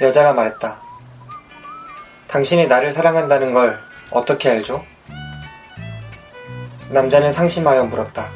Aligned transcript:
여자가 0.00 0.32
말했다. 0.32 0.80
당신이 2.28 2.66
나를 2.66 2.92
사랑한다는 2.92 3.52
걸 3.52 3.78
어떻게 4.10 4.50
알죠? 4.50 4.84
남자는 6.90 7.32
상심하여 7.32 7.84
물었다. 7.84 8.30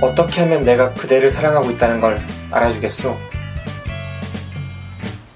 어떻게 0.00 0.42
하면 0.42 0.64
내가 0.64 0.92
그대를 0.94 1.30
사랑하고 1.30 1.70
있다는 1.70 2.00
걸 2.00 2.18
알아주겠소? 2.50 3.16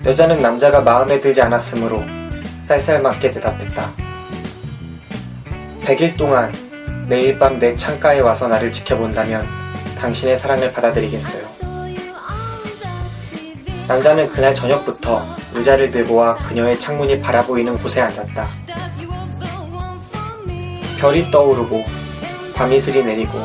여자는 0.05 0.41
남자가 0.41 0.80
마음에 0.80 1.21
들지 1.21 1.41
않았으므로 1.43 2.02
쌀쌀맞게 2.65 3.30
대답했다. 3.32 3.93
100일 5.84 6.16
동안 6.16 6.52
매일 7.09 7.38
밤 7.38 7.59
내 7.59 7.74
창가에 7.77 8.21
와서 8.21 8.48
나를 8.48 8.73
지켜본다면 8.73 9.46
당신의 9.98 10.38
사랑을 10.38 10.73
받아들이겠어요. 10.73 11.72
남자는 13.89 14.29
그날 14.29 14.55
저녁부터 14.55 15.25
의자를 15.55 15.91
들고 15.91 16.15
와 16.15 16.37
그녀의 16.37 16.79
창문이 16.79 17.21
바라보이는 17.21 17.79
곳에 17.83 18.01
앉았다. 18.01 18.49
별이 20.99 21.30
떠오르고 21.30 21.85
밤이슬이 22.55 23.05
내리고 23.05 23.41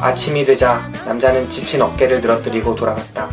아침이 0.00 0.44
되자 0.44 0.88
남자는 1.04 1.50
지친 1.50 1.82
어깨를 1.82 2.20
늘어뜨리고 2.20 2.76
돌아갔다. 2.76 3.28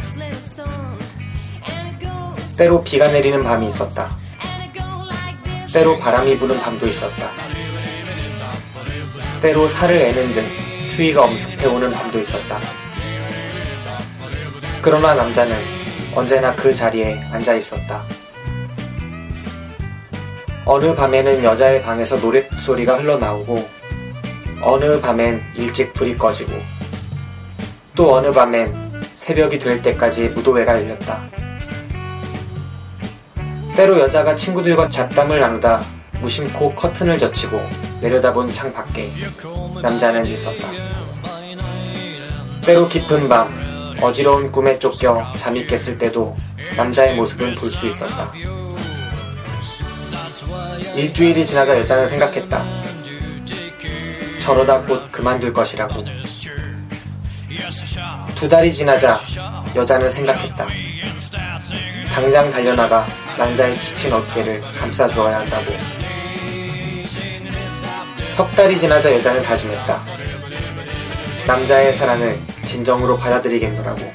때로 2.57 2.83
비가 2.83 3.07
내리는 3.11 3.43
밤이 3.43 3.67
있었다. 3.67 4.09
때로 5.71 5.99
바람이 5.99 6.37
부는 6.37 6.59
밤도 6.61 6.87
있었다. 6.87 7.29
때로 9.41 9.67
살을 9.67 9.95
애는 9.97 10.33
듯 10.33 10.89
추위가 10.89 11.25
엄습해오는 11.25 11.91
밤도 11.91 12.19
있었다. 12.19 12.84
그러나 14.85 15.15
남자는 15.15 15.57
언제나 16.13 16.55
그 16.55 16.71
자리에 16.71 17.19
앉아 17.31 17.55
있었다. 17.55 18.03
어느 20.63 20.93
밤에는 20.93 21.43
여자의 21.43 21.81
방에서 21.81 22.17
노랫소리가 22.17 22.97
흘러나오고, 22.97 23.67
어느 24.61 25.01
밤엔 25.01 25.41
일찍 25.57 25.91
불이 25.95 26.15
꺼지고, 26.15 26.51
또 27.95 28.13
어느 28.13 28.31
밤엔 28.31 29.03
새벽이 29.15 29.57
될 29.57 29.81
때까지 29.81 30.25
무도회가 30.35 30.75
열렸다. 30.75 31.23
때로 33.75 33.99
여자가 34.01 34.35
친구들과 34.35 34.87
잡담을 34.87 35.39
나누다 35.39 35.81
무심코 36.21 36.75
커튼을 36.75 37.17
젖히고 37.17 37.59
내려다본 38.01 38.53
창 38.53 38.71
밖에 38.71 39.11
남자는 39.81 40.27
있었다. 40.27 40.67
때로 42.63 42.87
깊은 42.87 43.27
밤 43.27 43.74
어지러운 44.01 44.51
꿈에 44.51 44.77
쫓겨 44.79 45.23
잠이 45.37 45.65
깼을 45.67 45.97
때도 45.97 46.35
남자의 46.75 47.15
모습은 47.15 47.55
볼 47.55 47.69
수 47.69 47.87
있었다. 47.87 48.31
일주일이 50.95 51.45
지나자 51.45 51.77
여자는 51.79 52.07
생각했다. 52.07 52.63
저러다 54.41 54.81
곧 54.81 55.11
그만둘 55.11 55.51
것이라고. 55.53 56.03
두 58.35 58.47
달이 58.49 58.71
지나자 58.73 59.17
여자는 59.75 60.09
생각했다. 60.09 60.67
당장 62.13 62.51
달려나가 62.51 63.05
남자의 63.37 63.79
지친 63.81 64.13
어깨를 64.13 64.61
감싸주어야 64.79 65.39
한다고. 65.39 65.73
석 68.31 68.53
달이 68.55 68.77
지나자 68.77 69.13
여자는 69.13 69.41
다짐했다. 69.43 70.01
남자의 71.47 71.93
사랑을 71.93 72.39
진정으로 72.65 73.17
받아들이겠노라고. 73.17 74.13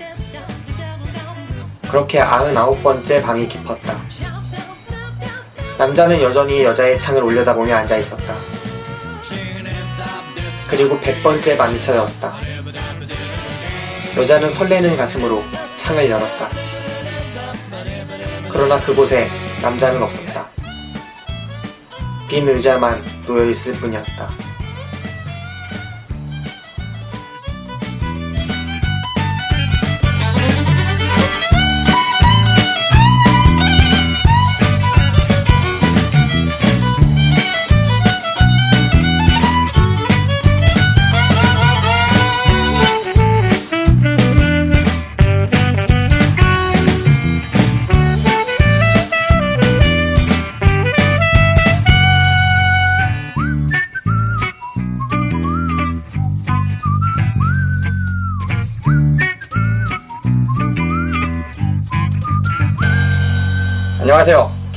그렇게 1.89 2.21
99번째 2.21 3.23
밤이 3.23 3.49
깊었다. 3.49 3.99
남자는 5.79 6.21
여전히 6.21 6.63
여자의 6.63 7.01
창을 7.01 7.23
올려다보며 7.25 7.75
앉아 7.75 7.97
있었다. 7.97 8.35
그리고 10.69 10.99
100번째 11.01 11.57
밤이 11.57 11.81
찾아왔다. 11.81 12.37
여자는 14.17 14.51
설레는 14.51 14.97
가슴으로 14.97 15.43
창을 15.77 16.11
열었다. 16.11 16.49
그러나 18.51 18.79
그곳에 18.81 19.29
남자는 19.63 20.03
없었다. 20.03 20.49
빈 22.29 22.49
의자만 22.49 23.01
놓여 23.27 23.49
있을 23.49 23.73
뿐이었다. 23.75 24.50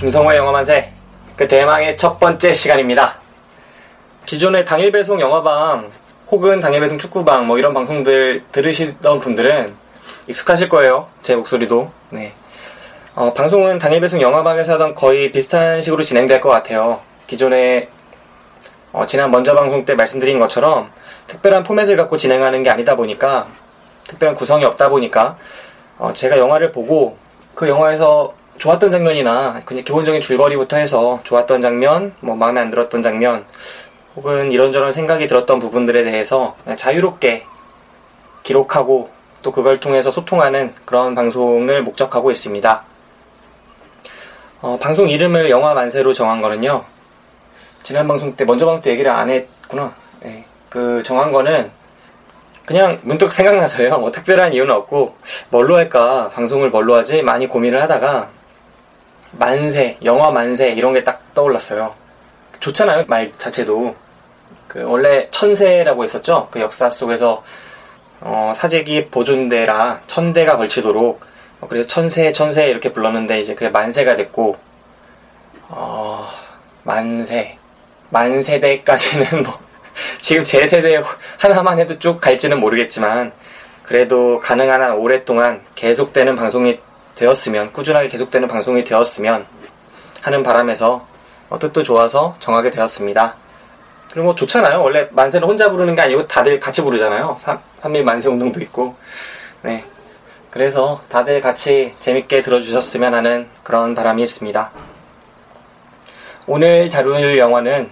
김성호의 0.03 0.37
영화 0.37 0.51
만세. 0.51 0.91
그 1.37 1.47
대망의 1.47 1.95
첫 1.95 2.19
번째 2.19 2.51
시간입니다. 2.51 3.19
기존의 4.25 4.65
당일 4.65 4.91
배송 4.91 5.21
영화방 5.21 5.91
혹은 6.29 6.59
당일 6.59 6.81
배송 6.81 6.97
축구방 6.97 7.47
뭐 7.47 7.57
이런 7.57 7.73
방송들 7.73 8.43
들으시던 8.51 9.21
분들은 9.21 9.73
익숙하실 10.27 10.67
거예요. 10.67 11.07
제 11.21 11.37
목소리도. 11.37 11.89
네. 12.09 12.33
어, 13.15 13.33
방송은 13.33 13.79
당일 13.79 14.01
배송 14.01 14.19
영화방에서 14.19 14.73
하던 14.73 14.93
거의 14.93 15.31
비슷한 15.31 15.81
식으로 15.81 16.03
진행될 16.03 16.41
것 16.41 16.49
같아요. 16.49 16.99
기존에 17.25 17.87
어, 18.91 19.05
지난 19.05 19.31
먼저 19.31 19.55
방송 19.55 19.85
때 19.85 19.95
말씀드린 19.95 20.37
것처럼 20.37 20.91
특별한 21.27 21.63
포맷을 21.63 21.95
갖고 21.95 22.17
진행하는 22.17 22.61
게 22.61 22.69
아니다 22.69 22.97
보니까 22.97 23.47
특별한 24.09 24.35
구성이 24.35 24.65
없다 24.65 24.89
보니까 24.89 25.37
어, 25.97 26.11
제가 26.11 26.37
영화를 26.37 26.73
보고 26.73 27.15
그 27.55 27.69
영화에서 27.69 28.33
좋았던 28.57 28.91
장면이나 28.91 29.61
그냥 29.65 29.83
기본적인 29.83 30.21
줄거리부터 30.21 30.77
해서 30.77 31.19
좋았던 31.23 31.61
장면, 31.61 32.13
뭐 32.19 32.35
마음에 32.35 32.61
안 32.61 32.69
들었던 32.69 33.03
장면, 33.03 33.45
혹은 34.15 34.51
이런저런 34.51 34.91
생각이 34.91 35.27
들었던 35.27 35.59
부분들에 35.59 36.03
대해서 36.03 36.55
자유롭게 36.75 37.45
기록하고 38.43 39.09
또 39.41 39.51
그걸 39.51 39.79
통해서 39.79 40.11
소통하는 40.11 40.73
그런 40.85 41.15
방송을 41.15 41.83
목적하고 41.83 42.31
있습니다. 42.31 42.83
어, 44.61 44.77
방송 44.79 45.09
이름을 45.09 45.49
영화 45.49 45.73
만세로 45.73 46.13
정한 46.13 46.41
거는요. 46.41 46.85
지난 47.81 48.07
방송 48.07 48.33
때 48.35 48.45
먼저 48.45 48.65
방송 48.65 48.81
때 48.81 48.91
얘기를 48.91 49.11
안 49.11 49.29
했구나. 49.29 49.93
네, 50.21 50.45
그 50.69 51.03
정한 51.03 51.31
거는 51.31 51.69
그냥 52.65 52.99
문득 53.03 53.31
생각나서요. 53.31 53.97
뭐 53.99 54.11
특별한 54.11 54.53
이유는 54.53 54.73
없고 54.73 55.15
뭘로 55.49 55.75
할까 55.75 56.29
방송을 56.33 56.69
뭘로 56.69 56.95
하지 56.95 57.21
많이 57.21 57.47
고민을 57.47 57.81
하다가 57.81 58.29
만세, 59.37 59.97
영화 60.03 60.31
만세 60.31 60.69
이런 60.69 60.93
게 60.93 61.03
딱 61.03 61.33
떠올랐어요. 61.33 61.93
좋잖아요 62.59 63.05
말 63.07 63.31
자체도. 63.37 63.95
그 64.67 64.83
원래 64.83 65.27
천세라고 65.31 66.03
했었죠. 66.03 66.47
그 66.51 66.59
역사 66.61 66.89
속에서 66.89 67.43
어, 68.21 68.53
사재기 68.55 69.09
보존대라 69.09 70.01
천대가 70.07 70.57
걸치도록 70.57 71.21
어, 71.61 71.67
그래서 71.67 71.87
천세 71.87 72.31
천세 72.31 72.67
이렇게 72.67 72.93
불렀는데 72.93 73.39
이제 73.39 73.53
그게 73.53 73.69
만세가 73.69 74.15
됐고 74.15 74.57
어, 75.69 76.27
만세 76.83 77.57
만세대까지는 78.09 79.43
뭐 79.43 79.59
지금 80.21 80.43
제 80.43 80.65
세대 80.65 81.01
하나만 81.39 81.79
해도 81.79 81.99
쭉 81.99 82.21
갈지는 82.21 82.59
모르겠지만 82.59 83.33
그래도 83.83 84.39
가능한 84.39 84.81
한 84.81 84.93
오랫동안 84.93 85.61
계속되는 85.75 86.35
방송이 86.35 86.79
되었으면, 87.15 87.73
꾸준하게 87.73 88.07
계속되는 88.07 88.47
방송이 88.47 88.83
되었으면 88.83 89.45
하는 90.21 90.43
바람에서 90.43 91.05
어, 91.49 91.59
뜻도 91.59 91.83
좋아서 91.83 92.35
정하게 92.39 92.71
되었습니다. 92.71 93.35
그리고 94.09 94.25
뭐 94.25 94.35
좋잖아요. 94.35 94.81
원래 94.81 95.07
만세는 95.11 95.47
혼자 95.47 95.69
부르는 95.69 95.95
게 95.95 96.01
아니고 96.01 96.27
다들 96.27 96.59
같이 96.59 96.81
부르잖아요. 96.81 97.35
3, 97.37 97.59
3일 97.81 98.03
만세 98.03 98.29
운동도 98.29 98.61
있고. 98.61 98.95
네. 99.63 99.83
그래서 100.49 101.01
다들 101.09 101.41
같이 101.41 101.95
재밌게 101.99 102.43
들어주셨으면 102.43 103.13
하는 103.13 103.47
그런 103.63 103.95
바람이 103.95 104.21
있습니다. 104.21 104.71
오늘 106.45 106.89
다룰 106.89 107.37
영화는 107.37 107.89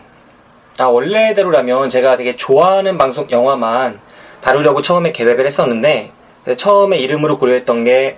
아, 0.80 0.86
원래대로라면 0.86 1.90
제가 1.90 2.18
되게 2.18 2.36
좋아하는 2.36 2.98
방송 2.98 3.30
영화만 3.32 4.00
다루려고 4.42 4.82
처음에 4.82 5.12
계획을 5.12 5.46
했었는데 5.46 6.12
처음에 6.58 6.98
이름으로 6.98 7.38
고려했던 7.40 7.84
게 7.84 8.18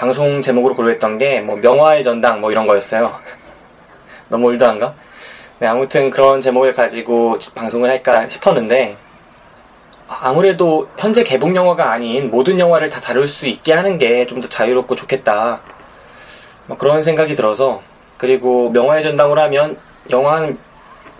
방송 0.00 0.40
제목으로 0.40 0.74
고려했던 0.76 1.18
게 1.18 1.42
뭐 1.42 1.56
명화의 1.56 2.02
전당 2.02 2.40
뭐 2.40 2.50
이런 2.50 2.66
거였어요. 2.66 3.12
너무 4.30 4.46
올드한가? 4.46 4.94
네, 5.58 5.66
아무튼 5.66 6.08
그런 6.08 6.40
제목을 6.40 6.72
가지고 6.72 7.36
방송을 7.54 7.90
할까 7.90 8.26
싶었는데 8.26 8.96
아무래도 10.08 10.88
현재 10.96 11.22
개봉 11.22 11.54
영화가 11.54 11.92
아닌 11.92 12.30
모든 12.30 12.58
영화를 12.58 12.88
다 12.88 12.98
다룰 13.00 13.26
수 13.26 13.46
있게 13.46 13.74
하는 13.74 13.98
게 13.98 14.24
좀 14.26 14.40
더 14.40 14.48
자유롭고 14.48 14.94
좋겠다. 14.96 15.60
뭐 16.66 16.78
그런 16.78 17.02
생각이 17.02 17.34
들어서 17.36 17.82
그리고 18.16 18.70
명화의 18.70 19.02
전당으로 19.02 19.40
하면 19.42 19.76
영화 20.08 20.36
한 20.36 20.58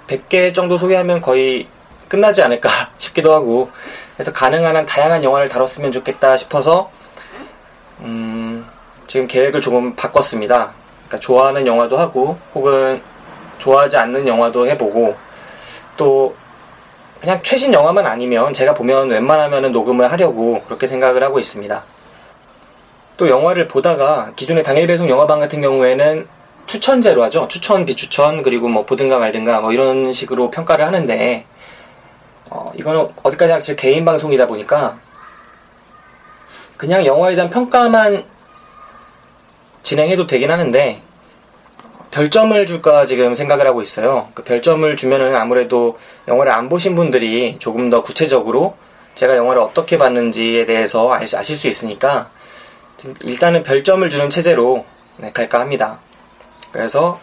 100개 0.07 0.55
정도 0.55 0.79
소개하면 0.79 1.21
거의 1.21 1.69
끝나지 2.09 2.43
않을까 2.43 2.71
싶기도 2.97 3.35
하고 3.35 3.71
그래서 4.17 4.33
가능한 4.33 4.75
한 4.75 4.87
다양한 4.87 5.23
영화를 5.23 5.51
다뤘으면 5.51 5.93
좋겠다 5.93 6.39
싶어서 6.39 6.91
음, 8.01 8.67
지금 9.07 9.27
계획을 9.27 9.61
조금 9.61 9.95
바꿨습니다. 9.95 10.73
그러니까 11.07 11.19
좋아하는 11.19 11.67
영화도 11.67 11.99
하고 11.99 12.39
혹은 12.55 13.03
좋아하지 13.59 13.97
않는 13.97 14.27
영화도 14.27 14.67
해보고 14.69 15.17
또 15.97 16.35
그냥 17.21 17.41
최신 17.43 17.73
영화만 17.75 18.07
아니면 18.07 18.53
제가 18.53 18.73
보면 18.73 19.11
웬만하면 19.11 19.73
녹음을 19.73 20.11
하려고 20.11 20.63
그렇게 20.65 20.87
생각을 20.87 21.23
하고 21.23 21.39
있습니다. 21.39 21.85
또 23.19 23.29
영화를 23.29 23.69
보다가 23.69 24.33
기존의 24.35 24.65
당일 24.65 24.87
배송 24.87 25.11
영화방 25.11 25.41
같은 25.41 25.61
경우에는 25.61 26.27
추천제로 26.65 27.23
하죠. 27.25 27.49
추천, 27.49 27.85
비추천, 27.85 28.43
그리고 28.43 28.69
뭐 28.69 28.87
보든가 28.87 29.19
말든가 29.19 29.61
뭐 29.61 29.73
이런 29.73 30.13
식으로 30.13 30.51
평가를 30.51 30.87
하는데 30.87 31.45
어, 32.49 32.73
이거는 32.77 33.09
어디까지나 33.23 33.61
제 33.61 33.75
개인 33.75 34.05
방송이다 34.05 34.47
보니까 34.47 34.99
그냥 36.81 37.05
영화에 37.05 37.35
대한 37.35 37.51
평가만 37.51 38.25
진행해도 39.83 40.27
되긴 40.27 40.51
하는데 40.51 41.03
별점을 42.11 42.67
줄까 42.67 43.05
지금 43.05 43.35
생각을 43.35 43.67
하고 43.67 43.83
있어요. 43.83 44.31
그 44.33 44.43
별점을 44.45 44.97
주면은 44.97 45.37
아무래도 45.37 45.99
영화를 46.27 46.53
안 46.53 46.71
보신 46.71 46.95
분들이 46.95 47.59
조금 47.59 47.91
더 47.91 48.03
구체적으로 48.03 48.79
제가 49.15 49.37
영화를 49.37 49.61
어떻게 49.61 49.99
봤는지에 49.99 50.65
대해서 50.65 51.13
아실 51.13 51.59
수 51.59 51.69
있으니까 51.69 52.31
일단은 53.25 53.63
별점을 53.63 54.09
주는 54.09 54.31
체제로 54.31 54.87
네, 55.19 55.33
갈까 55.33 55.61
합니다. 55.61 55.99
그래서 56.73 57.21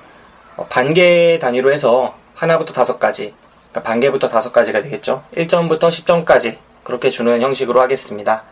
어, 0.55 0.67
반개 0.69 1.39
단위로 1.41 1.71
해서 1.71 2.13
하나부터 2.35 2.73
다섯까지, 2.73 3.33
그러니까 3.71 3.89
반개부터 3.89 4.27
다섯까지가 4.27 4.83
되겠죠. 4.83 5.23
1점부터 5.35 5.89
10점까지 5.89 6.57
그렇게 6.83 7.09
주는 7.09 7.41
형식으로 7.41 7.81
하겠습니다. 7.81 8.43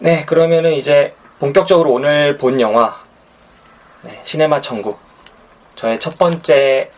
네, 0.00 0.24
그러면은 0.24 0.74
이제 0.74 1.12
본격적으로 1.40 1.90
오늘 1.92 2.36
본 2.36 2.60
영화 2.60 2.94
네, 4.02 4.20
시네마 4.22 4.60
천국. 4.60 5.00
저의 5.74 5.98
첫 5.98 6.16
번째 6.16 6.92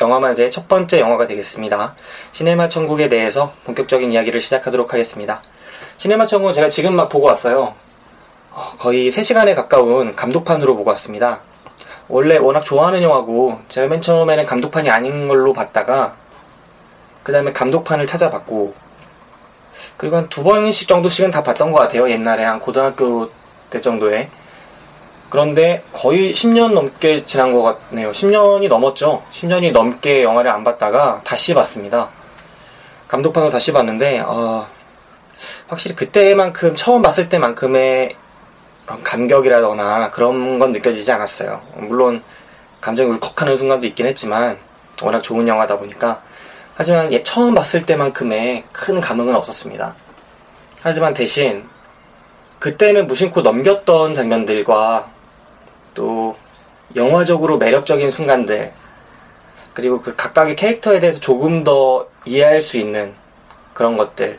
영화만세의 0.00 0.50
첫 0.50 0.66
번째 0.66 0.98
영화가 0.98 1.26
되겠습니다. 1.26 1.94
시네마 2.32 2.70
천국에 2.70 3.10
대해서 3.10 3.52
본격적인 3.64 4.12
이야기를 4.12 4.40
시작하도록 4.40 4.90
하겠습니다. 4.90 5.42
시네마 5.98 6.24
천국은 6.24 6.54
제가 6.54 6.68
지금 6.68 6.96
막 6.96 7.10
보고 7.10 7.26
왔어요. 7.26 7.74
어, 8.50 8.70
거의 8.78 9.10
3시간에 9.10 9.54
가까운 9.54 10.16
감독판으로 10.16 10.74
보고 10.74 10.88
왔습니다. 10.88 11.42
원래 12.08 12.38
워낙 12.38 12.64
좋아하는 12.64 13.02
영화고 13.02 13.60
제가 13.68 13.88
맨 13.88 14.00
처음에는 14.00 14.46
감독판이 14.46 14.88
아닌 14.88 15.28
걸로 15.28 15.52
봤다가 15.52 16.16
그 17.22 17.32
다음에 17.32 17.52
감독판을 17.52 18.06
찾아봤고 18.06 18.72
그리고 19.96 20.16
한 20.16 20.28
두 20.28 20.42
번씩 20.42 20.88
정도씩은 20.88 21.30
다 21.30 21.42
봤던 21.42 21.72
것 21.72 21.78
같아요. 21.80 22.10
옛날에 22.10 22.44
한 22.44 22.58
고등학교 22.60 23.30
때 23.70 23.80
정도에 23.80 24.28
그런데 25.30 25.82
거의 25.92 26.32
10년 26.34 26.74
넘게 26.74 27.24
지난 27.24 27.52
것 27.52 27.62
같네요. 27.62 28.12
10년이 28.12 28.68
넘었죠. 28.68 29.22
10년이 29.32 29.72
넘게 29.72 30.22
영화를 30.22 30.50
안 30.50 30.62
봤다가 30.62 31.22
다시 31.24 31.54
봤습니다. 31.54 32.10
감독판으로 33.08 33.50
다시 33.50 33.72
봤는데 33.72 34.20
어, 34.20 34.66
확실히 35.68 35.96
그때만큼 35.96 36.76
처음 36.76 37.00
봤을 37.00 37.28
때만큼의 37.28 38.16
감격이라거나 39.02 40.10
그런 40.10 40.58
건 40.58 40.72
느껴지지 40.72 41.12
않았어요. 41.12 41.62
물론 41.76 42.22
감정이 42.82 43.08
울컥하는 43.10 43.56
순간도 43.56 43.86
있긴 43.86 44.06
했지만 44.06 44.58
워낙 45.00 45.22
좋은 45.22 45.48
영화다 45.48 45.78
보니까 45.78 46.20
하지만 46.74 47.10
처음 47.24 47.54
봤을 47.54 47.84
때만큼의 47.84 48.64
큰 48.72 49.00
감흥은 49.00 49.34
없었습니다. 49.36 49.94
하지만 50.80 51.14
대신 51.14 51.68
그때는 52.58 53.06
무심코 53.06 53.42
넘겼던 53.42 54.14
장면들과 54.14 55.10
또 55.94 56.36
영화적으로 56.96 57.58
매력적인 57.58 58.10
순간들 58.10 58.72
그리고 59.74 60.00
그 60.00 60.14
각각의 60.14 60.56
캐릭터에 60.56 61.00
대해서 61.00 61.18
조금 61.20 61.64
더 61.64 62.06
이해할 62.24 62.60
수 62.60 62.78
있는 62.78 63.14
그런 63.74 63.96
것들 63.96 64.38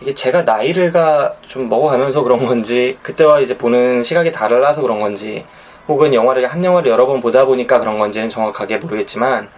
이게 0.00 0.14
제가 0.14 0.42
나이를가 0.42 1.34
좀 1.46 1.68
먹어가면서 1.68 2.22
그런 2.22 2.44
건지 2.44 2.98
그때와 3.02 3.40
이제 3.40 3.56
보는 3.56 4.02
시각이 4.02 4.32
달라서 4.32 4.82
그런 4.82 5.00
건지 5.00 5.44
혹은 5.88 6.14
영화를 6.14 6.46
한 6.46 6.64
영화를 6.64 6.90
여러 6.90 7.06
번 7.06 7.20
보다 7.20 7.44
보니까 7.44 7.78
그런 7.78 7.98
건지는 7.98 8.28
정확하게 8.28 8.78
모르겠지만 8.78 9.48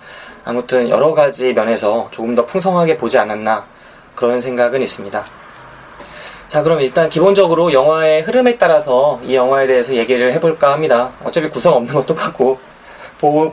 아무튼 0.52 0.88
여러 0.88 1.12
가지 1.12 1.52
면에서 1.52 2.08
조금 2.10 2.34
더 2.34 2.46
풍성하게 2.46 2.96
보지 2.96 3.18
않았나 3.18 3.66
그런 4.14 4.40
생각은 4.40 4.80
있습니다. 4.80 5.22
자, 6.48 6.62
그럼 6.62 6.80
일단 6.80 7.10
기본적으로 7.10 7.70
영화의 7.74 8.22
흐름에 8.22 8.56
따라서 8.56 9.20
이 9.26 9.34
영화에 9.34 9.66
대해서 9.66 9.92
얘기를 9.92 10.32
해볼까 10.32 10.72
합니다. 10.72 11.12
어차피 11.22 11.50
구성 11.50 11.74
없는 11.74 11.94
것도 11.94 12.14
같고, 12.14 12.58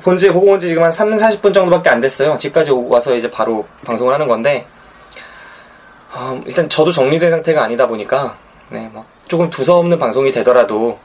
본지, 0.01 0.29
보고 0.29 0.51
온 0.51 0.57
지 0.61 0.69
지금 0.69 0.83
한 0.83 0.91
3, 0.93 1.11
40분 1.17 1.53
정도밖에 1.53 1.89
안 1.89 1.99
됐어요. 1.99 2.37
집까지 2.37 2.71
와서 2.71 3.13
이제 3.13 3.29
바로 3.29 3.67
방송을 3.85 4.13
하는 4.13 4.25
건데, 4.29 4.65
어, 6.13 6.41
일단 6.45 6.69
저도 6.69 6.93
정리된 6.93 7.29
상태가 7.29 7.61
아니다 7.63 7.87
보니까, 7.87 8.37
네, 8.69 8.89
뭐, 8.93 9.03
조금 9.27 9.49
두서없는 9.49 9.99
방송이 9.99 10.31
되더라도, 10.31 10.97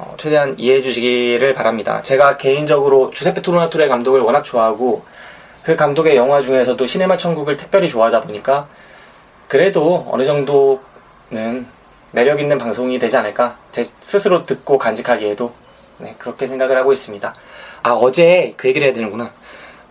어, 0.00 0.14
최대한 0.16 0.54
이해해 0.58 0.80
주시기를 0.80 1.52
바랍니다. 1.52 2.00
제가 2.02 2.38
개인적으로 2.38 3.10
주세페 3.10 3.42
토르나토레 3.42 3.88
감독을 3.88 4.22
워낙 4.22 4.42
좋아하고, 4.42 5.04
그 5.62 5.76
감독의 5.76 6.16
영화 6.16 6.40
중에서도 6.40 6.84
시네마 6.86 7.18
천국을 7.18 7.58
특별히 7.58 7.86
좋아하다 7.86 8.22
보니까, 8.22 8.66
그래도 9.46 10.06
어느 10.10 10.24
정도 10.24 10.80
는 11.30 11.66
매력 12.10 12.40
있는 12.40 12.58
방송이 12.58 12.98
되지 12.98 13.16
않을까 13.16 13.56
제 13.70 13.84
스스로 13.84 14.44
듣고 14.44 14.76
간직하기에도 14.78 15.52
네, 15.98 16.16
그렇게 16.18 16.48
생각을 16.48 16.76
하고 16.76 16.92
있습니다. 16.92 17.32
아 17.84 17.92
어제 17.92 18.52
그 18.56 18.66
얘기를 18.66 18.88
해야 18.88 18.94
되는구나. 18.94 19.30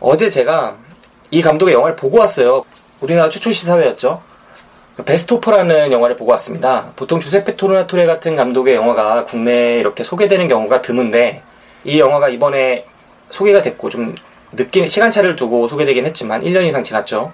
어제 0.01 0.29
제가 0.29 0.75
이 1.31 1.41
감독의 1.41 1.73
영화를 1.73 1.95
보고 1.95 2.19
왔어요. 2.19 2.65
우리나라 2.99 3.29
최초 3.29 3.51
시사회였죠. 3.51 4.21
그 4.99 5.05
베스토퍼라는 5.05 5.93
영화를 5.93 6.17
보고 6.17 6.31
왔습니다. 6.31 6.91
보통 6.97 7.21
주세페 7.21 7.55
토르나토레 7.55 8.05
같은 8.05 8.35
감독의 8.35 8.75
영화가 8.75 9.23
국내에 9.23 9.79
이렇게 9.79 10.03
소개되는 10.03 10.49
경우가 10.49 10.81
드문데 10.81 11.41
이 11.85 12.01
영화가 12.01 12.27
이번에 12.27 12.85
소개가 13.29 13.61
됐고 13.61 13.89
좀 13.89 14.13
느낌 14.51 14.89
시간차를 14.89 15.37
두고 15.37 15.69
소개되긴 15.69 16.05
했지만 16.05 16.43
1년 16.43 16.65
이상 16.65 16.83
지났죠. 16.83 17.31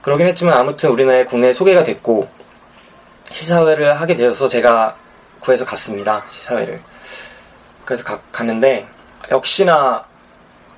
그러긴 0.00 0.26
했지만 0.26 0.58
아무튼 0.58 0.90
우리나라에 0.90 1.24
국내에 1.24 1.52
소개가 1.52 1.84
됐고 1.84 2.26
시사회를 3.30 4.00
하게 4.00 4.16
되어서 4.16 4.48
제가 4.48 4.96
구해서 5.38 5.64
갔습니다. 5.64 6.24
시사회를. 6.30 6.80
그래서 7.84 8.02
가, 8.02 8.18
갔는데 8.32 8.88
역시나 9.30 10.04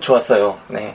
좋았어요. 0.00 0.58
네. 0.68 0.94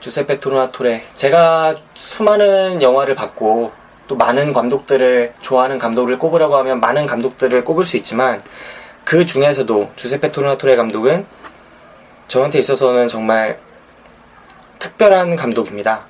주세페 0.00 0.40
토르나토레. 0.40 1.02
제가 1.14 1.74
수많은 1.92 2.80
영화를 2.80 3.14
봤고 3.14 3.78
또 4.10 4.16
많은 4.16 4.52
감독들을 4.52 5.34
좋아하는 5.40 5.78
감독을 5.78 6.18
꼽으라고 6.18 6.56
하면 6.56 6.80
많은 6.80 7.06
감독들을 7.06 7.62
꼽을 7.62 7.84
수 7.84 7.96
있지만 7.96 8.42
그 9.04 9.24
중에서도 9.24 9.92
주세페 9.94 10.32
토르나토레 10.32 10.74
감독은 10.74 11.24
저한테 12.26 12.58
있어서는 12.58 13.06
정말 13.06 13.60
특별한 14.80 15.36
감독입니다. 15.36 16.06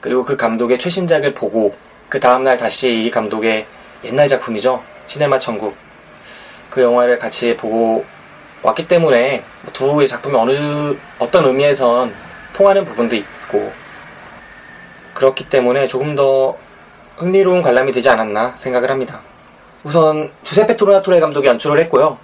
그리고 0.00 0.24
그 0.24 0.36
감독의 0.36 0.78
최신작을 0.78 1.34
보고 1.34 1.74
그 2.08 2.20
다음날 2.20 2.56
다시 2.56 2.92
이 2.92 3.10
감독의 3.10 3.66
옛날 4.04 4.28
작품이죠. 4.28 4.80
시네마 5.08 5.40
천국. 5.40 5.74
그 6.70 6.82
영화를 6.82 7.18
같이 7.18 7.56
보고 7.56 8.04
왔기 8.62 8.86
때문에 8.86 9.42
두 9.72 10.06
작품이 10.06 10.36
어느, 10.36 10.96
어떤 11.18 11.46
의미에선 11.46 12.14
통하는 12.52 12.84
부분도 12.84 13.16
있고, 13.16 13.72
그렇기 15.14 15.48
때문에 15.48 15.88
조금 15.88 16.14
더 16.14 16.56
흥미로운 17.16 17.62
관람이 17.62 17.92
되지 17.92 18.08
않았나 18.08 18.54
생각을 18.56 18.90
합니다. 18.90 19.20
우선 19.84 20.30
주세페 20.42 20.76
토르나토레 20.76 21.20
감독이 21.20 21.46
연출을 21.48 21.78
했고요. 21.80 22.18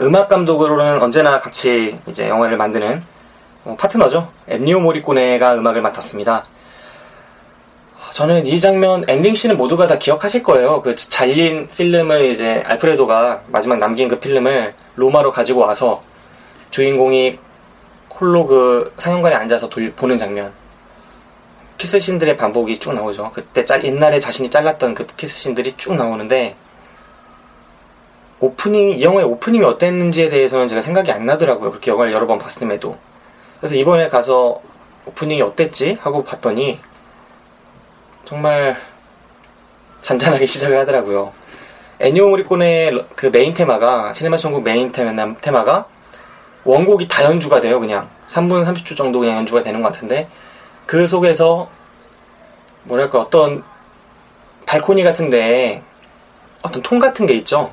음악 0.00 0.28
감독으로는 0.28 1.02
언제나 1.02 1.40
같이 1.40 1.98
이제 2.06 2.28
영화를 2.28 2.56
만드는 2.56 3.02
어, 3.64 3.76
파트너죠. 3.78 4.30
엔니오 4.46 4.80
모리코네가 4.80 5.54
음악을 5.54 5.82
맡았습니다. 5.82 6.44
저는 8.12 8.46
이 8.46 8.58
장면 8.58 9.04
엔딩 9.06 9.34
씬은 9.34 9.56
모두가 9.56 9.86
다 9.86 9.98
기억하실 9.98 10.42
거예요. 10.42 10.82
그 10.82 10.96
잘린 10.96 11.68
필름을 11.68 12.24
이제 12.24 12.62
알프레도가 12.66 13.42
마지막 13.48 13.78
남긴 13.78 14.08
그 14.08 14.18
필름을 14.18 14.74
로마로 14.96 15.30
가지고 15.30 15.60
와서 15.60 16.00
주인공이 16.70 17.38
홀로 18.10 18.46
그 18.46 18.92
상영관에 18.96 19.34
앉아서 19.36 19.68
돌, 19.68 19.92
보는 19.92 20.18
장면. 20.18 20.52
키스신들의 21.78 22.36
반복이 22.36 22.80
쭉 22.80 22.92
나오죠. 22.92 23.30
그때 23.32 23.64
짤, 23.64 23.84
옛날에 23.84 24.18
자신이 24.18 24.50
잘랐던 24.50 24.94
그 24.94 25.06
키스신들이 25.06 25.76
쭉 25.76 25.94
나오는데 25.94 26.56
오프닝 28.40 28.90
이 28.90 29.02
영화의 29.02 29.26
오프닝이 29.26 29.64
어땠는지에 29.64 30.28
대해서는 30.28 30.68
제가 30.68 30.80
생각이 30.80 31.10
안 31.10 31.26
나더라고요. 31.26 31.70
그렇게 31.70 31.90
영화를 31.90 32.12
여러 32.12 32.26
번 32.26 32.38
봤음에도. 32.38 32.96
그래서 33.58 33.74
이번에 33.74 34.08
가서 34.08 34.60
오프닝이 35.06 35.40
어땠지 35.42 35.98
하고 36.00 36.22
봤더니 36.24 36.80
정말 38.24 38.76
잔잔하게 40.00 40.46
시작을 40.46 40.78
하더라고요. 40.80 41.32
엔니오 42.00 42.28
모리코네의 42.28 43.06
그 43.16 43.26
메인 43.26 43.54
테마가 43.54 44.12
시네마 44.14 44.36
천국 44.36 44.62
메인 44.62 44.92
테마가 44.92 45.86
원곡이 46.64 47.08
다 47.08 47.24
연주가 47.24 47.60
돼요. 47.60 47.80
그냥 47.80 48.08
3분 48.28 48.64
30초 48.64 48.96
정도 48.96 49.20
그냥 49.20 49.38
연주가 49.38 49.62
되는 49.62 49.82
것 49.82 49.92
같은데 49.92 50.28
그 50.88 51.06
속에서 51.06 51.68
뭐랄까 52.84 53.20
어떤 53.20 53.62
발코니 54.64 55.04
같은데 55.04 55.82
어떤 56.62 56.82
통 56.82 56.98
같은 56.98 57.26
게 57.26 57.34
있죠. 57.34 57.70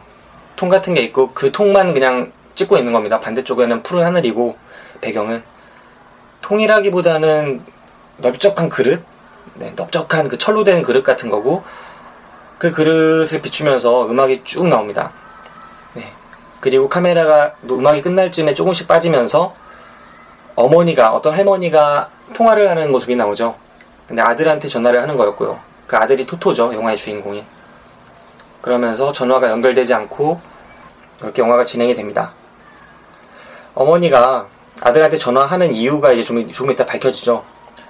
통 0.58 0.68
같은 0.68 0.94
게 0.94 1.02
있고 1.04 1.32
그 1.34 1.50
통만 1.50 1.94
그냥 1.94 2.34
찍고 2.56 2.78
있는 2.78 2.92
겁니다. 2.92 3.22
반대쪽에는 3.22 3.84
푸른 3.84 4.04
하늘이고 4.04 4.58
배경은 5.00 5.44
통이라기보다는 6.42 7.64
넓적한 8.18 8.68
그릇, 8.68 9.02
네, 9.54 9.72
넓적한 9.78 10.28
그 10.28 10.38
철로 10.38 10.66
된 10.66 10.84
그릇 10.84 11.02
같은 11.02 11.30
거고 11.30 11.64
그 12.58 12.72
그릇을 12.72 13.42
비추면서 13.42 14.10
음악이 14.10 14.42
쭉 14.44 14.68
나옵니다. 14.68 15.14
네. 15.94 16.12
그리고 16.60 16.90
카메라가 16.90 17.56
음악이 17.64 18.02
끝날 18.02 18.30
쯤에 18.34 18.54
조금씩 18.56 18.90
빠지면서 18.90 19.56
어머니가 20.56 21.14
어떤 21.14 21.34
할머니가 21.34 22.10
통화를 22.34 22.70
하는 22.70 22.92
모습이 22.92 23.16
나오죠. 23.16 23.56
근데 24.08 24.22
아들한테 24.22 24.68
전화를 24.68 25.02
하는 25.02 25.18
거였고요. 25.18 25.60
그 25.88 25.98
아들이 25.98 26.26
토토죠. 26.26 26.74
영화의 26.74 26.98
주인공이. 26.98 27.44
그러면서 28.62 29.12
전화가 29.12 29.50
연결되지 29.50 29.94
않고 29.94 30.40
그렇게 31.20 31.42
영화가 31.42 31.66
진행이 31.66 31.96
됩니다. 31.96 32.32
어머니가 33.74 34.48
아들한테 34.82 35.18
전화하는 35.18 35.74
이유가 35.74 36.12
이제 36.12 36.24
좀, 36.24 36.52
조금 36.52 36.72
이따 36.72 36.86
밝혀지죠. 36.86 37.44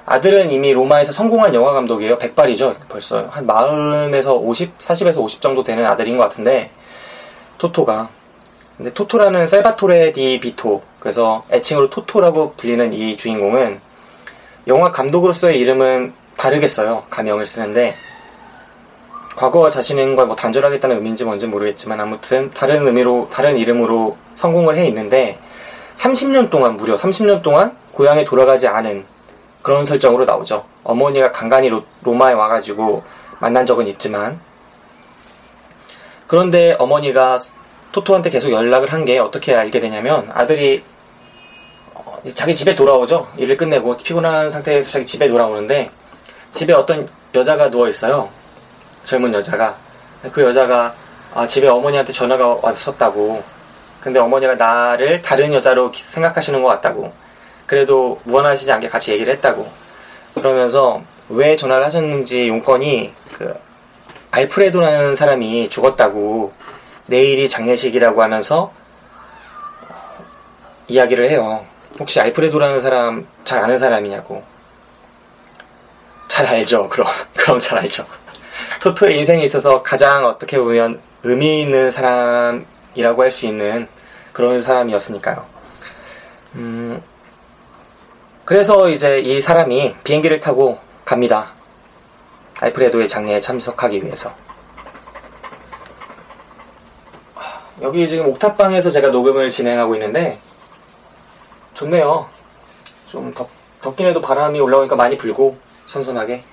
아들은 0.05 0.51
이미 0.51 0.72
로마에서 0.74 1.12
성공한 1.12 1.53
영화 1.53 1.74
감독이에요. 1.74 2.17
백발이죠. 2.17 2.75
벌써 2.89 3.27
한 3.29 3.48
40에서 3.48 4.39
50, 4.39 4.77
40에서 4.77 5.17
50 5.17 5.41
정도 5.41 5.63
되는 5.63 5.86
아들인 5.86 6.17
것 6.17 6.24
같은데 6.24 6.72
토토가 7.57 8.10
근데 8.77 8.93
토토라는 8.93 9.48
셀바토레 9.48 10.12
디 10.12 10.39
비토 10.39 10.84
그래서 11.05 11.43
애칭으로 11.51 11.91
토토라고 11.91 12.55
불리는 12.57 12.91
이 12.91 13.15
주인공은 13.15 13.79
영화 14.65 14.91
감독으로서의 14.91 15.59
이름은 15.59 16.15
다르게 16.35 16.67
써요. 16.67 17.03
가명을 17.12 17.45
쓰는데 17.45 17.95
과거 19.35 19.69
자신과 19.69 20.25
뭐 20.25 20.35
단절하겠다는 20.35 20.95
의미인지 20.95 21.24
뭔지 21.24 21.45
모르겠지만 21.45 22.01
아무튼 22.01 22.50
다른 22.55 22.88
의미로 22.88 23.29
다른 23.31 23.55
이름으로 23.55 24.17
성공을 24.33 24.77
해 24.77 24.88
있는데 24.88 25.38
30년 25.97 26.50
동안 26.50 26.75
무려 26.75 26.95
30년 26.95 27.43
동안 27.43 27.77
고향에 27.91 28.25
돌아가지 28.25 28.67
않은 28.67 29.05
그런 29.62 29.85
설정으로 29.85 30.25
나오죠. 30.25 30.65
어머니가 30.83 31.31
간간히 31.31 31.69
로, 31.69 31.83
로마에 32.01 32.33
와가지고 32.33 33.03
만난 33.39 33.67
적은 33.67 33.85
있지만 33.89 34.39
그런데 36.25 36.75
어머니가 36.79 37.38
토토한테 37.91 38.31
계속 38.31 38.51
연락을 38.51 38.91
한 38.91 39.05
게 39.05 39.19
어떻게 39.19 39.53
알게 39.53 39.79
되냐면 39.79 40.31
아들이 40.33 40.81
어, 40.81 40.95
자기 42.34 42.55
집에 42.55 42.74
돌아오죠. 42.74 43.27
일을 43.38 43.55
끝내고 43.55 43.98
피곤한 43.98 44.50
상태에서 44.50 44.91
자기 44.91 45.05
집에 45.05 45.27
돌아오는데 45.27 45.91
집에 46.51 46.74
어떤 46.74 47.08
여자가 47.36 47.70
누워 47.70 47.88
있어요. 47.88 48.29
젊은 49.03 49.34
여자가 49.34 49.77
그 50.32 50.41
여자가 50.41 50.96
아, 51.36 51.46
집에 51.46 51.67
어머니한테 51.67 52.13
전화가 52.13 52.60
왔었다고 52.62 53.44
근데 54.01 54.20
어머니가 54.20 54.55
나를 54.55 55.22
다른 55.22 55.53
여자로 55.53 55.91
생각하시는 55.94 56.62
것 56.62 56.70
같다고 56.70 57.13
그래도 57.65 58.20
무관하시지 58.24 58.72
않게 58.72 58.88
같이 58.88 59.12
얘기를 59.12 59.34
했다고 59.34 59.70
그러면서 60.34 61.01
왜 61.29 61.55
전화를 61.55 61.86
하셨는지 61.86 62.48
용건이 62.48 63.13
그 63.34 63.53
알프레도라는 64.32 65.15
사람이 65.15 65.70
죽었다고 65.70 66.53
내일이 67.08 67.48
장례식이라고 67.50 68.22
하면서 68.22 68.72
이야기를 70.88 71.29
해요. 71.29 71.65
혹시 72.00 72.20
알프레도라는 72.20 72.82
사람 72.82 73.28
잘 73.44 73.60
아는 73.64 73.78
사람이냐고. 73.78 74.44
잘 76.28 76.46
알죠. 76.46 76.90
그럼 76.90 77.08
그럼 77.36 77.60
잘 77.60 77.80
알죠. 77.80 78.06
토토의 78.82 79.18
인생에 79.20 79.44
있어서 79.46 79.82
가장 79.82 80.25
어떻게 80.25 80.58
보면 80.58 81.02
의미 81.24 81.62
있는 81.62 81.90
사람이라고 81.90 83.24
할 83.24 83.32
수 83.32 83.46
있는 83.46 83.88
그런 84.34 84.62
사람이었으니까요. 84.62 85.46
음, 86.56 87.02
그래서 88.44 88.90
이제 88.90 89.20
이 89.20 89.40
사람이 89.42 89.96
비행기를 90.04 90.40
타고 90.40 90.78
갑니다. 91.06 91.52
알프레도의 92.60 93.08
장례에 93.08 93.40
참석하기 93.40 94.04
위해서. 94.04 94.34
여기 97.82 98.08
지금 98.08 98.28
옥탑방에서 98.28 98.90
제가 98.90 99.10
녹음을 99.10 99.50
진행하고 99.50 99.96
있는데 99.96 100.40
좋네요. 101.75 102.27
좀 103.08 103.34
덥, 103.34 103.50
덥긴 103.82 104.08
해도 104.08 104.22
바람이 104.22 104.60
올라오니까 104.60 104.96
많이 104.96 105.17
불고 105.17 105.58
선선하게. 105.86 106.44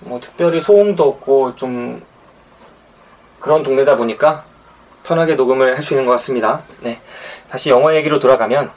뭐 0.00 0.20
특별히 0.20 0.60
소음도 0.60 1.04
없고 1.08 1.56
좀 1.56 2.02
그런 3.40 3.62
동네다 3.62 3.96
보니까 3.96 4.44
편하게 5.04 5.34
녹음을 5.34 5.76
할 5.76 5.82
수 5.82 5.94
있는 5.94 6.06
것 6.06 6.12
같습니다. 6.12 6.62
네. 6.80 7.00
다시 7.50 7.70
영화 7.70 7.94
얘기로 7.94 8.18
돌아가면 8.20 8.70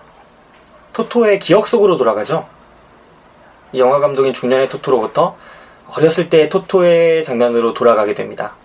토토의 0.93 1.39
기억 1.39 1.67
속으로 1.67 1.97
돌아가죠. 1.97 2.47
이 3.73 3.79
영화 3.79 3.99
감독인 3.99 4.33
중년의 4.33 4.69
토토로부터 4.69 5.35
어렸을 5.95 6.29
때의 6.29 6.49
토토의 6.49 7.23
장면으로 7.23 7.73
돌아가게 7.73 8.13
됩니다. 8.13 8.55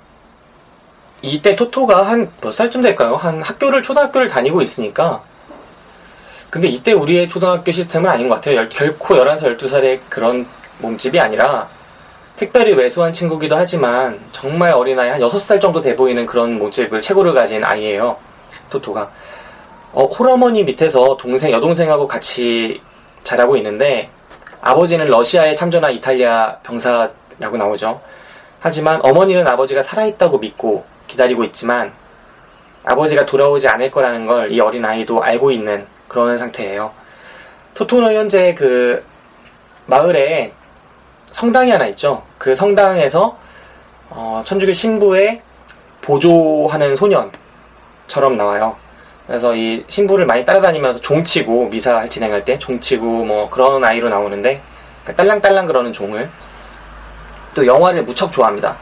이때 1.23 1.55
토토가 1.57 2.03
한 2.07 2.31
몇 2.41 2.53
살쯤 2.53 2.83
될까요? 2.83 3.15
한 3.17 3.43
학교를 3.43 3.83
초등학교를 3.83 4.29
다니고 4.29 4.61
있으니까 4.61 5.23
근데 6.53 6.69
이때 6.69 6.93
우리의 6.93 7.31
초등학교 7.31 7.73
시스템은 7.73 8.11
아닌 8.11 8.29
것 8.29 8.35
같아요. 8.35 8.69
결코 8.69 9.15
11살, 9.15 9.57
12살의 9.57 10.01
그런 10.11 10.47
몸집이 10.81 11.19
아니라 11.19 11.67
특별히 12.37 12.75
왜소한 12.75 13.11
친구기도 13.11 13.57
하지만 13.57 14.21
정말 14.33 14.73
어린아이 14.73 15.09
한 15.09 15.21
6살 15.23 15.63
정도 15.63 15.81
돼 15.81 15.97
보이는 15.97 16.27
그런 16.27 16.59
모습을 16.59 17.01
체구를 17.01 17.33
가진 17.33 17.65
아이예요. 17.65 18.19
토토가. 18.69 19.11
어, 19.95 20.05
홀어머니 20.05 20.63
밑에서 20.65 21.17
동생, 21.17 21.53
여동생하고 21.53 22.07
같이 22.07 22.83
자라고 23.23 23.57
있는데 23.57 24.11
아버지는 24.61 25.07
러시아에 25.07 25.55
참전한 25.55 25.93
이탈리아 25.93 26.59
병사라고 26.65 27.57
나오죠. 27.57 27.99
하지만 28.61 29.01
어머니는 29.03 29.47
아버지가 29.47 29.83
살아있다고 29.83 30.37
믿고 30.37 30.85
기다리고 31.07 31.45
있지만 31.45 31.95
아버지가 32.85 33.25
돌아오지 33.25 33.69
않을 33.69 33.91
거라는 33.91 34.27
걸 34.27 34.51
이 34.51 34.61
어린 34.61 34.85
아이도 34.85 35.23
알고 35.23 35.51
있는 35.51 35.87
그런 36.13 36.37
상태예요. 36.37 36.93
토토는 37.75 38.15
현재 38.15 38.55
그 38.55 39.03
마을에 39.87 40.53
성당이 41.33 41.71
하나 41.71 41.87
있죠. 41.87 42.23
그 42.37 42.55
성당에서 42.55 43.39
어, 44.11 44.43
천주교 44.45 44.75
신부의 44.75 45.41
보조하는 46.03 46.95
소년처럼 46.95 48.37
나와요. 48.37 48.77
그래서 49.27 49.55
이 49.55 49.85
신부를 49.89 50.27
많이 50.27 50.45
따라다니면서 50.45 51.01
종치고 51.01 51.71
미사 51.71 52.07
진행할 52.07 52.45
때 52.45 52.59
종치고 52.59 53.25
뭐 53.25 53.49
그런 53.49 53.83
아이로 53.83 54.11
나오는데 54.11 54.61
그러니까 55.03 55.23
딸랑딸랑 55.23 55.67
그러는 55.67 55.93
종을 55.95 56.29
또 57.55 57.67
영화를 57.67 58.03
무척 58.03 58.31
좋아합니다. 58.31 58.77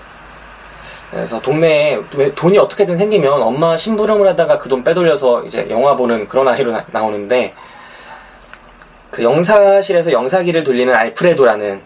그래서 1.10 1.40
동네에 1.40 2.00
왜 2.14 2.32
돈이 2.34 2.56
어떻게든 2.58 2.96
생기면 2.96 3.42
엄마 3.42 3.76
심부름을 3.76 4.28
하다가 4.28 4.58
그 4.58 4.68
돈 4.68 4.84
빼돌려서 4.84 5.42
이제 5.44 5.66
영화 5.68 5.96
보는 5.96 6.28
그런 6.28 6.46
아이로 6.46 6.70
나, 6.72 6.84
나오는데 6.92 7.52
그 9.10 9.24
영사실에서 9.24 10.12
영사기를 10.12 10.62
돌리는 10.62 10.94
알프레도라는 10.94 11.82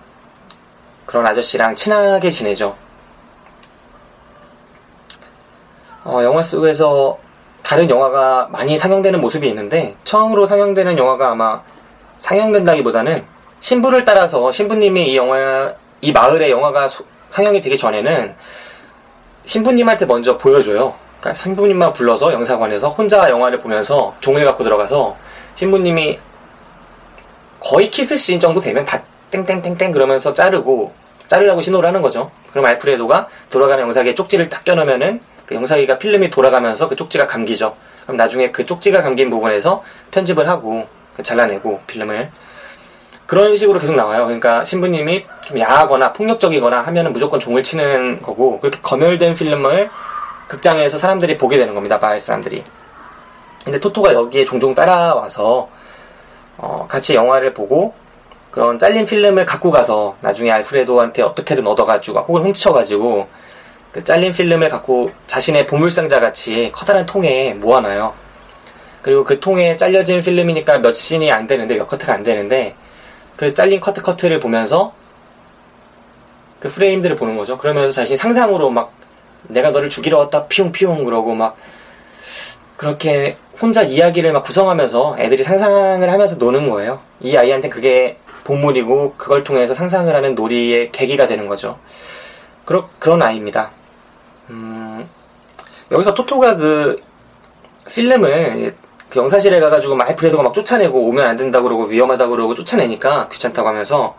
그런 1.06 1.26
아저씨랑 1.26 1.74
친하게 1.74 2.30
지내죠. 2.30 2.76
어, 6.04 6.20
영화 6.22 6.42
속에서 6.42 7.18
다른 7.62 7.88
영화가 7.88 8.48
많이 8.52 8.76
상영되는 8.76 9.22
모습이 9.22 9.48
있는데 9.48 9.96
처음으로 10.04 10.44
상영되는 10.46 10.98
영화가 10.98 11.30
아마 11.30 11.62
상영된다기보다는 12.18 13.24
신부를 13.60 14.04
따라서 14.04 14.52
신부님이 14.52 15.06
이 15.12 15.16
영화 15.16 15.72
이 16.02 16.12
마을의 16.12 16.50
영화가 16.50 16.88
소- 16.88 17.04
상영이 17.30 17.62
되기 17.62 17.78
전에는 17.78 18.34
신부님한테 19.44 20.06
먼저 20.06 20.36
보여줘요. 20.38 20.94
그러니까 21.20 21.34
신부님만 21.34 21.92
불러서 21.92 22.32
영사관에서 22.32 22.88
혼자 22.88 23.30
영화를 23.30 23.60
보면서 23.60 24.14
종을 24.20 24.44
갖고 24.44 24.64
들어가서 24.64 25.16
신부님이 25.54 26.18
거의 27.60 27.90
키스씬 27.90 28.40
정도 28.40 28.60
되면 28.60 28.84
다 28.84 29.02
땡땡땡땡 29.30 29.92
그러면서 29.92 30.32
자르고 30.32 30.92
자르라고 31.28 31.62
신호를 31.62 31.88
하는 31.88 32.02
거죠. 32.02 32.30
그럼 32.50 32.66
알프레도가 32.66 33.28
돌아가는 33.50 33.82
영상에 33.82 34.14
쪽지를 34.14 34.48
딱 34.48 34.64
껴놓으면은 34.64 35.20
그 35.46 35.54
영상기가 35.54 35.98
필름이 35.98 36.30
돌아가면서 36.30 36.88
그 36.88 36.96
쪽지가 36.96 37.26
감기죠. 37.26 37.74
그럼 38.02 38.16
나중에 38.16 38.50
그 38.50 38.66
쪽지가 38.66 39.02
감긴 39.02 39.30
부분에서 39.30 39.82
편집을 40.10 40.48
하고 40.48 40.86
잘라내고 41.22 41.80
필름을 41.86 42.30
그런 43.26 43.56
식으로 43.56 43.78
계속 43.78 43.94
나와요. 43.94 44.24
그러니까 44.24 44.64
신부님이 44.64 45.24
좀 45.46 45.58
야하거나 45.58 46.12
폭력적이거나 46.12 46.82
하면은 46.82 47.12
무조건 47.12 47.40
종을 47.40 47.62
치는 47.62 48.20
거고 48.20 48.60
그렇게 48.60 48.80
검열된 48.82 49.34
필름을 49.34 49.90
극장에서 50.48 50.98
사람들이 50.98 51.38
보게 51.38 51.56
되는 51.56 51.74
겁니다. 51.74 51.98
마을 51.98 52.20
사람들이. 52.20 52.62
근데 53.64 53.80
토토가 53.80 54.12
여기에 54.12 54.44
종종 54.44 54.74
따라와서 54.74 55.68
어, 56.58 56.86
같이 56.88 57.14
영화를 57.14 57.54
보고 57.54 57.94
그런 58.50 58.78
잘린 58.78 59.04
필름을 59.06 59.46
갖고 59.46 59.70
가서 59.70 60.16
나중에 60.20 60.50
알프레도한테 60.50 61.22
어떻게든 61.22 61.66
얻어가지고 61.66 62.20
혹은 62.20 62.42
훔쳐가지고 62.42 63.26
그 63.90 64.04
잘린 64.04 64.32
필름을 64.32 64.68
갖고 64.68 65.10
자신의 65.26 65.66
보물상자 65.66 66.20
같이 66.20 66.70
커다란 66.72 67.06
통에 67.06 67.54
모아놔요. 67.54 68.12
그리고 69.02 69.24
그 69.24 69.40
통에 69.40 69.76
잘려진 69.76 70.20
필름이니까 70.20 70.78
몇 70.78 70.92
씬이 70.92 71.32
안 71.32 71.46
되는데 71.46 71.74
몇 71.74 71.88
커트가 71.88 72.12
안 72.12 72.22
되는데 72.22 72.74
그 73.36 73.54
잘린 73.54 73.80
커트 73.80 74.02
커트를 74.02 74.40
보면서 74.40 74.92
그 76.60 76.68
프레임들을 76.68 77.16
보는 77.16 77.36
거죠. 77.36 77.58
그러면서 77.58 77.92
자신이 77.92 78.16
상상으로 78.16 78.70
막 78.70 78.92
내가 79.42 79.70
너를 79.70 79.90
죽이러 79.90 80.18
왔다 80.18 80.46
피용피용 80.46 81.04
그러고 81.04 81.34
막 81.34 81.56
그렇게 82.76 83.36
혼자 83.60 83.82
이야기를 83.82 84.32
막 84.32 84.42
구성하면서 84.42 85.16
애들이 85.18 85.42
상상을 85.44 86.10
하면서 86.10 86.36
노는 86.36 86.70
거예요. 86.70 87.00
이 87.20 87.36
아이한테 87.36 87.68
그게 87.68 88.18
보물이고 88.44 89.14
그걸 89.16 89.44
통해서 89.44 89.74
상상을 89.74 90.14
하는 90.14 90.34
놀이의 90.34 90.90
계기가 90.92 91.26
되는 91.26 91.46
거죠. 91.46 91.78
그러, 92.64 92.88
그런 92.98 93.22
아이입니다. 93.22 93.70
음, 94.50 95.08
여기서 95.90 96.14
토토가 96.14 96.56
그 96.56 97.00
필름을 97.88 98.74
그 99.14 99.20
영사실에 99.20 99.60
가가지고 99.60 99.94
막 99.94 100.08
알프레도가 100.08 100.42
막 100.42 100.52
쫓아내고 100.52 101.06
오면 101.06 101.24
안 101.24 101.36
된다고 101.36 101.68
그러고 101.68 101.84
위험하다고 101.84 102.32
그러고 102.32 102.56
쫓아내니까 102.56 103.28
귀찮다고 103.28 103.68
하면서 103.68 104.16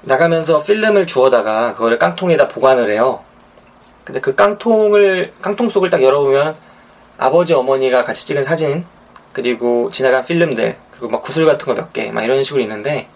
나가면서 0.00 0.64
필름을 0.64 1.06
주워다가 1.06 1.74
그거를 1.74 1.98
깡통에다 1.98 2.48
보관을 2.48 2.90
해요. 2.90 3.20
근데 4.02 4.20
그 4.20 4.34
깡통을 4.34 5.32
깡통 5.40 5.68
속을 5.68 5.88
딱 5.88 6.02
열어보면 6.02 6.56
아버지 7.16 7.54
어머니가 7.54 8.02
같이 8.02 8.26
찍은 8.26 8.42
사진 8.42 8.84
그리고 9.32 9.88
지나간 9.92 10.24
필름들 10.24 10.76
그리고 10.90 11.08
막 11.08 11.22
구슬 11.22 11.46
같은 11.46 11.64
거 11.64 11.74
몇 11.74 11.92
개 11.92 12.10
막 12.10 12.24
이런 12.24 12.42
식으로 12.42 12.60
있는데 12.62 13.06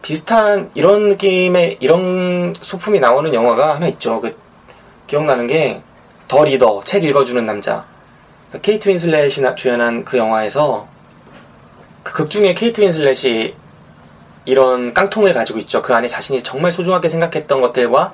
비슷한 0.00 0.70
이런 0.74 1.08
느낌의 1.08 1.78
이런 1.80 2.54
소품이 2.60 3.00
나오는 3.00 3.34
영화가 3.34 3.74
하나 3.74 3.88
있죠. 3.88 4.20
그 4.20 4.36
기억나는 5.08 5.48
게 5.48 5.82
더 6.28 6.44
리더 6.44 6.82
책 6.84 7.02
읽어주는 7.02 7.44
남자 7.44 7.84
케이트 8.62 8.88
윈슬렛이 8.88 9.42
나- 9.42 9.54
주연한 9.54 10.04
그 10.04 10.16
영화에서 10.16 10.88
그 12.02 12.12
극 12.14 12.30
중에 12.30 12.54
케이트 12.54 12.80
윈슬렛이 12.80 13.54
이런 14.46 14.94
깡통을 14.94 15.34
가지고 15.34 15.58
있죠. 15.60 15.82
그 15.82 15.94
안에 15.94 16.06
자신이 16.08 16.42
정말 16.42 16.72
소중하게 16.72 17.08
생각했던 17.08 17.60
것들과 17.60 18.12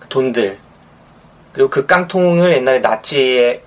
그 0.00 0.08
돈들 0.08 0.58
그리고 1.52 1.70
그 1.70 1.86
깡통을 1.86 2.52
옛날에 2.52 2.80
나치의 2.80 3.62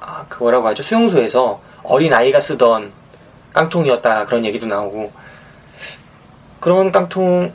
아, 0.00 0.24
그 0.28 0.38
뭐라고 0.44 0.68
하죠? 0.68 0.82
수용소에서 0.82 1.60
어린 1.82 2.12
아이가 2.14 2.38
쓰던 2.38 2.92
깡통이었다 3.52 4.26
그런 4.26 4.44
얘기도 4.44 4.66
나오고 4.66 5.12
그런 6.60 6.92
깡통이 6.92 7.50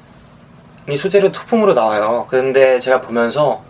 소재로 0.97 1.31
소품으로 1.33 1.73
나와요. 1.73 2.27
그런데 2.29 2.79
제가 2.79 3.01
보면서 3.01 3.63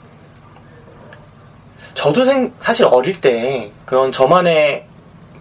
저도 1.99 2.23
생- 2.23 2.53
사실 2.59 2.85
어릴 2.85 3.19
때 3.19 3.73
그런 3.85 4.09
저만의 4.13 4.85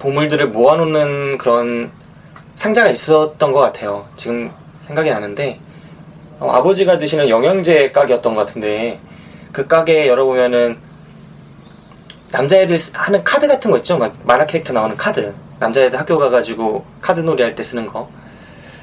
보물들을 0.00 0.48
모아놓는 0.48 1.38
그런 1.38 1.88
상자가 2.56 2.88
있었던 2.90 3.52
것 3.52 3.60
같아요. 3.60 4.08
지금 4.16 4.50
생각이 4.84 5.08
나는데 5.08 5.60
어, 6.40 6.50
아버지가 6.50 6.98
드시는 6.98 7.28
영양제 7.28 7.92
가게였던 7.92 8.34
것 8.34 8.40
같은데 8.44 8.98
그 9.52 9.68
가게 9.68 10.08
열어보면은 10.08 10.78
남자애들 12.32 12.76
쓰- 12.76 12.90
하는 12.92 13.22
카드 13.22 13.46
같은 13.46 13.70
거 13.70 13.76
있죠? 13.76 13.96
막 13.96 14.12
만화 14.24 14.44
캐릭터 14.44 14.72
나오는 14.72 14.96
카드. 14.96 15.32
남자애들 15.60 15.96
학교 15.96 16.18
가가지고 16.18 16.84
카드 17.00 17.20
놀이 17.20 17.40
할 17.44 17.54
때 17.54 17.62
쓰는 17.62 17.86
거. 17.86 18.10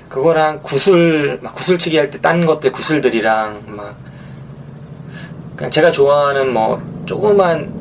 그거랑 0.08 0.62
구슬, 0.64 1.40
막 1.42 1.54
구슬치기 1.54 1.98
할 1.98 2.10
때 2.10 2.22
딴 2.22 2.46
것들, 2.46 2.72
구슬들이랑 2.72 3.64
막 3.68 3.98
그냥 5.56 5.72
제가 5.72 5.92
좋아하는 5.92 6.54
뭐 6.54 6.82
조그만 7.06 7.72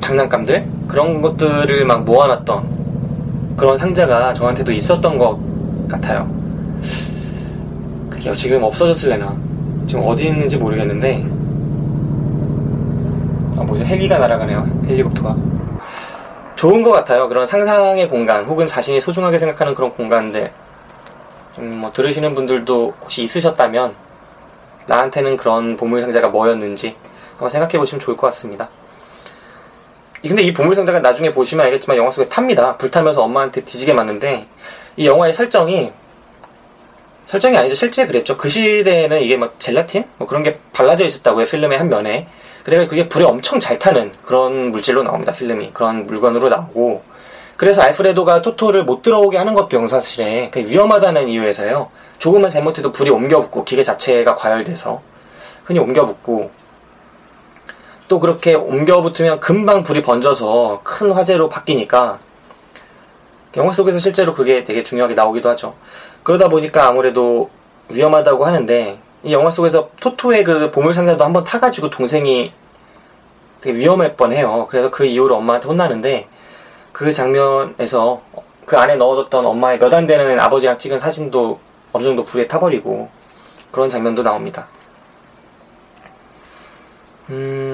장난감들? 0.00 0.66
그런 0.88 1.20
것들을 1.20 1.84
막 1.84 2.04
모아놨던 2.04 3.56
그런 3.56 3.76
상자가 3.76 4.32
저한테도 4.32 4.72
있었던 4.72 5.18
것 5.18 5.38
같아요. 5.88 6.26
그게 8.08 8.32
지금 8.32 8.62
없어졌을래나? 8.62 9.36
지금 9.86 10.04
어디 10.06 10.28
있는지 10.28 10.56
모르겠는데. 10.56 11.24
아 13.58 13.64
뭐죠 13.64 13.84
헬기가 13.84 14.18
날아가네요. 14.18 14.84
헬리콥터가. 14.88 15.36
좋은 16.56 16.82
것 16.82 16.90
같아요. 16.92 17.28
그런 17.28 17.44
상상의 17.44 18.08
공간 18.08 18.44
혹은 18.44 18.66
자신이 18.66 19.00
소중하게 19.00 19.38
생각하는 19.38 19.74
그런 19.74 19.92
공간들. 19.92 20.50
음, 21.58 21.78
뭐 21.80 21.92
들으시는 21.92 22.34
분들도 22.34 22.94
혹시 23.02 23.22
있으셨다면 23.22 23.92
나한테는 24.86 25.36
그런 25.36 25.76
보물 25.76 26.00
상자가 26.00 26.28
뭐였는지 26.28 26.96
한번 27.38 27.50
생각해 27.50 27.78
보시면 27.78 28.00
좋을 28.00 28.16
것 28.16 28.26
같습니다. 28.26 28.68
이- 30.22 30.28
근데 30.28 30.42
이 30.42 30.52
보물 30.52 30.74
상자가 30.74 30.98
나중에 30.98 31.32
보시면 31.32 31.64
알겠지만 31.66 31.96
영화 31.96 32.10
속에 32.10 32.28
탑니다. 32.28 32.76
불타면서 32.76 33.22
엄마한테 33.22 33.64
뒤지게 33.64 33.92
맞는데 33.92 34.46
이 34.96 35.06
영화의 35.06 35.32
설정이 35.32 35.92
설정이 37.26 37.56
아니죠. 37.56 37.74
실제 37.76 38.06
그랬죠. 38.06 38.36
그 38.36 38.48
시대에는 38.48 39.20
이게 39.20 39.36
막 39.36 39.60
젤라틴 39.60 40.04
뭐 40.16 40.26
그런 40.26 40.42
게 40.42 40.58
발라져 40.72 41.04
있었다고요. 41.04 41.44
필름의 41.46 41.78
한 41.78 41.88
면에. 41.88 42.26
그래서 42.64 42.88
그게 42.88 43.08
불에 43.08 43.24
엄청 43.24 43.60
잘 43.60 43.78
타는 43.78 44.12
그런 44.24 44.70
물질로 44.72 45.02
나옵니다. 45.04 45.32
필름이 45.32 45.70
그런 45.72 46.06
물건으로 46.06 46.48
나오고 46.48 47.02
그래서 47.56 47.82
알프레도가 47.82 48.42
토토를 48.42 48.84
못 48.84 49.02
들어오게 49.02 49.36
하는 49.38 49.54
것도 49.54 49.76
영사실에 49.76 50.50
그게 50.50 50.66
위험하다는 50.68 51.28
이유에서요. 51.28 51.90
조금만 52.18 52.50
잘못해도 52.50 52.92
불이 52.92 53.10
옮겨 53.10 53.40
붙고 53.40 53.64
기계 53.64 53.84
자체가 53.84 54.34
과열돼서 54.36 55.00
흔히 55.64 55.78
옮겨 55.78 56.06
붙고 56.06 56.50
또 58.08 58.20
그렇게 58.20 58.54
옮겨 58.54 59.02
붙으면 59.02 59.38
금방 59.40 59.84
불이 59.84 60.02
번져서 60.02 60.80
큰 60.82 61.12
화재로 61.12 61.48
바뀌니까 61.48 62.18
영화 63.56 63.72
속에서 63.72 63.98
실제로 63.98 64.32
그게 64.34 64.64
되게 64.64 64.82
중요하게 64.82 65.14
나오기도 65.14 65.48
하죠. 65.50 65.74
그러다 66.22 66.48
보니까 66.48 66.88
아무래도 66.88 67.50
위험하다고 67.90 68.44
하는데 68.44 68.98
이 69.24 69.32
영화 69.32 69.50
속에서 69.50 69.90
토토의 70.00 70.44
그 70.44 70.70
보물 70.70 70.94
상자도 70.94 71.24
한번 71.24 71.44
타가지고 71.44 71.90
동생이 71.90 72.52
되게 73.60 73.78
위험할 73.78 74.16
뻔해요. 74.16 74.66
그래서 74.70 74.90
그 74.90 75.04
이후로 75.04 75.36
엄마한테 75.36 75.68
혼나는데 75.68 76.28
그 76.92 77.12
장면에서 77.12 78.22
그 78.66 78.76
안에 78.78 78.96
넣어뒀던 78.96 79.44
엄마의 79.46 79.78
몇 79.78 79.92
안 79.94 80.06
되는 80.06 80.38
아버지랑 80.38 80.78
찍은 80.78 80.98
사진도 80.98 81.58
어느 81.92 82.04
정도 82.04 82.24
불에 82.24 82.46
타버리고 82.46 83.08
그런 83.72 83.90
장면도 83.90 84.22
나옵니다. 84.22 84.66
음, 87.30 87.67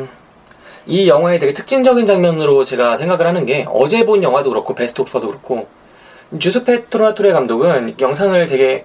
이 0.87 1.09
영화의 1.09 1.39
되게 1.39 1.55
특징적인 1.55 2.07
장면으로 2.07 2.65
제가 2.65 2.97
생각을 2.97 3.27
하는 3.27 3.47
게 3.47 3.67
어제 3.71 4.05
본 4.05 4.23
영화도 4.23 4.51
그렇고 4.51 4.75
베스트 4.75 5.01
오퍼도 5.01 5.29
그렇고 5.29 5.69
주스페 6.39 6.89
토라토레 6.89 7.33
감독은 7.33 7.97
영상을 8.01 8.47
되게 8.47 8.85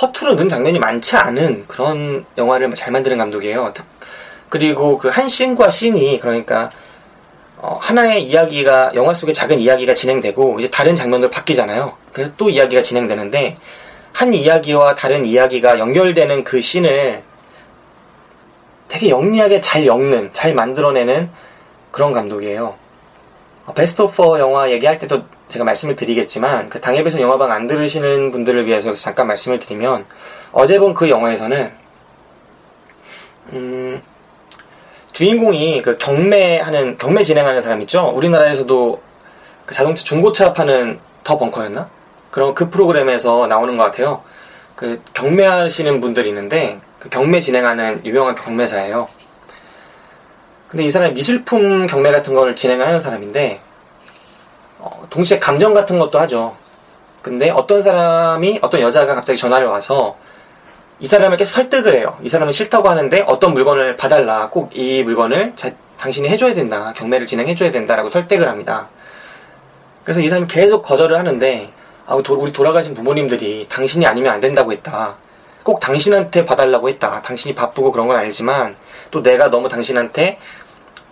허투루 0.00 0.34
넣은 0.34 0.48
장면이 0.48 0.78
많지 0.78 1.16
않은 1.16 1.66
그런 1.68 2.24
영화를 2.38 2.74
잘 2.74 2.92
만드는 2.92 3.18
감독이에요. 3.18 3.72
그리고 4.48 4.98
그 4.98 5.08
한 5.08 5.28
씬과 5.28 5.68
씬이 5.68 6.18
그러니까 6.20 6.70
어, 7.58 7.78
하나의 7.80 8.24
이야기가 8.24 8.92
영화 8.94 9.14
속에 9.14 9.32
작은 9.32 9.60
이야기가 9.60 9.94
진행되고 9.94 10.58
이제 10.58 10.68
다른 10.70 10.96
장면으로 10.96 11.30
바뀌잖아요. 11.30 11.96
그래서 12.12 12.32
또 12.36 12.50
이야기가 12.50 12.82
진행되는데 12.82 13.56
한 14.12 14.34
이야기와 14.34 14.94
다른 14.94 15.24
이야기가 15.24 15.78
연결되는 15.78 16.44
그 16.44 16.60
씬을 16.60 17.22
되게 18.92 19.08
영리하게 19.08 19.62
잘 19.62 19.86
엮는, 19.86 20.34
잘 20.34 20.52
만들어내는 20.52 21.30
그런 21.90 22.12
감독이에요. 22.12 22.74
어, 23.64 23.72
베스트 23.72 24.02
오퍼 24.02 24.38
영화 24.38 24.70
얘기할 24.70 24.98
때도 24.98 25.22
제가 25.48 25.64
말씀을 25.64 25.96
드리겠지만 25.96 26.68
그 26.68 26.78
당일배송 26.78 27.18
영화방 27.18 27.50
안 27.50 27.66
들으시는 27.66 28.30
분들을 28.30 28.66
위해서 28.66 28.92
잠깐 28.92 29.28
말씀을 29.28 29.58
드리면 29.58 30.04
어제 30.52 30.78
본 30.78 30.92
그 30.92 31.08
영화에서는 31.08 31.72
음, 33.54 34.02
주인공이 35.12 35.80
그 35.80 35.96
경매하는 35.96 36.98
경매 36.98 37.22
진행하는 37.22 37.62
사람 37.62 37.80
있죠. 37.80 38.12
우리나라에서도 38.14 39.00
그 39.64 39.74
자동차 39.74 40.04
중고차 40.04 40.52
파는 40.52 41.00
더 41.24 41.38
벙커였나? 41.38 41.88
그런 42.30 42.54
그 42.54 42.68
프로그램에서 42.68 43.46
나오는 43.46 43.78
것 43.78 43.84
같아요. 43.84 44.22
그 44.76 45.00
경매하시는 45.14 46.02
분들이 46.02 46.28
있는데 46.28 46.78
그 46.91 46.91
경매 47.10 47.40
진행하는 47.40 48.02
유명한 48.04 48.34
경매사예요. 48.34 49.08
근데 50.68 50.84
이 50.84 50.90
사람이 50.90 51.14
미술품 51.14 51.86
경매 51.86 52.10
같은 52.12 52.34
걸 52.34 52.56
진행하는 52.56 53.00
사람인데 53.00 53.60
어, 54.78 55.06
동시에 55.10 55.38
감정 55.38 55.74
같은 55.74 55.98
것도 55.98 56.18
하죠. 56.20 56.56
근데 57.20 57.50
어떤 57.50 57.82
사람이 57.82 58.58
어떤 58.62 58.80
여자가 58.80 59.14
갑자기 59.14 59.38
전화를 59.38 59.68
와서 59.68 60.16
이 60.98 61.06
사람을 61.06 61.36
계속 61.36 61.52
설득을 61.54 61.96
해요. 61.96 62.16
이 62.22 62.28
사람은 62.28 62.52
싫다고 62.52 62.88
하는데 62.88 63.24
어떤 63.26 63.52
물건을 63.54 63.96
봐달라. 63.96 64.48
꼭 64.48 64.70
이 64.74 65.02
물건을 65.02 65.52
자, 65.56 65.70
당신이 65.98 66.28
해줘야 66.28 66.54
된다. 66.54 66.92
경매를 66.96 67.26
진행해줘야 67.26 67.70
된다라고 67.70 68.08
설득을 68.10 68.48
합니다. 68.48 68.88
그래서 70.04 70.20
이 70.20 70.28
사람이 70.28 70.48
계속 70.48 70.82
거절을 70.82 71.16
하는데 71.16 71.70
아, 72.06 72.14
우리 72.14 72.52
돌아가신 72.52 72.94
부모님들이 72.94 73.66
당신이 73.68 74.06
아니면 74.06 74.32
안 74.32 74.40
된다고 74.40 74.72
했다. 74.72 75.16
꼭 75.62 75.80
당신한테 75.80 76.44
봐달라고 76.44 76.88
했다. 76.88 77.22
당신이 77.22 77.54
바쁘고 77.54 77.92
그런 77.92 78.06
건 78.08 78.16
아니지만 78.16 78.76
또 79.10 79.22
내가 79.22 79.50
너무 79.50 79.68
당신한테 79.68 80.38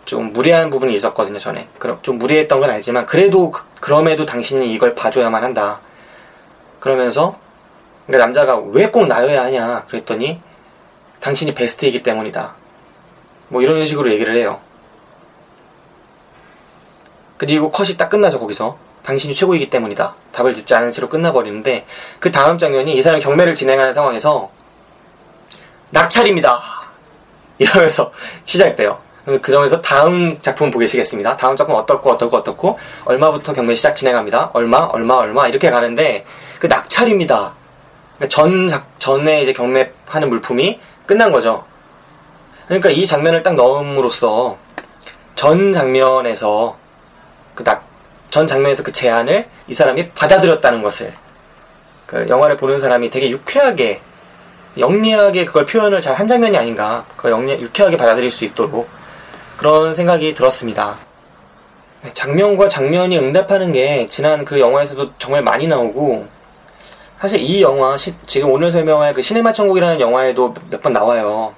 좀 0.04 0.32
무례한 0.32 0.70
부분이 0.70 0.92
있었거든요, 0.94 1.38
전에. 1.38 1.68
그럼 1.78 1.98
좀 2.02 2.18
무례했던 2.18 2.58
건 2.60 2.70
알지만 2.70 3.06
그래도 3.06 3.50
그, 3.50 3.64
그럼에도 3.80 4.26
당신이 4.26 4.72
이걸 4.72 4.94
봐줘야만 4.94 5.44
한다. 5.44 5.80
그러면서 6.80 7.38
그러니까 8.06 8.26
남자가 8.26 8.58
왜 8.58 8.86
꼭 8.90 9.06
나여야 9.06 9.44
하냐 9.44 9.84
그랬더니 9.88 10.40
당신이 11.20 11.54
베스트이기 11.54 12.02
때문이다. 12.02 12.54
뭐 13.48 13.62
이런 13.62 13.84
식으로 13.84 14.10
얘기를 14.10 14.34
해요. 14.34 14.60
그리고 17.36 17.70
컷이 17.70 17.96
딱 17.96 18.10
끝나죠 18.10 18.38
거기서 18.38 18.76
당신이 19.02 19.34
최고이기 19.34 19.70
때문이다. 19.70 20.14
답을 20.32 20.52
듣지 20.52 20.74
않은 20.74 20.92
채로 20.92 21.08
끝나버리는데 21.08 21.86
그 22.18 22.30
다음 22.30 22.58
장면이 22.58 22.94
이 22.94 23.02
사람이 23.02 23.22
경매를 23.22 23.54
진행하는 23.54 23.92
상황에서 23.92 24.50
낙찰입니다. 25.90 26.60
이러면서 27.58 28.12
시작돼요. 28.44 28.98
그 29.24 29.52
점에서 29.52 29.80
다음 29.82 30.40
작품 30.40 30.70
보시겠습니다. 30.70 31.36
다음 31.36 31.54
작품 31.54 31.74
어떻고 31.76 32.10
어떻고 32.10 32.36
어떻고 32.38 32.78
얼마부터 33.04 33.52
경매 33.52 33.74
시작 33.74 33.96
진행합니다. 33.96 34.50
얼마 34.54 34.78
얼마 34.78 35.14
얼마 35.14 35.46
이렇게 35.46 35.70
가는데 35.70 36.24
그 36.58 36.66
낙찰입니다. 36.66 37.52
그러니까 38.16 38.28
전 38.28 38.68
작, 38.68 38.86
전에 38.98 39.42
이제 39.42 39.52
경매하는 39.52 40.28
물품이 40.28 40.80
끝난 41.06 41.32
거죠. 41.32 41.64
그러니까 42.66 42.90
이 42.90 43.06
장면을 43.06 43.42
딱 43.42 43.54
넣음으로써 43.54 44.56
전 45.34 45.72
장면에서 45.72 46.76
그 47.54 47.64
낙, 47.64 47.84
전 48.30 48.46
장면에서 48.46 48.82
그 48.82 48.92
제안을 48.92 49.48
이 49.68 49.74
사람이 49.74 50.10
받아들였다는 50.10 50.82
것을 50.82 51.12
그 52.06 52.26
영화를 52.28 52.56
보는 52.56 52.78
사람이 52.80 53.10
되게 53.10 53.30
유쾌하게 53.30 54.00
영리하게 54.78 55.44
그걸 55.44 55.64
표현을 55.64 56.00
잘 56.00 56.14
한 56.14 56.26
장면이 56.26 56.56
아닌가 56.56 57.04
그걸 57.16 57.32
영리, 57.32 57.52
유쾌하게 57.60 57.96
받아들일 57.96 58.30
수 58.30 58.44
있도록 58.44 58.88
그런 59.56 59.94
생각이 59.94 60.34
들었습니다. 60.34 60.98
네, 62.02 62.10
장면과 62.14 62.68
장면이 62.68 63.18
응답하는 63.18 63.72
게 63.72 64.06
지난 64.08 64.44
그 64.44 64.58
영화에서도 64.60 65.12
정말 65.18 65.42
많이 65.42 65.66
나오고 65.66 66.26
사실 67.20 67.40
이 67.40 67.60
영화 67.60 67.96
시, 67.98 68.14
지금 68.26 68.50
오늘 68.50 68.72
설명할 68.72 69.12
그 69.12 69.20
시네마 69.22 69.52
천국이라는 69.52 70.00
영화에도 70.00 70.54
몇 70.70 70.80
번 70.80 70.92
나와요. 70.94 71.54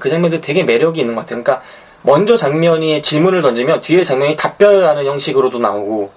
그 0.00 0.08
장면도 0.08 0.40
되게 0.40 0.64
매력이 0.64 1.00
있는 1.00 1.14
것 1.14 1.22
같아요. 1.22 1.42
그러니까 1.42 1.64
먼저 2.02 2.36
장면이 2.36 3.02
질문을 3.02 3.42
던지면 3.42 3.80
뒤에 3.82 4.04
장면이 4.04 4.36
답변하는 4.36 5.04
형식으로도 5.04 5.58
나오고 5.58 6.10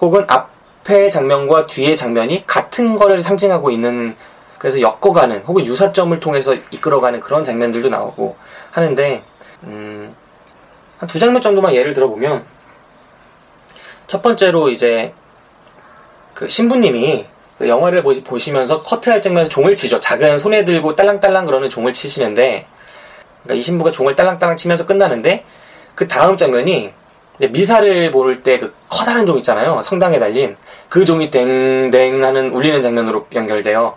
혹은 0.00 0.24
앞에 0.28 1.10
장면과 1.10 1.66
뒤에 1.66 1.94
장면이 1.96 2.46
같은 2.46 2.96
거를 2.96 3.22
상징하고 3.22 3.70
있는 3.70 4.16
그래서 4.58 4.80
엮어가는 4.80 5.44
혹은 5.46 5.64
유사점을 5.66 6.18
통해서 6.20 6.54
이끌어가는 6.70 7.20
그런 7.20 7.44
장면들도 7.44 7.88
나오고 7.88 8.36
하는데 8.70 9.22
음, 9.64 10.14
한 10.98 11.08
두 11.08 11.18
장면 11.18 11.40
정도만 11.40 11.74
예를 11.74 11.94
들어보면 11.94 12.44
첫 14.06 14.20
번째로 14.22 14.68
이제 14.68 15.14
그 16.34 16.48
신부님이 16.48 17.26
그 17.58 17.68
영화를 17.68 18.02
보시면서 18.02 18.80
커트할 18.80 19.20
장면에서 19.22 19.50
종을 19.50 19.76
치죠. 19.76 20.00
작은 20.00 20.38
손에 20.38 20.64
들고 20.64 20.94
딸랑딸랑 20.94 21.44
그러는 21.44 21.68
종을 21.68 21.92
치시는데 21.92 22.66
그러니까 23.42 23.58
이 23.58 23.62
신부가 23.62 23.90
종을 23.90 24.16
딸랑딸랑 24.16 24.56
치면서 24.56 24.86
끝나는데 24.86 25.44
그 25.94 26.08
다음 26.08 26.36
장면이 26.36 26.92
미사를 27.50 28.10
볼때그 28.10 28.74
커다란 28.88 29.24
종 29.26 29.38
있잖아요. 29.38 29.80
성당에 29.82 30.18
달린 30.18 30.56
그 30.88 31.04
종이 31.04 31.30
댕댕 31.30 32.22
하는 32.22 32.50
울리는 32.50 32.82
장면으로 32.82 33.26
연결돼요. 33.34 33.96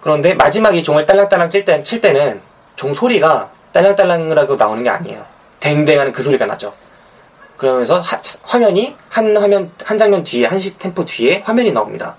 그런데 0.00 0.34
마지막에 0.34 0.78
이 0.78 0.82
종을 0.82 1.06
딸랑딸랑 1.06 1.50
칠, 1.50 1.64
때, 1.64 1.82
칠 1.82 2.00
때는 2.00 2.40
종 2.74 2.94
소리가 2.94 3.50
딸랑딸랑하고 3.72 4.56
나오는 4.56 4.82
게 4.82 4.88
아니에요. 4.90 5.24
댕댕 5.60 6.00
하는 6.00 6.10
그 6.12 6.22
소리가 6.22 6.46
나죠. 6.46 6.72
그러면서 7.56 8.00
하, 8.00 8.18
화면이 8.42 8.96
한 9.10 9.36
화면, 9.36 9.70
한 9.84 9.98
장면 9.98 10.22
뒤에, 10.24 10.46
한 10.46 10.58
시 10.58 10.76
템포 10.78 11.04
뒤에 11.04 11.42
화면이 11.44 11.72
나옵니다. 11.72 12.16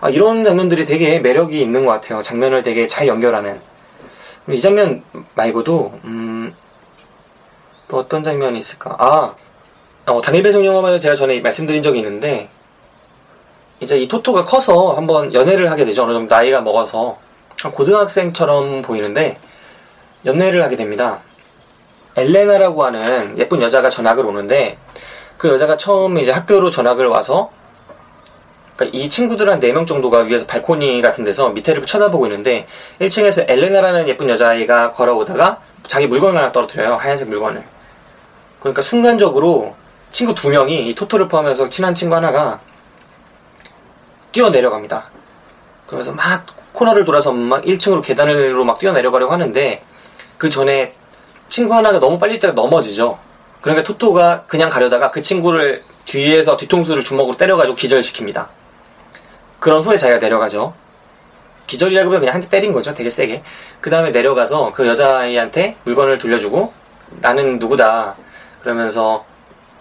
아, 0.00 0.10
이런 0.10 0.44
장면들이 0.44 0.84
되게 0.84 1.18
매력이 1.18 1.60
있는 1.60 1.84
것 1.86 1.92
같아요. 1.92 2.22
장면을 2.22 2.62
되게 2.62 2.86
잘 2.86 3.08
연결하는. 3.08 3.60
이 4.50 4.60
장면 4.60 5.02
말고도 5.34 6.00
음, 6.04 6.54
또 7.86 7.98
어떤 7.98 8.24
장면이 8.24 8.58
있을까? 8.58 8.96
아, 8.98 9.34
어, 10.06 10.20
당일 10.22 10.42
배송 10.42 10.64
영화만에 10.64 10.98
제가 10.98 11.14
전에 11.14 11.40
말씀드린 11.40 11.82
적이 11.82 11.98
있는데 11.98 12.48
이제 13.80 13.98
이 13.98 14.08
토토가 14.08 14.44
커서 14.44 14.94
한번 14.94 15.34
연애를 15.34 15.70
하게 15.70 15.84
되죠. 15.84 16.04
어느 16.04 16.12
정도 16.12 16.34
나이가 16.34 16.60
먹어서 16.60 17.18
고등학생처럼 17.72 18.82
보이는데 18.82 19.36
연애를 20.24 20.62
하게 20.62 20.76
됩니다. 20.76 21.20
엘레나라고 22.16 22.84
하는 22.84 23.38
예쁜 23.38 23.62
여자가 23.62 23.90
전학을 23.90 24.24
오는데 24.24 24.78
그 25.36 25.48
여자가 25.48 25.76
처음 25.76 26.18
이제 26.18 26.32
학교로 26.32 26.70
전학을 26.70 27.06
와서 27.06 27.50
그러니까 28.78 28.96
이 28.96 29.10
친구들 29.10 29.50
한 29.50 29.58
4명 29.58 29.88
정도가 29.88 30.20
위에서 30.20 30.46
발코니 30.46 31.02
같은 31.02 31.24
데서 31.24 31.50
밑에를 31.50 31.84
쳐다보고 31.84 32.26
있는데 32.26 32.68
1층에서 33.00 33.44
엘레나라는 33.50 34.06
예쁜 34.06 34.28
여자아이가 34.28 34.92
걸어오다가 34.92 35.60
자기 35.88 36.06
물건을 36.06 36.38
하나 36.38 36.52
떨어뜨려요. 36.52 36.94
하얀색 36.94 37.28
물건을. 37.28 37.64
그러니까 38.60 38.82
순간적으로 38.82 39.74
친구 40.12 40.32
두 40.32 40.48
명이 40.48 40.88
이 40.88 40.94
토토를 40.94 41.26
포함해서 41.26 41.68
친한 41.68 41.92
친구 41.92 42.14
하나가 42.14 42.60
뛰어 44.30 44.48
내려갑니다. 44.48 45.10
그러면서 45.86 46.12
막 46.12 46.46
코너를 46.72 47.04
돌아서 47.04 47.32
막 47.32 47.64
1층으로 47.64 48.00
계단으로 48.00 48.64
막 48.64 48.78
뛰어 48.78 48.92
내려가려고 48.92 49.32
하는데 49.32 49.82
그 50.36 50.50
전에 50.50 50.94
친구 51.48 51.74
하나가 51.74 51.98
너무 51.98 52.20
빨리 52.20 52.34
뛰다가 52.34 52.52
넘어지죠. 52.54 53.18
그러니까 53.60 53.84
토토가 53.84 54.44
그냥 54.46 54.68
가려다가 54.68 55.10
그 55.10 55.20
친구를 55.20 55.82
뒤에서 56.04 56.56
뒤통수를 56.56 57.02
주먹으로 57.02 57.36
때려가지고 57.36 57.74
기절시킵니다. 57.76 58.57
그런 59.60 59.82
후에 59.82 59.96
자기가 59.96 60.18
내려가죠. 60.20 60.74
기절이라기보다 61.66 62.20
그냥 62.20 62.34
한 62.34 62.40
대 62.40 62.48
때린 62.48 62.72
거죠. 62.72 62.94
되게 62.94 63.10
세게. 63.10 63.42
그 63.80 63.90
다음에 63.90 64.10
내려가서 64.10 64.72
그 64.72 64.86
여자아이한테 64.86 65.76
물건을 65.84 66.18
돌려주고 66.18 66.72
나는 67.20 67.58
누구다. 67.58 68.16
그러면서 68.60 69.24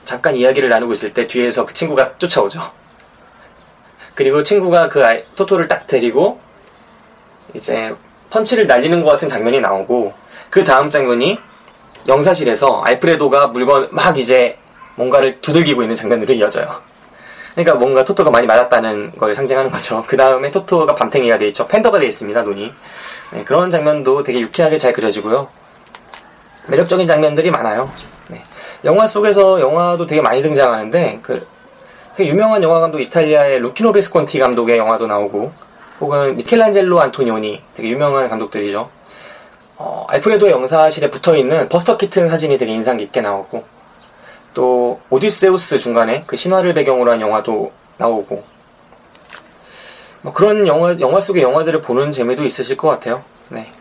잠깐 0.04 0.36
이야기를 0.36 0.70
나누고 0.70 0.94
있을 0.94 1.14
때 1.14 1.28
뒤에서 1.28 1.66
그 1.66 1.74
친구가 1.74 2.18
쫓아오죠. 2.18 2.62
그리고 4.16 4.42
친구가 4.44 4.90
그 4.90 5.06
아이, 5.06 5.24
토토를 5.36 5.68
딱 5.68 5.86
데리고 5.88 6.40
이제 7.54 7.94
펀치를 8.30 8.68
날리는 8.68 9.04
것 9.04 9.12
같은 9.12 9.28
장면이 9.28 9.60
나오고 9.62 10.14
그 10.50 10.64
다음 10.64 10.90
장면이 10.90 11.40
영사실에서 12.08 12.82
알프레도가 12.82 13.48
물건 13.48 13.90
막 13.92 14.18
이제 14.18 14.58
뭔가를 14.96 15.40
두들기고 15.42 15.84
있는 15.84 15.96
장면으로 15.96 16.34
이어져요. 16.34 16.82
그러니까 17.58 17.74
뭔가 17.74 18.06
토토가 18.06 18.30
많이 18.30 18.46
맞았다는 18.46 19.14
걸 19.18 19.34
상징하는 19.34 19.72
거죠. 19.72 20.04
그 20.06 20.16
다음에 20.16 20.52
토토가 20.52 20.94
밤탱이가 20.94 21.40
돼 21.40 21.48
있죠. 21.48 21.68
팬더가 21.68 21.98
돼 21.98 22.06
있습니다, 22.06 22.44
눈이. 22.44 22.72
네, 23.34 23.44
그런 23.46 23.72
장면도 23.72 24.22
되게 24.24 24.40
유쾌하게 24.42 24.78
잘 24.78 24.94
그려지고요. 24.94 25.48
매력적인 26.68 27.08
장면들이 27.08 27.50
많아요. 27.50 27.92
네. 28.28 28.44
영화 28.86 29.08
속에서 29.08 29.60
영화도 29.60 30.06
되게 30.06 30.22
많이 30.22 30.44
등장하는데, 30.44 31.22
그, 31.24 31.48
되게 32.16 32.30
유명한 32.30 32.62
영화 32.62 32.80
감독 32.80 33.00
이탈리아의 33.00 33.60
루키노 33.62 33.92
베스콘티 33.92 34.38
감독의 34.38 34.78
영화도 34.78 35.08
나오고, 35.08 35.52
혹은 36.00 36.38
미켈란젤로 36.38 37.02
안토니오니, 37.02 37.64
되게 37.76 37.90
유명한 37.90 38.30
감독들이죠. 38.30 38.88
어, 39.78 40.06
알프레도의 40.10 40.52
영사실에 40.52 41.10
붙어 41.10 41.36
있는 41.36 41.68
버스터 41.70 41.98
키튼 41.98 42.30
사진이 42.30 42.60
되게 42.60 42.72
인상 42.72 42.98
깊게 42.98 43.22
나오고, 43.22 43.77
또 44.58 45.00
오디세우스 45.12 45.78
중간에 45.78 46.24
그 46.26 46.36
신화를 46.36 46.74
배경으로 46.74 47.12
한 47.12 47.22
영화도 47.22 47.72
나오고 47.98 48.44
뭐 50.24 50.34
그런 50.34 50.66
영화 50.66 51.00
영화 51.00 51.22
속의 51.22 51.44
영화들을 51.44 51.84
보는 51.84 52.12
재미도 52.12 52.44
있으실 52.44 52.76
것 52.76 52.88
같아요. 52.88 53.24
네. 53.50 53.72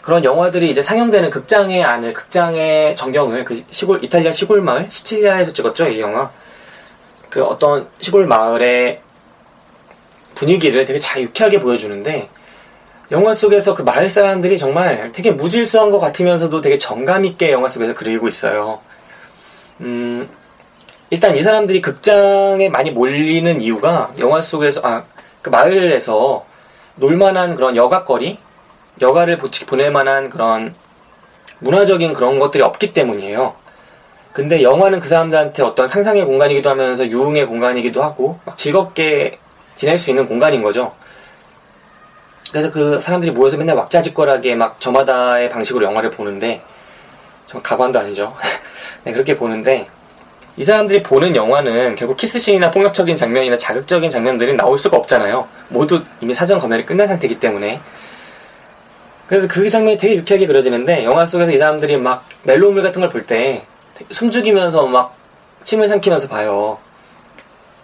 그런 0.00 0.22
영화들이 0.22 0.70
이제 0.70 0.80
상영되는 0.80 1.28
극장의 1.30 1.82
안을 1.82 2.12
극장의 2.12 2.94
전경을 2.94 3.44
그 3.44 3.60
시골 3.70 4.04
이탈리아 4.04 4.30
시골 4.30 4.62
마을 4.62 4.86
시칠리아에서 4.88 5.52
찍었죠 5.52 5.88
이 5.88 6.00
영화. 6.00 6.30
그 7.28 7.42
어떤 7.42 7.88
시골 7.98 8.28
마을의 8.28 9.00
분위기를 10.36 10.84
되게 10.84 11.00
잘 11.00 11.20
유쾌하게 11.20 11.58
보여주는데 11.58 12.28
영화 13.10 13.34
속에서 13.34 13.74
그 13.74 13.82
마을 13.82 14.08
사람들이 14.08 14.56
정말 14.56 15.10
되게 15.10 15.32
무질서한 15.32 15.90
것 15.90 15.98
같으면서도 15.98 16.60
되게 16.60 16.78
정감 16.78 17.24
있게 17.24 17.50
영화 17.50 17.66
속에서 17.68 17.92
그리고 17.96 18.28
있어요. 18.28 18.80
음, 19.80 20.28
일단 21.10 21.36
이 21.36 21.42
사람들이 21.42 21.80
극장에 21.80 22.68
많이 22.68 22.90
몰리는 22.90 23.60
이유가 23.62 24.12
영화 24.18 24.40
속에서, 24.40 24.80
아, 24.84 25.04
그 25.42 25.50
마을에서 25.50 26.44
놀만한 26.96 27.54
그런 27.54 27.76
여가거리? 27.76 28.38
여가를 29.00 29.36
보낼 29.66 29.90
만한 29.90 30.30
그런 30.30 30.74
문화적인 31.60 32.12
그런 32.14 32.38
것들이 32.38 32.62
없기 32.62 32.92
때문이에요. 32.92 33.54
근데 34.32 34.62
영화는 34.62 35.00
그 35.00 35.08
사람들한테 35.08 35.62
어떤 35.62 35.86
상상의 35.86 36.24
공간이기도 36.24 36.68
하면서 36.68 37.06
유흥의 37.06 37.46
공간이기도 37.46 38.02
하고 38.02 38.38
막 38.44 38.56
즐겁게 38.56 39.38
지낼 39.74 39.98
수 39.98 40.10
있는 40.10 40.26
공간인 40.26 40.62
거죠. 40.62 40.92
그래서 42.50 42.70
그 42.70 43.00
사람들이 43.00 43.32
모여서 43.32 43.56
맨날 43.56 43.76
왁자지껄하게 43.76 44.54
막 44.56 44.80
저마다의 44.80 45.48
방식으로 45.48 45.84
영화를 45.86 46.10
보는데 46.10 46.62
좀 47.46 47.62
가관도 47.62 47.98
아니죠. 47.98 48.34
네, 49.02 49.12
그렇게 49.12 49.36
보는데 49.36 49.88
이 50.56 50.64
사람들이 50.64 51.02
보는 51.02 51.34
영화는 51.34 51.96
결국 51.96 52.16
키스씬이나 52.16 52.70
폭력적인 52.70 53.16
장면이나 53.16 53.56
자극적인 53.56 54.08
장면들이 54.08 54.54
나올 54.54 54.78
수가 54.78 54.96
없잖아요. 54.98 55.48
모두 55.68 56.02
이미 56.20 56.32
사전 56.32 56.60
검열이 56.60 56.86
끝난 56.86 57.06
상태이기 57.08 57.40
때문에. 57.40 57.80
그래서 59.26 59.48
그 59.48 59.68
장면이 59.68 59.98
되게 59.98 60.16
유쾌하게 60.16 60.46
그려지는데 60.46 61.02
영화 61.04 61.24
속에서 61.26 61.50
이 61.50 61.58
사람들이 61.58 61.96
막 61.96 62.24
멜로물 62.44 62.82
같은 62.82 63.00
걸 63.00 63.08
볼 63.10 63.26
때 63.26 63.64
숨죽이면서 64.10 64.86
막 64.86 65.16
침을 65.64 65.88
삼키면서 65.88 66.28
봐요. 66.28 66.78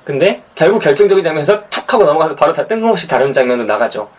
근데 0.04 0.42
결국 0.54 0.80
결정적인 0.80 1.24
장면에서 1.24 1.64
툭 1.70 1.92
하고 1.92 2.04
넘어가서 2.04 2.36
바로 2.36 2.52
다 2.52 2.66
뜬금없이 2.66 3.08
다른 3.08 3.32
장면으로 3.32 3.66
나가죠. 3.66 4.10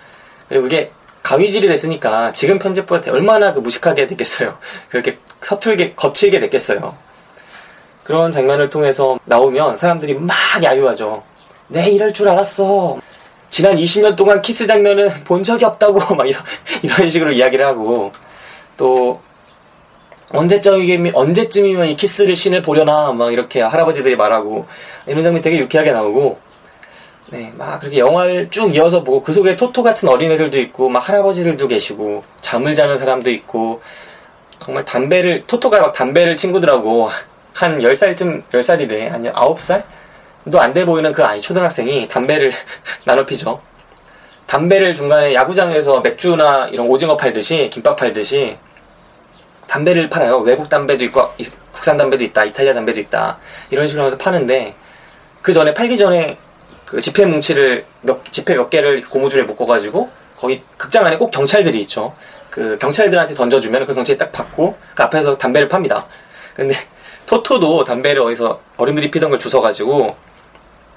그리고 0.49 0.63
그게 0.63 0.91
가위질이 1.23 1.67
됐으니까 1.67 2.31
지금 2.31 2.59
편집부한테 2.59 3.11
얼마나 3.11 3.53
그 3.53 3.59
무식하게 3.59 4.07
됐겠어요. 4.07 4.57
그렇게 4.89 5.17
서툴게 5.41 5.93
거칠게 5.95 6.39
됐겠어요. 6.39 6.95
그런 8.03 8.31
장면을 8.31 8.69
통해서 8.69 9.19
나오면 9.25 9.77
사람들이 9.77 10.15
막 10.15 10.35
야유하죠. 10.61 11.23
네, 11.67 11.89
이럴 11.89 12.13
줄 12.13 12.27
알았어. 12.27 12.99
지난 13.49 13.75
20년 13.75 14.15
동안 14.15 14.41
키스 14.41 14.65
장면은 14.65 15.09
본 15.25 15.43
적이 15.43 15.65
없다고 15.65 16.15
막 16.15 16.27
이런 16.27 16.41
이런 16.81 17.09
식으로 17.09 17.31
이야기를 17.31 17.65
하고 17.65 18.11
또 18.77 19.21
언제쯤이면 20.29 21.13
언제쯤이면 21.13 21.87
이 21.87 21.95
키스를 21.97 22.35
신을 22.35 22.61
보려나 22.61 23.11
막 23.11 23.33
이렇게 23.33 23.61
할아버지들이 23.61 24.15
말하고 24.15 24.65
이런 25.05 25.23
장면이 25.23 25.43
되게 25.43 25.59
유쾌하게 25.59 25.91
나오고 25.91 26.39
네, 27.31 27.51
막 27.55 27.79
그렇게 27.79 27.99
영화를 27.99 28.49
쭉 28.49 28.75
이어서 28.75 29.03
보고 29.03 29.23
그 29.23 29.31
속에 29.31 29.55
토토 29.55 29.83
같은 29.83 30.09
어린애들도 30.09 30.59
있고 30.59 30.89
막 30.89 31.07
할아버지들도 31.07 31.65
계시고 31.67 32.25
잠을 32.41 32.75
자는 32.75 32.97
사람도 32.97 33.29
있고 33.31 33.81
정말 34.59 34.83
담배를 34.83 35.45
토토가 35.47 35.79
막 35.79 35.93
담배를 35.93 36.35
친구들하고 36.35 37.09
한 37.53 37.79
10살쯤 37.79 38.43
10살이래 38.51 39.13
아니 39.13 39.29
9살? 39.31 39.83
도 40.51 40.59
안 40.59 40.73
돼 40.73 40.85
보이는 40.85 41.11
그 41.13 41.23
아이 41.23 41.39
초등학생이 41.39 42.07
담배를 42.09 42.51
나눠 43.05 43.25
피죠. 43.25 43.61
담배를 44.47 44.93
중간에 44.93 45.33
야구장에서 45.33 46.01
맥주나 46.01 46.67
이런 46.71 46.87
오징어 46.87 47.15
팔듯이 47.15 47.69
김밥 47.71 47.95
팔듯이 47.95 48.57
담배를 49.67 50.09
팔아요. 50.09 50.39
외국 50.39 50.67
담배도 50.67 51.05
있고 51.05 51.29
국산 51.71 51.95
담배도 51.95 52.23
있다. 52.25 52.43
이탈리아 52.43 52.73
담배도 52.73 52.99
있다. 52.99 53.37
이런 53.69 53.87
식으로 53.87 54.03
하면서 54.03 54.17
파는데 54.17 54.73
그 55.41 55.53
전에 55.53 55.73
팔기 55.73 55.97
전에 55.97 56.37
그 56.91 56.99
지폐 56.99 57.25
뭉치를 57.25 57.85
몇 58.01 58.19
지폐 58.33 58.53
몇 58.53 58.69
개를 58.69 59.01
고무줄에 59.01 59.43
묶어가지고 59.43 60.09
거기 60.35 60.61
극장 60.75 61.05
안에 61.05 61.15
꼭 61.15 61.31
경찰들이 61.31 61.79
있죠. 61.83 62.13
그 62.49 62.77
경찰들한테 62.79 63.33
던져주면 63.33 63.85
그 63.85 63.93
경찰이 63.93 64.17
딱 64.17 64.33
받고 64.33 64.77
그 64.93 65.03
앞에서 65.03 65.37
담배를 65.37 65.69
팝니다. 65.69 66.05
근데 66.53 66.75
토토도 67.27 67.85
담배를 67.85 68.21
어디서 68.23 68.59
어른들이 68.75 69.09
피던 69.09 69.29
걸 69.29 69.39
주워가지고 69.39 70.17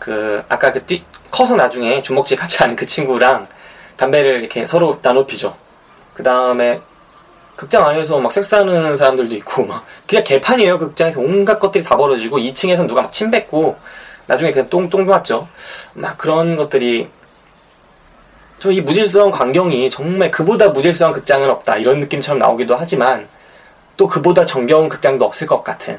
그 0.01 0.43
아까 0.49 0.73
그 0.73 0.85
뛰, 0.85 1.05
커서 1.31 1.55
나중에 1.55 2.03
주먹질 2.03 2.37
같이 2.39 2.59
하는 2.59 2.75
그 2.75 2.87
친구랑 2.87 3.47
담배를 3.97 4.41
이렇게 4.41 4.67
서로 4.67 5.01
나눠 5.01 5.25
피죠. 5.25 5.55
그 6.13 6.25
다음에 6.25 6.81
극장 7.55 7.87
안에서 7.87 8.19
막 8.19 8.33
섹스하는 8.33 8.97
사람들도 8.97 9.33
있고 9.37 9.65
막 9.65 9.85
그냥 10.09 10.25
개판이에요. 10.25 10.81
극장에서 10.81 11.21
온갖 11.21 11.61
것들이 11.61 11.85
다 11.85 11.97
벌어지고 11.97 12.39
2층에서 12.39 12.89
누가 12.89 13.01
막 13.01 13.13
침 13.13 13.31
뱉고 13.31 13.77
나중에 14.27 14.53
그냥 14.53 14.69
똥똥 14.69 15.07
맞죠. 15.07 15.49
막 15.95 16.17
그런 16.19 16.57
것들이 16.57 17.09
저이 18.59 18.81
무질서한 18.81 19.31
광경이 19.31 19.91
정말 19.91 20.31
그보다 20.31 20.69
무질서한 20.69 21.13
극장은 21.13 21.51
없다 21.51 21.77
이런 21.77 22.01
느낌처럼 22.01 22.39
나오기도 22.39 22.77
하지만 22.77 23.29
또 23.97 24.07
그보다 24.07 24.47
정겨운 24.47 24.89
극장도 24.89 25.25
없을 25.25 25.47
것 25.47 25.63
같은 25.63 25.99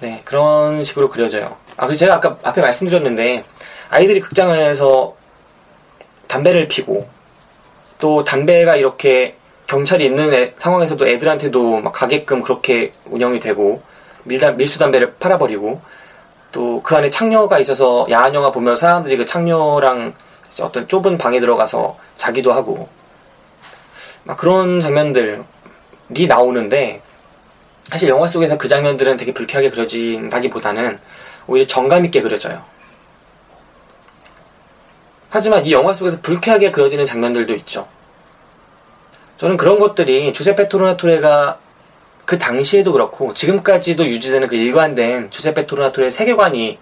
네 0.00 0.22
그런 0.24 0.82
식으로 0.82 1.08
그려져요. 1.08 1.56
아 1.76 1.86
그리고 1.86 1.94
제가 1.94 2.16
아까 2.16 2.36
앞에 2.42 2.60
말씀드렸는데 2.60 3.44
아이들이 3.90 4.20
극장 4.20 4.50
안에서 4.50 5.14
담배를 6.26 6.66
피고 6.66 7.08
또 7.98 8.24
담배가 8.24 8.74
이렇게 8.74 9.36
경찰이 9.68 10.04
있는 10.04 10.34
애, 10.34 10.54
상황에서도 10.56 11.06
애들한테도 11.06 11.80
막 11.80 11.92
가게끔 11.92 12.42
그렇게 12.42 12.90
운영이 13.06 13.38
되고 13.38 13.82
밀다, 14.24 14.50
밀수 14.52 14.78
담배를 14.78 15.14
팔아버리고 15.14 15.80
또 16.52 16.82
그 16.82 16.96
안에 16.96 17.10
창녀가 17.10 17.58
있어서 17.58 18.06
야한 18.10 18.34
영화 18.34 18.52
보면 18.52 18.76
사람들이 18.76 19.16
그 19.16 19.26
창녀랑 19.26 20.14
어떤 20.60 20.86
좁은 20.86 21.16
방에 21.16 21.40
들어가서 21.40 21.96
자기도 22.16 22.52
하고 22.52 22.88
막 24.24 24.36
그런 24.36 24.80
장면들이 24.80 25.42
나오는데 26.28 27.02
사실 27.84 28.08
영화 28.08 28.26
속에서 28.26 28.58
그 28.58 28.68
장면들은 28.68 29.16
되게 29.16 29.32
불쾌하게 29.32 29.70
그려진다기보다는 29.70 30.98
오히려 31.46 31.66
정감 31.66 32.04
있게 32.04 32.20
그려져요. 32.20 32.62
하지만 35.30 35.64
이 35.64 35.72
영화 35.72 35.94
속에서 35.94 36.20
불쾌하게 36.20 36.70
그려지는 36.70 37.04
장면들도 37.04 37.54
있죠. 37.54 37.88
저는 39.38 39.56
그런 39.56 39.78
것들이 39.78 40.32
주세페 40.32 40.68
토르나토레가 40.68 41.58
그 42.24 42.38
당시에도 42.38 42.92
그렇고 42.92 43.34
지금까지도 43.34 44.06
유지되는 44.06 44.48
그 44.48 44.56
일관된 44.56 45.30
주세페 45.30 45.66
토르나토레의 45.66 46.10
세계관이 46.10 46.78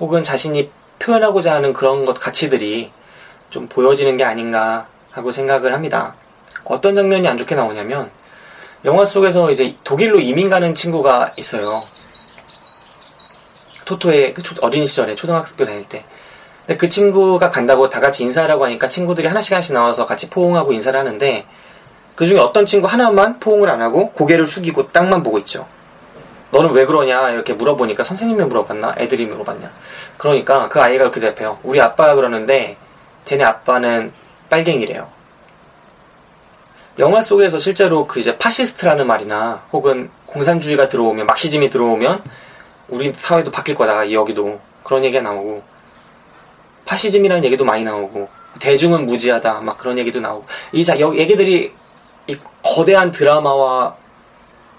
혹은 0.00 0.22
자신이 0.22 0.70
표현하고자 0.98 1.54
하는 1.54 1.72
그런 1.72 2.04
것 2.04 2.14
가치들이 2.14 2.90
좀 3.50 3.68
보여지는 3.68 4.16
게 4.16 4.24
아닌가 4.24 4.88
하고 5.10 5.30
생각을 5.30 5.74
합니다. 5.74 6.14
어떤 6.64 6.94
장면이 6.94 7.28
안 7.28 7.36
좋게 7.36 7.54
나오냐면 7.54 8.10
영화 8.84 9.04
속에서 9.04 9.50
이제 9.50 9.76
독일로 9.84 10.20
이민 10.20 10.48
가는 10.48 10.74
친구가 10.74 11.34
있어요. 11.36 11.84
토토의 13.84 14.34
그 14.34 14.42
어린 14.60 14.86
시절에 14.86 15.14
초등학교 15.14 15.64
다닐 15.64 15.84
때. 15.88 16.04
근데 16.66 16.76
그 16.76 16.88
친구가 16.88 17.50
간다고 17.50 17.90
다 17.90 18.00
같이 18.00 18.22
인사하라고 18.22 18.64
하니까 18.64 18.88
친구들이 18.88 19.26
하나씩 19.26 19.52
하나씩 19.52 19.74
나와서 19.74 20.06
같이 20.06 20.30
포옹하고 20.30 20.72
인사를 20.72 20.98
하는데 20.98 21.44
그 22.14 22.26
중에 22.26 22.38
어떤 22.38 22.66
친구 22.66 22.86
하나만 22.86 23.40
포옹을 23.40 23.68
안 23.68 23.80
하고 23.80 24.10
고개를 24.10 24.46
숙이고 24.46 24.88
땅만 24.88 25.22
보고 25.22 25.38
있죠. 25.38 25.66
너는 26.50 26.72
왜 26.72 26.84
그러냐? 26.84 27.30
이렇게 27.30 27.54
물어보니까 27.54 28.04
선생님이 28.04 28.44
물어봤나? 28.44 28.96
애들이 28.98 29.26
물어봤냐? 29.26 29.70
그러니까 30.18 30.68
그 30.68 30.80
아이가 30.80 31.04
그렇게 31.04 31.20
대답해요 31.20 31.58
우리 31.62 31.80
아빠가 31.80 32.14
그러는데 32.14 32.76
쟤네 33.24 33.42
아빠는 33.42 34.12
빨갱이래요. 34.50 35.08
영화 36.98 37.22
속에서 37.22 37.58
실제로 37.58 38.06
그 38.06 38.20
이제 38.20 38.36
파시스트라는 38.36 39.06
말이나 39.06 39.62
혹은 39.72 40.10
공산주의가 40.26 40.90
들어오면 40.90 41.26
막시즘이 41.26 41.70
들어오면 41.70 42.22
우리 42.88 43.14
사회도 43.16 43.50
바뀔 43.50 43.74
거다 43.74 44.12
여기도. 44.12 44.60
그런 44.82 45.04
얘기가 45.04 45.22
나오고 45.22 45.62
파시즘이라는 46.84 47.44
얘기도 47.44 47.64
많이 47.64 47.82
나오고 47.82 48.28
대중은 48.60 49.06
무지하다. 49.06 49.62
막 49.62 49.78
그런 49.78 49.96
얘기도 49.96 50.20
나오고. 50.20 50.44
이 50.72 50.84
자, 50.84 51.00
여, 51.00 51.14
얘기들이 51.14 51.72
이 52.26 52.36
거대한 52.62 53.10
드라마와 53.10 53.96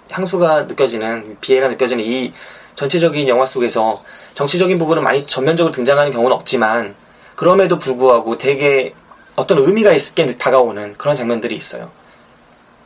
향수가 0.10 0.64
느껴지는 0.64 1.38
비애가 1.42 1.68
느껴지는 1.68 2.04
이 2.04 2.34
전체적인 2.76 3.28
영화 3.28 3.46
속에서 3.46 4.00
정치적인 4.36 4.78
부분은 4.80 5.04
많이 5.04 5.26
전면적으로 5.26 5.74
등장하는 5.74 6.12
경우는 6.12 6.36
없지만 6.36 6.96
그럼에도 7.36 7.80
불구하고 7.80 8.38
되게 8.38 8.94
어떤 9.36 9.58
의미가 9.58 9.92
있게 9.94 10.38
다가오는 10.38 10.96
그런 10.98 11.16
장면들이 11.16 11.56
있어요. 11.56 11.90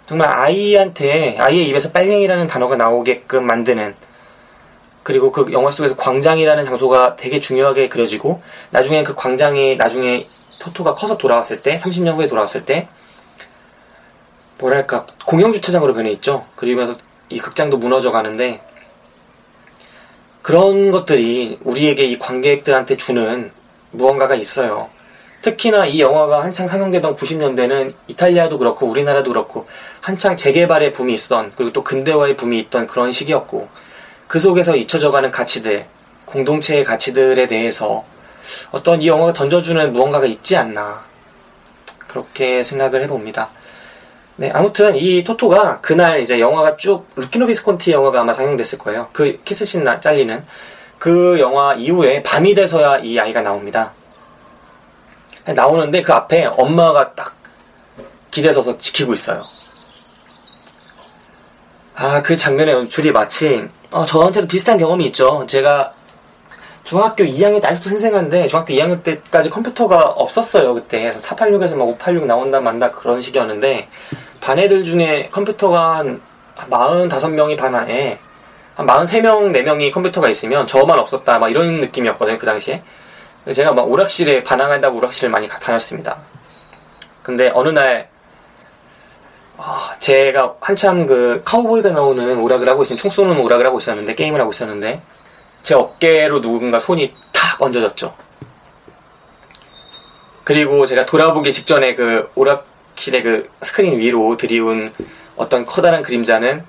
정말 0.08 0.30
아이한테 0.30 1.38
아이의 1.38 1.68
입에서 1.68 1.92
빨갱이라는 1.92 2.48
단어가 2.48 2.78
나오게끔 2.78 3.46
만드는 3.46 3.96
그리고 5.04 5.32
그 5.32 5.52
영화 5.52 5.72
속에서 5.72 5.96
광장이라는 5.96 6.64
장소가 6.64 7.16
되게 7.18 7.40
중요하게 7.40 7.90
그려지고 7.90 8.42
나중에 8.72 9.04
그 9.04 9.16
광장이 9.16 9.76
나중에 9.76 10.28
토토가 10.60 10.94
커서 10.94 11.18
돌아왔을 11.18 11.62
때 11.62 11.78
30년 11.78 12.16
후에 12.16 12.28
돌아왔을 12.28 12.66
때 12.66 12.88
뭐랄까 14.60 15.06
공영 15.26 15.54
주차장으로 15.54 15.94
변해 15.94 16.10
있죠. 16.12 16.46
그러면서 16.56 16.98
이 17.30 17.40
극장도 17.40 17.78
무너져 17.78 18.12
가는데 18.12 18.62
그런 20.42 20.92
것들이 20.92 21.60
우리에게 21.64 22.06
이 22.06 22.18
관객들한테 22.18 22.96
주는 22.96 23.52
무언가가 23.92 24.36
있어요. 24.36 24.90
특히나 25.42 25.86
이 25.86 26.02
영화가 26.02 26.44
한창 26.44 26.68
상영되던 26.68 27.16
90년대는 27.16 27.94
이탈리아도 28.08 28.58
그렇고 28.58 28.88
우리나라도 28.88 29.30
그렇고 29.30 29.68
한창 30.02 30.36
재개발의 30.36 30.94
붐이 30.94 31.14
있던 31.14 31.54
그리고 31.56 31.74
또 31.74 31.84
근대화의 31.84 32.38
붐이 32.38 32.60
있던 32.60 32.88
그런 32.88 33.12
시기였고 33.12 33.68
그 34.28 34.40
속에서 34.40 34.76
잊혀져가는 34.76 35.30
가치들, 35.32 35.86
공동체의 36.26 36.84
가치들에 36.84 37.48
대해서 37.48 38.04
어떤 38.72 39.02
이 39.02 39.08
영화가 39.08 39.34
던져주는 39.34 39.94
무언가가 39.94 40.26
있지 40.26 40.58
않나 40.58 41.06
그렇게 42.08 42.64
생각을 42.64 43.04
해봅니다. 43.04 43.50
네, 44.40 44.52
아무튼 44.54 44.96
이 44.96 45.24
토토가 45.24 45.82
그날 45.82 46.22
이제 46.22 46.40
영화가 46.40 46.78
쭉 46.78 47.08
루키노 47.16 47.48
비스콘티 47.48 47.92
영화가 47.92 48.22
아마 48.22 48.34
상영됐을 48.34 48.78
거예요. 48.78 49.10
그 49.12 49.40
키스씬 49.44 49.84
잘리는 50.00 50.46
그 51.00 51.40
영화 51.40 51.74
이후에 51.74 52.22
밤이 52.22 52.54
돼서야 52.54 53.00
이 53.00 53.20
아이가 53.20 53.42
나옵니다. 53.42 53.94
나오는데 55.44 56.04
그 56.04 56.14
앞에 56.14 56.46
엄마가 56.46 57.16
딱 57.16 57.36
기대서서 58.30 58.78
지키고 58.78 59.14
있어요. 59.14 59.44
아, 61.96 62.22
그 62.22 62.38
장면의 62.38 62.76
연출이 62.76 63.12
마치, 63.12 63.68
어, 63.90 64.06
저한테도 64.06 64.48
비슷한 64.48 64.78
경험이 64.78 65.08
있죠. 65.08 65.48
제가 65.48 65.94
중학교 66.84 67.24
2학년 67.24 67.60
때 67.60 67.68
아직도 67.68 67.90
생생한데, 67.90 68.48
중학교 68.48 68.74
2학년 68.74 69.02
때까지 69.02 69.50
컴퓨터가 69.50 70.10
없었어요, 70.10 70.76
그때. 70.76 71.12
486에서 71.12 71.76
막 71.76 71.86
586 71.88 72.28
나온다 72.28 72.62
만다 72.62 72.92
그런 72.92 73.20
시기였는데, 73.20 73.90
반 74.48 74.60
애들 74.60 74.86
중에 74.86 75.28
컴퓨터가 75.30 75.98
한 75.98 76.22
45명이 76.56 77.58
반 77.58 77.76
안에, 77.76 78.18
한 78.76 78.88
43명, 78.88 79.52
4명이 79.52 79.92
컴퓨터가 79.92 80.30
있으면 80.30 80.66
저만 80.68 80.98
없었다, 81.00 81.38
막 81.38 81.50
이런 81.50 81.82
느낌이었거든요, 81.82 82.38
그 82.38 82.46
당시에. 82.46 82.82
제가 83.54 83.74
막 83.74 83.92
오락실에 83.92 84.46
반항한다고 84.46 85.00
오락실을 85.00 85.30
많이 85.32 85.50
다녔습니다. 85.50 86.20
근데 87.24 87.52
어느 87.54 87.68
날 87.68 88.08
아, 89.58 89.94
제가 90.00 90.56
한참 90.62 91.08
그 91.08 91.42
카우보이가 91.44 91.90
나오는 91.90 92.38
오락을 92.38 92.70
하고 92.70 92.84
있었는 92.84 92.98
총 92.98 93.12
쏘는 93.12 93.38
오락을 93.42 93.66
하고 93.66 93.80
있었는데 93.80 94.16
게임을 94.16 94.40
하고 94.40 94.52
있었는데 94.52 95.02
제 95.62 95.76
어깨로 95.76 96.40
누군가 96.40 96.80
손이 96.80 97.14
탁 97.34 97.62
얹어졌죠. 97.62 98.16
그리고 100.46 100.86
제가 100.86 101.06
돌아보기 101.06 101.52
직전에 101.52 101.96
그 101.96 102.32
오락실의 102.36 103.22
그 103.22 103.50
스크린 103.62 103.98
위로 103.98 104.36
드리운 104.38 104.90
어떤 105.36 105.66
커다란 105.66 106.02
그림자는 106.02 106.66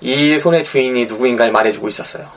이 0.00 0.38
손의 0.38 0.62
주인이 0.64 1.06
누구인가를 1.06 1.52
말해주고 1.52 1.88
있었어요. 1.88 2.30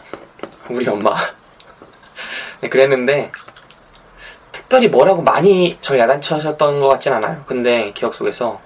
우리 0.70 0.88
엄마. 0.88 1.14
네, 2.62 2.70
그랬는데 2.70 3.32
특별히 4.52 4.88
뭐라고 4.88 5.22
많이 5.22 5.78
절 5.82 6.00
야단치셨던 6.00 6.80
것 6.80 6.88
같진 6.88 7.14
않아요. 7.14 7.44
근데 7.46 7.92
기억 7.94 8.16
속에서 8.16 8.60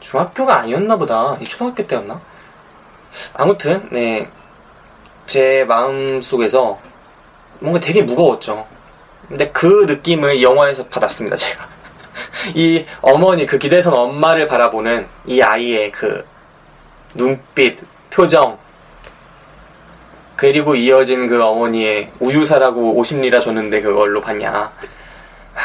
중학교가 0.00 0.60
아니었나 0.60 0.96
보다. 0.96 1.38
초등학교 1.48 1.86
때였나? 1.86 2.20
아무튼 3.32 3.88
네. 3.90 4.28
제 5.26 5.64
마음 5.66 6.20
속에서 6.20 6.78
뭔가 7.60 7.80
되게 7.80 8.02
무거웠죠. 8.02 8.66
근데 9.28 9.50
그 9.50 9.86
느낌을 9.88 10.42
영화에서 10.42 10.86
받았습니다, 10.86 11.36
제가. 11.36 11.73
이 12.54 12.84
어머니, 13.00 13.46
그 13.46 13.58
기대선 13.58 13.92
엄마를 13.94 14.46
바라보는 14.46 15.06
이 15.26 15.40
아이의 15.40 15.92
그 15.92 16.24
눈빛, 17.14 17.78
표정, 18.10 18.58
그리고 20.36 20.74
이어진 20.74 21.28
그 21.28 21.42
어머니의 21.42 22.10
우유 22.20 22.44
사라고 22.44 23.00
50리라 23.00 23.42
줬는데 23.42 23.80
그걸로 23.80 24.20
봤냐. 24.20 24.72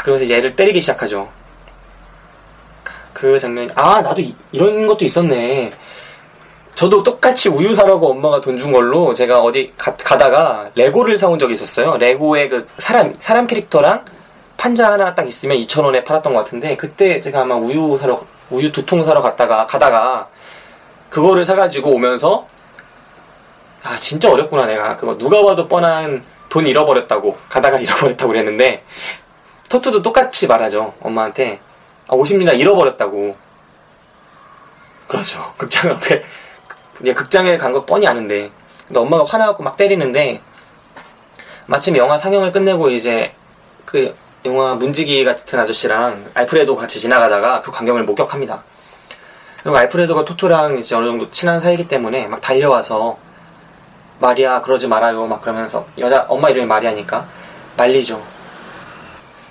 그러면서 0.04 0.26
이제 0.26 0.38
애를 0.38 0.56
때리기 0.56 0.80
시작하죠. 0.80 1.28
그 3.14 3.38
장면이, 3.40 3.72
아, 3.76 4.02
나도 4.02 4.22
이, 4.22 4.34
런 4.54 4.88
것도 4.88 5.04
있었네. 5.06 5.72
저도 6.76 7.04
똑같이 7.04 7.50
우유 7.50 7.76
사라고 7.76 8.12
엄마가 8.12 8.40
돈 8.40 8.58
준 8.58 8.72
걸로 8.72 9.14
제가 9.14 9.42
어디 9.42 9.74
가, 9.78 9.96
다가 9.98 10.70
레고를 10.76 11.18
사온 11.18 11.38
적이 11.38 11.54
있었어요. 11.54 11.98
레고의 11.98 12.48
그 12.48 12.68
사람, 12.78 13.14
사람 13.20 13.48
캐릭터랑 13.48 14.06
판자 14.60 14.92
하나 14.92 15.16
딱 15.16 15.26
있으면 15.26 15.58
2,000원에 15.58 16.04
팔았던 16.04 16.34
것 16.34 16.44
같은데, 16.44 16.76
그때 16.76 17.22
제가 17.22 17.42
아마 17.42 17.56
우유 17.56 17.98
사러, 17.98 18.22
우유 18.50 18.72
두 18.74 18.86
통 18.86 19.06
사러 19.06 19.22
갔다가, 19.22 19.66
가다가, 19.66 20.28
그거를 21.10 21.46
사가지고 21.46 21.92
오면서, 21.92 22.46
아, 23.84 23.96
진짜 23.96 24.30
어렵구나, 24.30 24.66
내가. 24.66 24.98
그거 24.98 25.18
누가 25.18 25.42
봐도 25.44 25.70
뻔한 25.70 26.26
돈 26.50 26.68
잃어버렸다고, 26.68 27.38
가다가 27.48 27.80
잃어버렸다고 27.80 28.28
그랬는데, 28.34 28.84
토토도 29.70 30.02
똑같이 30.02 30.46
말하죠. 30.48 30.94
엄마한테. 31.00 31.62
아, 32.08 32.16
50리나 32.16 32.60
잃어버렸다고. 32.60 33.38
그렇죠. 35.08 35.54
극장을 35.58 35.96
어떻게, 35.96 36.22
극장에 37.14 37.58
간 37.58 37.72
거 37.72 37.86
뻔히 37.86 38.06
아는데. 38.08 38.52
근데 38.88 39.00
엄마가 39.00 39.24
화나고 39.24 39.64
막 39.64 39.78
때리는데, 39.78 40.42
마침 41.68 41.96
영화 41.96 42.18
상영을 42.18 42.52
끝내고 42.52 42.90
이제, 42.90 43.34
그, 43.86 44.14
영화 44.46 44.74
문지기 44.76 45.26
같은 45.26 45.60
아저씨랑 45.60 46.32
알프레도 46.34 46.76
같이 46.76 47.00
지나가다가 47.00 47.62
그 47.62 47.72
광경을 47.72 48.04
목격합니다. 48.04 48.64
그리고 49.64 49.78
알프레도가 49.78 50.24
토토랑 50.26 50.78
이제 50.78 50.96
어느 50.96 51.06
정도 51.08 51.30
친한 51.32 51.60
사이기 51.60 51.88
때문에 51.90 52.28
막 52.28 52.40
달려와서, 52.40 53.18
마리아, 54.20 54.62
그러지 54.62 54.88
말아요. 54.88 55.28
막 55.28 55.42
그러면서, 55.42 55.86
여자, 55.98 56.26
엄마 56.30 56.50
이름이 56.50 56.66
마리아니까, 56.68 57.28
말리죠. 57.76 58.24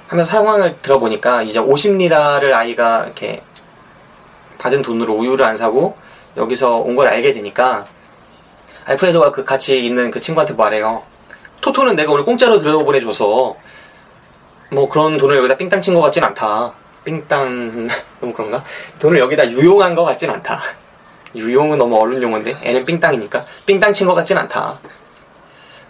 하면서 0.09 0.31
상황을 0.31 0.81
들어보니까 0.81 1.43
이제 1.43 1.61
50리라를 1.61 2.55
아이가 2.55 3.05
이렇게 3.05 3.43
받은 4.57 4.81
돈으로 4.83 5.15
우유를 5.15 5.45
안 5.45 5.57
사고 5.57 5.97
여기서 6.37 6.77
온 6.79 6.97
걸 6.97 7.09
알게 7.09 7.35
되니까 7.35 7.87
알프레도가 8.87 9.33
그 9.33 9.45
같이 9.45 9.85
있는 9.85 10.11
그 10.11 10.19
친구한테 10.21 10.55
말해요. 10.55 11.03
토토는 11.61 11.95
내가 11.95 12.13
오늘 12.13 12.25
공짜로 12.25 12.59
들여보내줘서 12.59 13.55
뭐 14.71 14.89
그런 14.89 15.17
돈을 15.19 15.37
여기다 15.39 15.57
삥땅 15.57 15.81
친 15.81 15.95
것 15.95 16.01
같진 16.03 16.23
않다. 16.25 16.73
삥땅 17.05 17.89
너무 18.21 18.33
그런가? 18.33 18.63
돈을 18.99 19.19
여기다 19.19 19.51
유용한 19.51 19.95
것 19.95 20.05
같진 20.05 20.31
않다. 20.31 20.61
유용은 21.35 21.79
너무 21.79 21.99
어른 22.01 22.23
용어인데 22.23 22.57
애는 22.63 22.85
삥땅이니까 22.85 23.45
삥땅 23.67 23.93
친 23.93 24.07
것 24.07 24.15
같진 24.15 24.37
않다. 24.39 24.79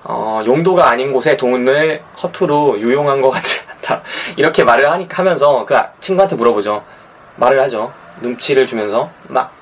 어, 0.04 0.42
용도가 0.46 0.88
아닌 0.88 1.12
곳에 1.12 1.36
돈을 1.36 2.02
허투루 2.22 2.78
유용한 2.78 3.20
것 3.20 3.30
같지 3.30 3.60
않다. 3.76 4.02
이렇게 4.36 4.64
말을 4.64 4.90
하니까 4.90 5.18
하면서 5.18 5.64
그 5.64 5.74
친구한테 6.00 6.36
물어보죠. 6.36 6.84
말을 7.36 7.60
하죠. 7.62 7.92
눈치를 8.20 8.66
주면서 8.66 9.10
막 9.24 9.52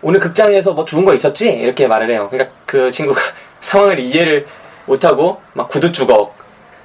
오늘 0.00 0.18
극장에서 0.18 0.72
뭐 0.72 0.84
좋은 0.84 1.04
거 1.04 1.14
있었지? 1.14 1.50
이렇게 1.50 1.86
말을 1.86 2.10
해요. 2.10 2.28
그러니까 2.30 2.54
그 2.66 2.90
친구가 2.90 3.20
상황을 3.60 4.00
이해를 4.00 4.46
못하고 4.86 5.40
막 5.52 5.68
구두 5.68 5.92
주걱, 5.92 6.34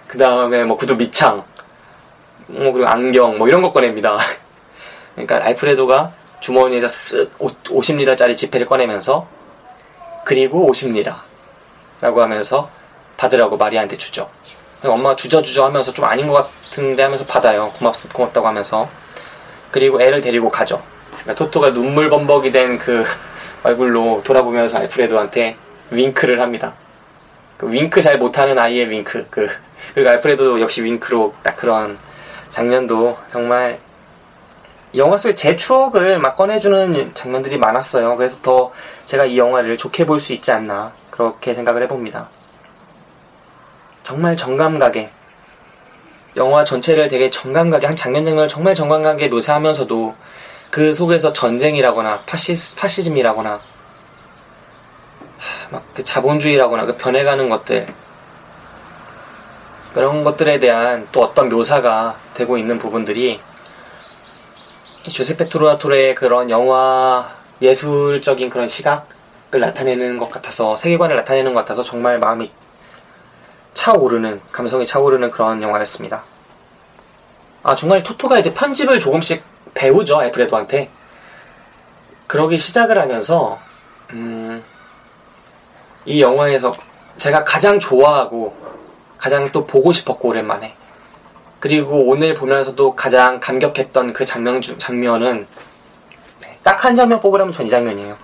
그 0.08 0.18
다음에 0.18 0.64
뭐 0.64 0.78
구두 0.78 0.96
밑창, 0.96 1.44
뭐 2.48 2.72
그리고 2.72 2.88
안경 2.88 3.38
뭐 3.38 3.48
이런 3.48 3.62
거 3.62 3.72
꺼냅니다. 3.72 4.18
그러니까 5.16 5.44
알프레도가 5.46 6.12
주머니에서 6.40 6.88
쓱 6.88 7.30
50리라짜리 7.66 8.38
지폐를 8.38 8.68
꺼내면서 8.68 9.28
그리고 10.26 10.72
50리라 10.72 11.16
라고 12.02 12.22
하면서 12.22 12.70
받으라고 13.18 13.58
마리아한테 13.58 13.98
주죠. 13.98 14.30
엄마가 14.84 15.16
주저주저 15.16 15.66
하면서 15.66 15.92
좀 15.92 16.06
아닌 16.06 16.28
것 16.28 16.48
같은데 16.70 17.04
하면서 17.04 17.26
받아요. 17.26 17.72
고맙, 17.80 17.96
고맙다고 18.14 18.48
하면서. 18.48 18.88
그리고 19.72 20.02
애를 20.02 20.22
데리고 20.22 20.50
가죠. 20.50 20.82
그러니까 21.10 21.36
토토가 21.36 21.74
눈물 21.74 22.10
범벅이 22.10 22.52
된 22.52 22.78
그 22.78 23.04
얼굴로 23.64 24.22
돌아보면서 24.24 24.78
알프레도한테 24.78 25.58
윙크를 25.92 26.40
합니다. 26.42 26.76
그 27.58 27.72
윙크 27.72 28.02
잘 28.02 28.18
못하는 28.18 28.58
아이의 28.58 28.90
윙크 28.90 29.28
그 29.30 29.48
그리고 29.94 30.10
알프레도 30.10 30.62
역시 30.62 30.84
윙크로 30.84 31.34
딱 31.44 31.56
그런 31.58 31.98
장면도 32.52 33.18
정말 33.32 33.80
영화 34.96 35.18
속에 35.18 35.36
제 35.36 35.56
추억을 35.56 36.18
막 36.20 36.38
꺼내주는 36.38 37.14
장면들이 37.14 37.58
많았어요. 37.58 38.16
그래서 38.16 38.40
더 38.42 38.72
제가 39.06 39.26
이 39.26 39.38
영화를 39.38 39.78
좋게 39.78 40.06
볼 40.06 40.20
수 40.20 40.34
있지 40.34 40.52
않나 40.52 40.94
그렇게 41.12 41.54
생각을 41.54 41.84
해봅니다. 41.84 42.30
정말 44.04 44.38
정감가게 44.38 45.12
영화 46.38 46.64
전체를 46.64 47.08
되게 47.10 47.30
정감가게 47.30 47.88
한 47.88 47.96
장면 47.96 48.24
장면을 48.24 48.48
정말 48.48 48.74
정감가게 48.74 49.28
묘사하면서도 49.28 50.16
그 50.70 50.94
속에서 50.94 51.34
전쟁이라거나 51.34 52.22
파시, 52.26 52.56
파시즘이라거나 52.76 53.60
막 55.72 55.88
그 55.98 56.04
자본주의라거나 56.04 56.86
그 56.86 56.96
변해가는 56.96 57.50
것들 57.50 57.88
그런 59.96 60.24
것들에 60.24 60.60
대한 60.60 61.08
또 61.12 61.24
어떤 61.24 61.50
묘사가 61.50 62.20
되고 62.36 62.56
있는 62.60 62.78
부분들이 62.78 63.42
주세페 65.10 65.50
토르아토레의 65.50 66.14
그런 66.14 66.52
영화 66.52 67.34
예술적인 67.64 68.52
그런 68.52 68.68
시각을 68.68 69.60
나타내는 69.60 70.20
것 70.20 70.30
같아서 70.30 70.78
세계관을 70.78 71.16
나타내는 71.16 71.56
것 71.56 71.62
같아서 71.62 71.82
정말 71.82 72.20
마음이 72.20 72.52
차오르는 73.74 74.42
감성이 74.52 74.86
차오르는 74.86 75.32
그런 75.32 75.64
영화였습니다. 75.64 76.26
아 77.64 77.74
중간에 77.74 78.04
토토가 78.04 78.38
이제 78.38 78.54
편집을 78.54 79.00
조금씩 79.00 79.44
배우죠 79.74 80.18
알프레도한테 80.18 80.92
그러기 82.28 82.60
시작을 82.60 83.00
하면서 83.00 83.60
음, 84.12 84.64
이 86.08 86.22
영화에서 86.22 86.74
제가 87.18 87.44
가장 87.44 87.80
좋아하고 87.80 88.56
가장 89.18 89.52
또 89.52 89.66
보고 89.68 89.92
싶었고 89.92 90.30
오랜만에 90.30 90.74
그리고 91.60 92.06
오늘 92.08 92.34
보면서도 92.34 92.96
가장 92.96 93.40
감격했던 93.40 94.14
그 94.14 94.26
장면 94.26 94.62
중, 94.62 94.78
장면은 94.78 95.48
딱 96.64 96.84
한 96.86 96.96
장면 96.96 97.20
뽑으라면 97.20 97.52
전 97.52 97.66
이 97.66 97.70
장면이에요. 97.70 98.18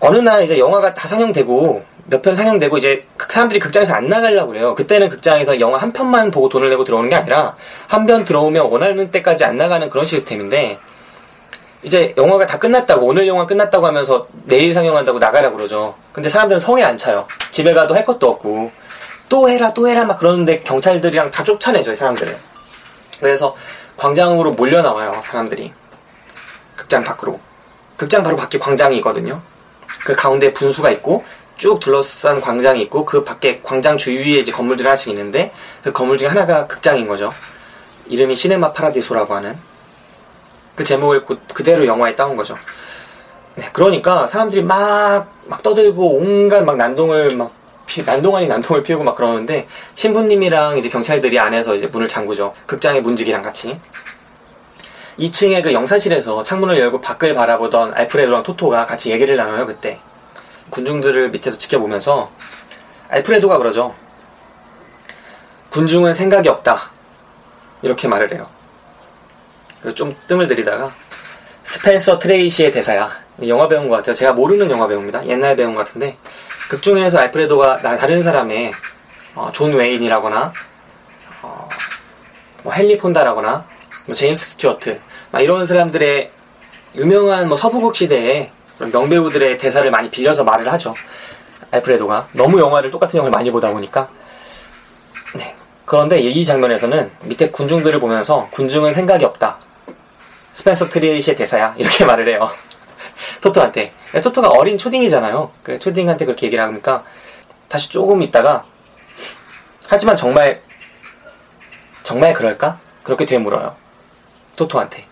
어느 0.00 0.18
날 0.18 0.42
이제 0.44 0.58
영화가 0.58 0.94
다 0.94 1.06
상영되고 1.08 1.84
몇 2.06 2.22
편 2.22 2.36
상영되고 2.36 2.76
이제 2.78 3.06
사람들이 3.28 3.58
극장에서 3.60 3.94
안 3.94 4.08
나가려고 4.08 4.52
그래요. 4.52 4.74
그때는 4.74 5.08
극장에서 5.08 5.58
영화 5.60 5.78
한 5.78 5.92
편만 5.92 6.30
보고 6.30 6.48
돈을 6.50 6.68
내고 6.68 6.84
들어오는 6.84 7.08
게 7.10 7.16
아니라 7.16 7.56
한 7.88 8.06
편 8.06 8.24
들어오면 8.24 8.66
원하는 8.66 9.10
때까지 9.10 9.44
안 9.44 9.56
나가는 9.56 9.88
그런 9.90 10.04
시스템인데 10.06 10.78
이제 11.84 12.14
영화가 12.16 12.46
다 12.46 12.58
끝났다고 12.58 13.06
오늘 13.06 13.28
영화 13.28 13.46
끝났다고 13.46 13.86
하면서 13.86 14.26
내일 14.44 14.72
상영한다고 14.72 15.18
나가라고 15.18 15.56
그러죠. 15.56 15.94
근데 16.12 16.30
사람들은 16.30 16.58
성에 16.58 16.82
안 16.82 16.96
차요. 16.96 17.26
집에 17.50 17.74
가도 17.74 17.94
할 17.94 18.04
것도 18.04 18.28
없고 18.30 18.72
또 19.28 19.50
해라 19.50 19.72
또 19.74 19.86
해라 19.86 20.04
막 20.04 20.18
그러는데 20.18 20.60
경찰들이랑 20.60 21.30
다 21.30 21.44
쫓아내줘요 21.44 21.94
사람들을. 21.94 22.36
그래서 23.20 23.54
광장으로 23.98 24.52
몰려 24.52 24.80
나와요 24.80 25.20
사람들이. 25.24 25.72
극장 26.74 27.04
밖으로. 27.04 27.38
극장 27.96 28.22
바로 28.22 28.36
밖에 28.36 28.58
광장이 28.58 28.96
있거든요. 28.96 29.42
그 30.04 30.16
가운데 30.16 30.52
분수가 30.54 30.90
있고 30.90 31.24
쭉 31.56 31.78
둘러싼 31.80 32.40
광장이 32.40 32.80
있고 32.82 33.04
그 33.04 33.24
밖에 33.24 33.60
광장 33.62 33.98
주위에 33.98 34.38
이제 34.38 34.50
건물들이 34.52 34.86
하나씩 34.86 35.10
있는데 35.10 35.52
그 35.82 35.92
건물 35.92 36.16
중에 36.16 36.28
하나가 36.28 36.66
극장인 36.66 37.06
거죠. 37.06 37.32
이름이 38.06 38.34
시네마 38.34 38.72
파라디소라고 38.72 39.34
하는 39.34 39.56
그 40.74 40.84
제목을 40.84 41.24
그대로 41.52 41.86
영화에 41.86 42.16
따온 42.16 42.36
거죠. 42.36 42.56
네, 43.56 43.68
그러니까 43.72 44.26
사람들이 44.26 44.62
막, 44.62 45.32
막 45.46 45.62
떠들고 45.62 46.16
온갖 46.16 46.64
막 46.64 46.76
난동을 46.76 47.36
막 47.36 47.52
피, 47.86 48.02
난동 48.02 48.34
아닌 48.34 48.48
난동을 48.48 48.82
피우고 48.82 49.04
막 49.04 49.14
그러는데 49.14 49.68
신부님이랑 49.94 50.78
이제 50.78 50.88
경찰들이 50.88 51.38
안에서 51.38 51.74
이제 51.74 51.86
문을 51.86 52.08
잠그죠. 52.08 52.54
극장의 52.66 53.02
문지기랑 53.02 53.42
같이. 53.42 53.78
2층의 55.18 55.62
그 55.62 55.72
영사실에서 55.72 56.42
창문을 56.42 56.78
열고 56.78 57.00
밖을 57.00 57.34
바라보던 57.34 57.94
알프레도랑 57.94 58.42
토토가 58.42 58.86
같이 58.86 59.10
얘기를 59.10 59.36
나눠요, 59.36 59.66
그때. 59.66 60.00
군중들을 60.70 61.30
밑에서 61.30 61.56
지켜보면서 61.56 62.30
알프레도가 63.10 63.58
그러죠. 63.58 63.94
군중은 65.70 66.14
생각이 66.14 66.48
없다. 66.48 66.90
이렇게 67.82 68.08
말을 68.08 68.32
해요. 68.32 68.48
좀 69.94 70.16
뜸을 70.26 70.46
들이다가 70.46 70.92
스펜서 71.62 72.18
트레이시의 72.18 72.70
대사야. 72.70 73.10
영화 73.48 73.68
배운 73.68 73.88
것 73.88 73.96
같아요. 73.96 74.14
제가 74.14 74.32
모르는 74.32 74.70
영화 74.70 74.86
배우입니다. 74.86 75.26
옛날 75.26 75.56
배운 75.56 75.74
것 75.74 75.84
같은데 75.86 76.16
극 76.68 76.82
중에서 76.82 77.18
알프레도가 77.18 77.80
다른 77.98 78.22
사람의 78.22 78.72
어, 79.34 79.50
존 79.52 79.74
웨인이라거나 79.74 80.52
어, 81.42 81.68
뭐 82.62 82.72
헨리 82.72 82.96
폰다라거나 82.96 83.66
뭐 84.06 84.14
제임스 84.14 84.50
스튜어트 84.50 85.00
막 85.30 85.40
이런 85.40 85.66
사람들의 85.66 86.30
유명한 86.96 87.48
뭐 87.48 87.56
서부극 87.56 87.96
시대의 87.96 88.52
명배우들의 88.92 89.58
대사를 89.58 89.88
많이 89.90 90.10
빌려서 90.10 90.44
말을 90.44 90.72
하죠. 90.72 90.94
알프레도가 91.70 92.28
너무 92.32 92.60
영화를 92.60 92.90
똑같은 92.90 93.18
영화를 93.18 93.32
많이 93.32 93.50
보다 93.50 93.72
보니까 93.72 94.08
네. 95.34 95.54
그런데 95.84 96.20
이 96.20 96.44
장면에서는 96.44 97.10
밑에 97.22 97.50
군중들을 97.50 97.98
보면서 98.00 98.48
군중은 98.52 98.92
생각이 98.92 99.24
없다. 99.24 99.58
스펜서 100.54 100.88
트리시의 100.88 101.36
대사야 101.36 101.74
이렇게 101.76 102.04
말을 102.06 102.28
해요. 102.28 102.48
토토한테 103.42 103.92
토토가 104.22 104.48
어린 104.48 104.78
초딩이잖아요. 104.78 105.50
그 105.62 105.78
초딩한테 105.78 106.24
그렇게 106.24 106.46
얘기를 106.46 106.64
하니까 106.64 107.04
다시 107.68 107.90
조금 107.90 108.22
있다가 108.22 108.64
하지만 109.86 110.16
정말 110.16 110.62
정말 112.02 112.32
그럴까? 112.32 112.78
그렇게 113.02 113.26
되물어요. 113.26 113.76
토토한테. 114.56 115.04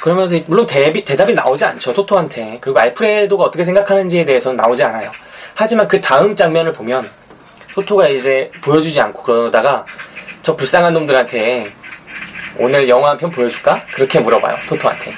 그러면서 0.00 0.36
물론 0.46 0.66
대비, 0.66 1.04
대답이 1.04 1.32
나오지 1.32 1.64
않죠. 1.64 1.94
토토한테. 1.94 2.58
그리고 2.60 2.78
알프레도가 2.78 3.44
어떻게 3.44 3.64
생각하는지에 3.64 4.24
대해서는 4.24 4.56
나오지 4.56 4.82
않아요. 4.84 5.10
하지만 5.54 5.88
그 5.88 6.00
다음 6.00 6.36
장면을 6.36 6.72
보면 6.72 7.10
토토가 7.72 8.08
이제 8.08 8.50
보여주지 8.62 9.00
않고 9.00 9.22
그러다가 9.22 9.86
저 10.42 10.54
불쌍한 10.54 10.92
놈들한테 10.92 11.72
오늘 12.56 12.88
영화 12.88 13.10
한 13.10 13.18
편 13.18 13.30
보여줄까? 13.30 13.84
그렇게 13.92 14.20
물어봐요. 14.20 14.56
토토한테. 14.68 15.12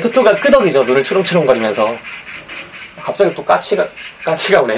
토토가 0.00 0.32
끄덕이죠. 0.32 0.84
눈을 0.84 1.04
초롱초롱거리면서. 1.04 1.94
갑자기 3.02 3.34
또 3.34 3.44
까치가, 3.44 3.86
까치가 4.24 4.62
오네. 4.62 4.76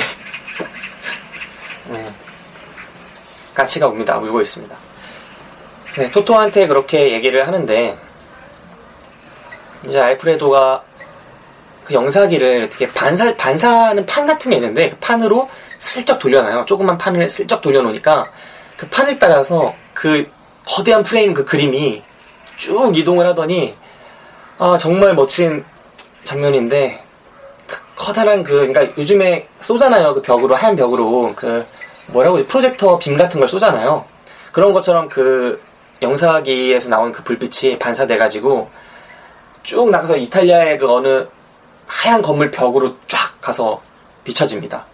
음. 1.91 2.07
까치가 3.55 3.87
옵니다. 3.87 4.19
울고 4.19 4.41
있습니다. 4.41 4.75
네, 5.99 6.11
토토한테 6.11 6.67
그렇게 6.67 7.13
얘기를 7.13 7.47
하는데, 7.47 7.97
이제 9.87 10.01
알프레도가 10.01 10.83
그 11.85 11.95
영사기를 11.95 12.65
어떻게 12.65 12.89
반사, 12.89 13.37
반사는 13.37 14.05
판 14.07 14.27
같은 14.27 14.51
게 14.51 14.57
있는데, 14.57 14.91
그 14.91 14.97
판으로 14.97 15.49
슬쩍 15.79 16.19
돌려놔요. 16.19 16.65
조그만 16.65 16.99
판을 16.99 17.29
슬쩍 17.29 17.61
돌려놓으니까, 17.61 18.33
그 18.77 18.89
판을 18.89 19.19
따라서 19.21 19.73
그 19.93 20.29
거대한 20.67 21.03
프레임 21.03 21.35
그 21.35 21.45
그림이 21.45 22.03
쭉 22.57 22.97
이동을 22.97 23.27
하더니, 23.27 23.75
아, 24.59 24.77
정말 24.79 25.15
멋진 25.15 25.65
장면인데, 26.25 27.03
그 27.67 27.81
커다란 27.97 28.43
그, 28.43 28.67
그러니까 28.67 28.97
요즘에 28.97 29.49
쏘잖아요. 29.61 30.15
그 30.15 30.23
벽으로, 30.23 30.55
하얀 30.55 30.77
벽으로. 30.77 31.33
그, 31.37 31.67
뭐라고, 32.13 32.45
프로젝터 32.47 32.99
빔 32.99 33.17
같은 33.17 33.41
걸 33.41 33.49
쏘잖아요. 33.49 34.05
그런 34.53 34.73
것처럼 34.73 35.09
그 35.09 35.61
영사기에서 36.01 36.89
나온 36.89 37.11
그 37.11 37.25
불빛이 37.25 37.79
반사돼가지고 37.79 38.71
쭉 39.65 39.91
나가서 39.91 40.17
이탈리아의 40.17 40.79
그 40.79 40.89
어느 40.93 41.27
하얀 41.87 42.23
건물 42.23 42.51
벽으로 42.51 42.97
쫙 43.09 43.41
가서 43.41 43.83
비춰집니다. 44.23 44.87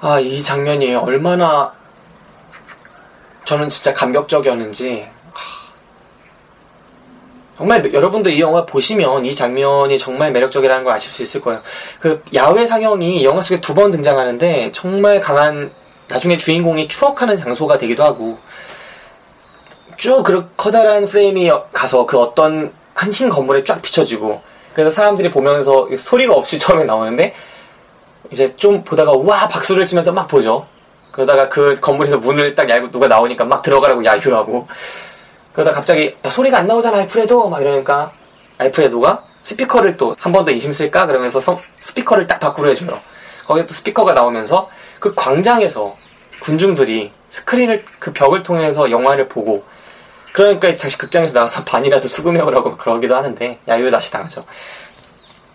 아, 0.00 0.18
이 0.18 0.42
장면이 0.42 0.94
얼마나 0.94 1.72
저는 3.46 3.68
진짜 3.70 3.94
감격적이었는지 3.94 5.08
정말 7.56 7.90
여러분도 7.94 8.28
이 8.28 8.40
영화 8.40 8.66
보시면 8.66 9.24
이 9.24 9.34
장면이 9.34 9.96
정말 9.98 10.30
매력적이라는 10.32 10.84
걸 10.84 10.92
아실 10.92 11.10
수 11.10 11.22
있을 11.22 11.40
거예요. 11.40 11.60
그 11.98 12.22
야외 12.34 12.66
상영이 12.66 13.24
영화 13.24 13.40
속에 13.40 13.60
두 13.62 13.72
번 13.74 13.90
등장하는데 13.90 14.72
정말 14.72 15.20
강한 15.20 15.70
나중에 16.08 16.36
주인공이 16.36 16.88
추억하는 16.88 17.36
장소가 17.38 17.78
되기도 17.78 18.04
하고 18.04 18.38
쭉 19.96 20.22
그 20.22 20.50
커다란 20.58 21.06
프레임이 21.06 21.50
가서 21.72 22.04
그 22.04 22.18
어떤 22.18 22.72
한 22.94 23.10
흰 23.12 23.30
건물에 23.30 23.64
쫙 23.64 23.80
비춰지고 23.80 24.42
그래서 24.74 24.90
사람들이 24.90 25.30
보면서 25.30 25.88
소리가 25.96 26.34
없이 26.34 26.58
처음에 26.58 26.84
나오는데 26.84 27.32
이제 28.30 28.54
좀 28.56 28.82
보다가 28.84 29.12
와 29.12 29.48
박수를 29.48 29.86
치면서 29.86 30.12
막 30.12 30.28
보죠. 30.28 30.66
그러다가 31.16 31.48
그 31.48 31.74
건물에서 31.80 32.18
문을 32.18 32.54
딱 32.54 32.68
열고 32.68 32.90
누가 32.90 33.08
나오니까 33.08 33.44
막 33.46 33.62
들어가라고 33.62 34.04
야유하고 34.04 34.68
그러다 35.54 35.72
갑자기 35.72 36.14
야, 36.24 36.28
소리가 36.30 36.58
안 36.58 36.66
나오잖아 36.66 36.98
알프레도 36.98 37.48
막 37.48 37.62
이러니까 37.62 38.12
알프레도가 38.58 39.24
스피커를 39.42 39.96
또 39.96 40.14
한 40.18 40.32
번더 40.32 40.52
인심 40.52 40.72
쓸까 40.72 41.06
그러면서 41.06 41.40
서- 41.40 41.58
스피커를 41.78 42.26
딱 42.26 42.38
밖으로 42.38 42.68
해줘요. 42.70 43.00
거기에 43.46 43.64
또 43.66 43.72
스피커가 43.72 44.12
나오면서 44.12 44.68
그 45.00 45.14
광장에서 45.14 45.96
군중들이 46.40 47.12
스크린을 47.30 47.84
그 47.98 48.12
벽을 48.12 48.42
통해서 48.42 48.90
영화를 48.90 49.28
보고 49.28 49.64
그러니까 50.32 50.76
다시 50.76 50.98
극장에서 50.98 51.32
나와서 51.32 51.64
반이라도 51.64 52.08
수금해 52.08 52.40
오라고 52.42 52.76
그러기도 52.76 53.16
하는데 53.16 53.58
야유에 53.66 53.90
다시 53.90 54.10
당하죠. 54.12 54.44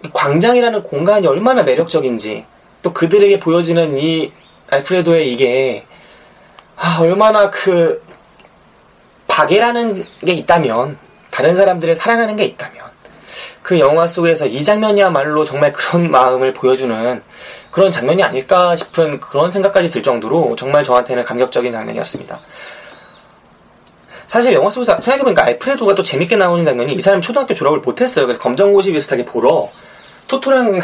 이 0.03 0.09
광장이라는 0.11 0.81
공간이 0.83 1.27
얼마나 1.27 1.61
매력적인지 1.61 2.45
또 2.81 2.93
그들에게 2.93 3.39
보여지는 3.39 3.99
이 3.99 4.31
알프레도의 4.71 5.31
이게 5.31 5.85
아, 6.77 6.97
얼마나 7.01 7.49
그 7.49 8.03
박애라는 9.27 10.05
게 10.25 10.33
있다면 10.33 10.97
다른 11.29 11.55
사람들을 11.55 11.93
사랑하는 11.93 12.35
게 12.35 12.45
있다면 12.45 12.89
그 13.61 13.79
영화 13.79 14.07
속에서 14.07 14.47
이 14.47 14.63
장면이야말로 14.63 15.43
정말 15.43 15.71
그런 15.71 16.09
마음을 16.11 16.53
보여주는 16.53 17.21
그런 17.69 17.91
장면이 17.91 18.23
아닐까 18.23 18.75
싶은 18.75 19.19
그런 19.19 19.51
생각까지 19.51 19.91
들 19.91 20.01
정도로 20.01 20.55
정말 20.57 20.83
저한테는 20.83 21.23
감격적인 21.23 21.71
장면이었습니다. 21.71 22.39
사실 24.27 24.53
영화 24.53 24.69
속에서 24.69 24.99
생각해보니까 24.99 25.43
알프레도가 25.45 25.95
또 25.95 26.03
재밌게 26.03 26.37
나오는 26.37 26.63
장면이 26.63 26.93
이 26.93 27.01
사람이 27.01 27.21
초등학교 27.21 27.53
졸업을 27.53 27.79
못했어요. 27.79 28.25
그래서 28.25 28.41
검정고시 28.41 28.93
비슷하게 28.93 29.25
보러 29.25 29.69
토토랑 30.27 30.79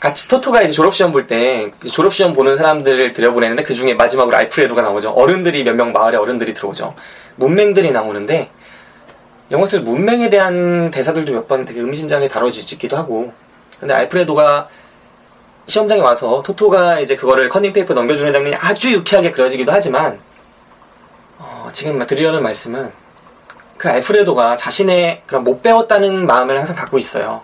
같이 0.00 0.28
토토가 0.28 0.62
이제 0.62 0.72
졸업시험 0.72 1.10
볼 1.12 1.26
때 1.26 1.72
졸업시험 1.92 2.32
보는 2.32 2.56
사람들을 2.56 3.12
들여보내는데 3.12 3.62
그 3.64 3.74
중에 3.74 3.94
마지막으로 3.94 4.36
알프레도가 4.36 4.82
나오죠. 4.82 5.10
어른들이 5.10 5.64
몇 5.64 5.74
명 5.74 5.92
마을에 5.92 6.16
어른들이 6.16 6.54
들어오죠. 6.54 6.94
문맹들이 7.36 7.90
나오는데 7.90 8.50
속 9.66 9.82
문맹에 9.82 10.30
대한 10.30 10.90
대사들도 10.90 11.32
몇 11.32 11.48
번 11.48 11.64
되게 11.64 11.80
의미심장하게 11.80 12.28
다뤄지기도 12.28 12.96
하고 12.96 13.32
근데 13.80 13.94
알프레도가 13.94 14.68
시험장에 15.66 16.00
와서 16.00 16.42
토토가 16.44 17.00
이제 17.00 17.16
그거를 17.16 17.48
커닝페이퍼 17.48 17.92
넘겨주는 17.94 18.32
장면이 18.32 18.56
아주 18.56 18.92
유쾌하게 18.92 19.32
그려지기도 19.32 19.72
하지만 19.72 20.18
어, 21.38 21.70
지금 21.72 22.04
드리려는 22.06 22.42
말씀은 22.42 22.90
그 23.76 23.88
알프레도가 23.88 24.56
자신의 24.56 25.22
그런 25.26 25.44
못 25.44 25.62
배웠다는 25.62 26.26
마음을 26.26 26.56
항상 26.58 26.74
갖고 26.74 26.98
있어요. 26.98 27.42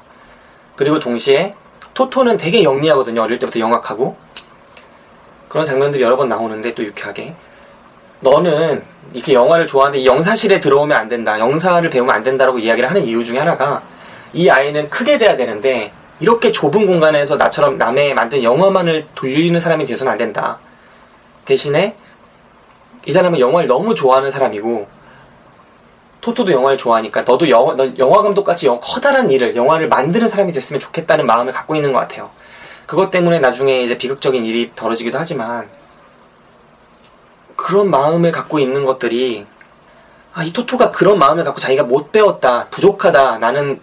그리고 0.76 0.98
동시에 0.98 1.54
토토는 1.94 2.36
되게 2.36 2.62
영리하거든요. 2.62 3.22
어릴 3.22 3.38
때부터 3.38 3.60
영악하고 3.60 4.16
그런 5.48 5.64
장면들이 5.64 6.02
여러 6.02 6.16
번 6.16 6.28
나오는데 6.28 6.74
또 6.74 6.84
유쾌하게 6.84 7.34
너는 8.20 8.82
이렇게 9.12 9.32
영화를 9.32 9.66
좋아하는데 9.66 10.00
이 10.00 10.06
영사실에 10.06 10.60
들어오면 10.60 10.96
안 10.96 11.08
된다. 11.08 11.38
영사를 11.38 11.88
배우면 11.88 12.14
안 12.14 12.22
된다라고 12.22 12.58
이야기를 12.58 12.90
하는 12.90 13.04
이유 13.04 13.24
중에 13.24 13.38
하나가 13.38 13.82
이 14.32 14.48
아이는 14.50 14.90
크게 14.90 15.18
돼야 15.18 15.36
되는데 15.36 15.92
이렇게 16.20 16.50
좁은 16.50 16.86
공간에서 16.86 17.36
나처럼 17.36 17.78
남의 17.78 18.14
만든 18.14 18.42
영화만을 18.42 19.06
돌리는 19.14 19.58
사람이 19.58 19.86
되어서는 19.86 20.10
안 20.10 20.18
된다. 20.18 20.58
대신에 21.44 21.96
이 23.06 23.12
사람은 23.12 23.38
영화를 23.38 23.68
너무 23.68 23.94
좋아하는 23.94 24.30
사람이고 24.30 24.88
토토도 26.24 26.52
영화를 26.52 26.78
좋아하니까 26.78 27.22
너도 27.22 27.50
영화, 27.50 27.74
너 27.74 27.86
영화 27.98 28.22
감독같이 28.22 28.66
영- 28.66 28.80
커다란 28.82 29.30
일을 29.30 29.54
영화를 29.56 29.88
만드는 29.88 30.30
사람이 30.30 30.52
됐으면 30.52 30.80
좋겠다는 30.80 31.26
마음을 31.26 31.52
갖고 31.52 31.74
있는 31.76 31.92
것 31.92 31.98
같아요. 31.98 32.30
그것 32.86 33.10
때문에 33.10 33.40
나중에 33.40 33.82
이제 33.82 33.98
비극적인 33.98 34.44
일이 34.44 34.70
벌어지기도 34.70 35.18
하지만 35.18 35.68
그런 37.56 37.90
마음을 37.90 38.32
갖고 38.32 38.58
있는 38.58 38.84
것들이 38.84 39.46
아, 40.32 40.42
이 40.42 40.52
토토가 40.52 40.90
그런 40.90 41.18
마음을 41.18 41.44
갖고 41.44 41.60
자기가 41.60 41.84
못 41.84 42.10
배웠다, 42.10 42.66
부족하다, 42.70 43.38
나는 43.38 43.80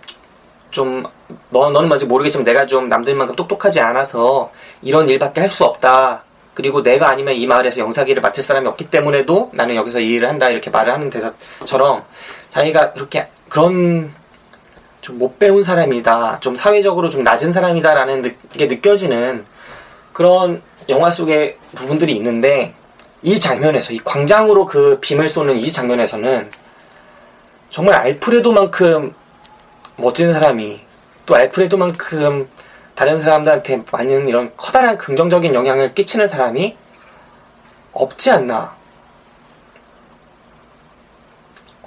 좀, 0.69 1.03
너, 1.49 1.69
너는 1.69 1.87
뭔지 1.87 2.05
모르겠지만 2.05 2.43
내가 2.43 2.65
좀 2.65 2.89
남들만큼 2.89 3.35
똑똑하지 3.35 3.79
않아서 3.79 4.51
이런 4.81 5.07
일밖에 5.09 5.39
할 5.41 5.49
수 5.49 5.63
없다. 5.63 6.23
그리고 6.53 6.83
내가 6.83 7.09
아니면 7.09 7.35
이 7.35 7.47
마을에서 7.47 7.79
영사기를 7.79 8.21
맡을 8.21 8.43
사람이 8.43 8.67
없기 8.67 8.89
때문에도 8.89 9.49
나는 9.53 9.75
여기서 9.75 9.99
이 9.99 10.09
일을 10.09 10.27
한다. 10.27 10.49
이렇게 10.49 10.69
말을 10.69 10.91
하는 10.91 11.09
대사처럼 11.09 12.03
자기가 12.49 12.93
그렇게 12.93 13.27
그런 13.49 14.13
좀 15.01 15.17
못 15.17 15.39
배운 15.39 15.63
사람이다. 15.63 16.39
좀 16.41 16.55
사회적으로 16.55 17.09
좀 17.09 17.23
낮은 17.23 17.53
사람이다라는 17.53 18.21
느- 18.21 18.35
게 18.53 18.67
느껴지는 18.67 19.45
그런 20.13 20.61
영화 20.89 21.09
속의 21.09 21.57
부분들이 21.73 22.15
있는데 22.17 22.75
이 23.23 23.39
장면에서 23.39 23.93
이 23.93 23.97
광장으로 23.99 24.67
그 24.67 24.99
빔을 25.01 25.27
쏘는 25.27 25.57
이 25.57 25.71
장면에서는 25.71 26.51
정말 27.69 27.95
알프레도만큼 27.95 29.13
멋진 29.97 30.31
사람이 30.33 30.81
또 31.25 31.35
알프레도만큼 31.35 32.47
다른 33.01 33.19
사람들한테 33.19 33.83
많은 33.91 34.29
이런 34.29 34.51
커다란 34.55 34.95
긍정적인 34.95 35.55
영향을 35.55 35.95
끼치는 35.95 36.27
사람이 36.27 36.77
없지 37.93 38.29
않나. 38.29 38.75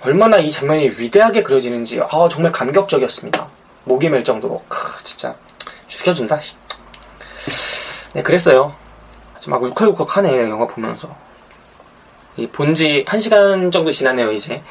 얼마나 0.02 0.38
이 0.38 0.50
장면이 0.50 0.88
위대하게 0.98 1.44
그려지는지 1.44 2.00
아 2.00 2.28
정말 2.28 2.50
감격적이었습니다. 2.50 3.48
목이 3.84 4.08
멜 4.08 4.24
정도로 4.24 4.64
크, 4.66 5.04
진짜 5.04 5.36
죽여준다. 5.86 6.40
씨. 6.40 6.56
네 8.14 8.20
그랬어요. 8.24 8.74
막 9.46 9.62
울컥울컥 9.62 10.16
하네 10.16 10.50
영화 10.50 10.66
보면서 10.66 11.14
이 12.36 12.48
본지 12.48 13.04
한 13.06 13.20
시간 13.20 13.70
정도 13.70 13.92
지났네요 13.92 14.32
이제. 14.32 14.64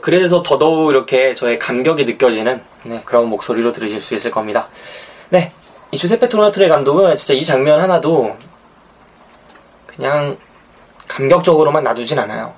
그래서 0.00 0.42
더더욱 0.42 0.90
이렇게 0.90 1.34
저의 1.34 1.60
감격이 1.60 2.06
느껴지는 2.06 2.60
네, 2.82 3.02
그런 3.04 3.28
목소리로 3.28 3.72
들으실 3.72 4.00
수 4.00 4.16
있을 4.16 4.32
겁니다. 4.32 4.66
네, 5.28 5.52
이 5.92 5.96
주세페 5.96 6.28
토나트레 6.28 6.68
감독은 6.68 7.16
진짜 7.16 7.34
이 7.34 7.44
장면 7.44 7.80
하나도 7.80 8.36
그냥 9.86 10.36
감격적으로만 11.08 11.84
놔두진 11.84 12.18
않아요. 12.18 12.52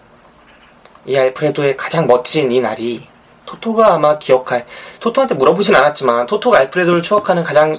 이 1.07 1.16
알프레도의 1.16 1.76
가장 1.76 2.07
멋진 2.07 2.51
이 2.51 2.61
날이 2.61 3.07
토토가 3.47 3.95
아마 3.95 4.18
기억할 4.18 4.66
토토한테 5.01 5.35
물어보진 5.35 5.74
않았지만 5.74 6.26
토토가 6.26 6.59
알프레도를 6.59 7.03
추억하는 7.03 7.43
가장 7.43 7.79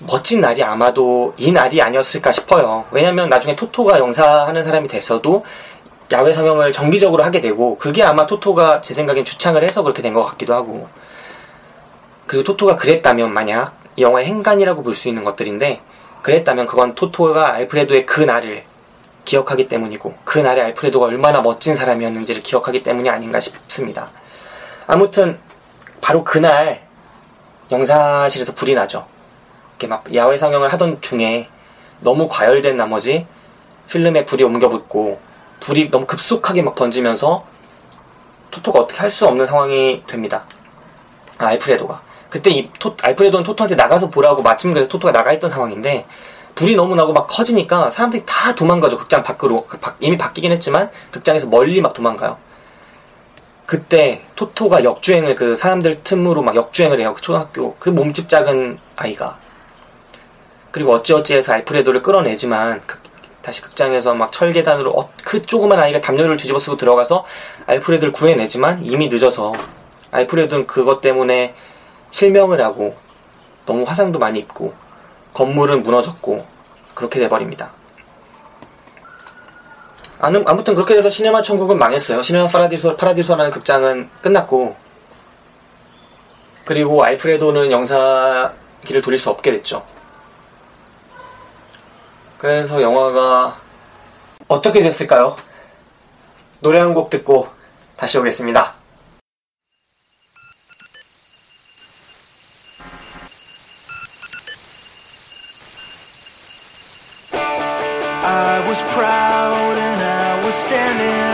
멋진 0.00 0.40
날이 0.40 0.62
아마도 0.62 1.34
이 1.36 1.52
날이 1.52 1.80
아니었을까 1.82 2.32
싶어요. 2.32 2.84
왜냐면 2.90 3.28
나중에 3.28 3.56
토토가 3.56 3.98
영사하는 3.98 4.62
사람이 4.62 4.88
돼서도 4.88 5.44
야외 6.12 6.32
상영을 6.32 6.72
정기적으로 6.72 7.22
하게 7.22 7.40
되고 7.40 7.78
그게 7.78 8.02
아마 8.02 8.26
토토가 8.26 8.80
제 8.80 8.94
생각엔 8.94 9.24
주창을 9.24 9.62
해서 9.62 9.82
그렇게 9.82 10.02
된 10.02 10.14
것 10.14 10.24
같기도 10.24 10.54
하고 10.54 10.88
그리고 12.26 12.44
토토가 12.44 12.76
그랬다면 12.76 13.32
만약 13.32 13.79
이 14.00 14.02
영화의 14.02 14.26
행간이라고 14.26 14.82
볼 14.82 14.94
수 14.94 15.08
있는 15.08 15.24
것들인데 15.24 15.82
그랬다면 16.22 16.66
그건 16.66 16.94
토토가 16.94 17.52
알프레도의 17.52 18.06
그 18.06 18.22
날을 18.22 18.64
기억하기 19.26 19.68
때문이고 19.68 20.14
그 20.24 20.38
날에 20.38 20.62
알프레도가 20.62 21.04
얼마나 21.04 21.42
멋진 21.42 21.76
사람이었는지를 21.76 22.42
기억하기 22.42 22.82
때문이 22.82 23.10
아닌가 23.10 23.40
싶습니다. 23.40 24.10
아무튼 24.86 25.38
바로 26.00 26.24
그날 26.24 26.86
영사실에서 27.70 28.54
불이 28.54 28.74
나죠. 28.74 29.06
이렇게 29.72 29.86
막 29.86 30.14
야외 30.14 30.38
상영을 30.38 30.72
하던 30.72 31.02
중에 31.02 31.48
너무 32.00 32.26
과열된 32.28 32.78
나머지 32.78 33.26
필름에 33.90 34.24
불이 34.24 34.44
옮겨 34.44 34.70
붙고 34.70 35.20
불이 35.60 35.90
너무 35.90 36.06
급속하게 36.06 36.62
막 36.62 36.74
번지면서 36.74 37.44
토토가 38.50 38.80
어떻게 38.80 38.98
할 38.98 39.10
수 39.10 39.26
없는 39.26 39.44
상황이 39.44 40.02
됩니다. 40.06 40.44
아, 41.36 41.48
알프레도가. 41.48 42.09
그때 42.30 42.50
이 42.50 42.70
토- 42.78 42.96
알프레도는 43.02 43.44
토토한테 43.44 43.74
나가서 43.74 44.08
보라고 44.10 44.42
마침 44.42 44.72
그래서 44.72 44.88
토토가 44.88 45.12
나가 45.12 45.32
있던 45.32 45.50
상황인데 45.50 46.06
불이 46.54 46.74
너무 46.76 46.94
나고 46.94 47.12
막 47.12 47.26
커지니까 47.26 47.90
사람들이 47.90 48.22
다 48.26 48.54
도망가죠. 48.54 48.96
극장 48.98 49.22
밖으로. 49.22 49.66
그 49.66 49.78
밖- 49.78 49.96
이미 50.00 50.16
바뀌긴 50.16 50.52
했지만 50.52 50.90
극장에서 51.10 51.48
멀리 51.48 51.80
막 51.80 51.92
도망가요. 51.92 52.38
그때 53.66 54.22
토토가 54.36 54.82
역주행을 54.84 55.34
그 55.36 55.54
사람들 55.54 56.02
틈으로 56.02 56.42
막 56.42 56.56
역주행을 56.56 56.98
해요. 57.00 57.14
그 57.14 57.22
초등학교 57.22 57.74
그 57.76 57.88
몸집 57.88 58.28
작은 58.28 58.78
아이가. 58.96 59.38
그리고 60.70 60.92
어찌어찌해서 60.92 61.52
알프레도를 61.52 62.02
끌어내지만 62.02 62.82
그- 62.86 62.98
다시 63.42 63.62
극장에서 63.62 64.14
막 64.14 64.30
철계단으로 64.32 64.90
어- 64.92 65.10
그 65.24 65.42
조그만 65.42 65.78
아이가 65.78 66.00
담요를 66.00 66.36
뒤집어 66.36 66.58
쓰고 66.58 66.76
들어가서 66.76 67.24
알프레도를 67.66 68.12
구해내지만 68.12 68.84
이미 68.84 69.08
늦어서 69.08 69.52
알프레도는 70.10 70.66
그것 70.66 71.00
때문에 71.00 71.54
실명을 72.10 72.60
하고 72.62 72.96
너무 73.66 73.84
화상도 73.84 74.18
많이 74.18 74.38
입고 74.40 74.74
건물은 75.34 75.82
무너졌고 75.82 76.46
그렇게 76.94 77.20
돼버립니다. 77.20 77.70
아무- 80.18 80.44
아무튼 80.46 80.74
그렇게 80.74 80.94
돼서 80.94 81.08
시네마 81.08 81.40
천국은 81.42 81.78
망했어요. 81.78 82.22
시네마 82.22 82.48
파라디소, 82.48 82.96
파라디소라는 82.96 83.50
극장은 83.52 84.10
끝났고 84.20 84.76
그리고 86.66 87.02
알프레도는 87.04 87.70
영사기를 87.70 89.00
돌릴 89.02 89.18
수 89.18 89.30
없게 89.30 89.50
됐죠. 89.52 89.84
그래서 92.38 92.80
영화가 92.82 93.56
어떻게 94.48 94.82
됐을까요? 94.82 95.36
노래 96.60 96.80
한 96.80 96.92
곡 96.94 97.08
듣고 97.10 97.48
다시 97.96 98.18
오겠습니다. 98.18 98.74
I 108.30 108.68
was 108.68 108.80
proud 108.94 109.74
and 109.88 110.00
I 110.02 110.44
was 110.44 110.54
standing. 110.54 111.30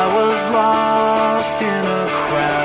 I 0.00 0.04
was 0.18 0.38
lost 0.58 1.60
in 1.60 1.84
a 2.00 2.06
crowd. 2.22 2.57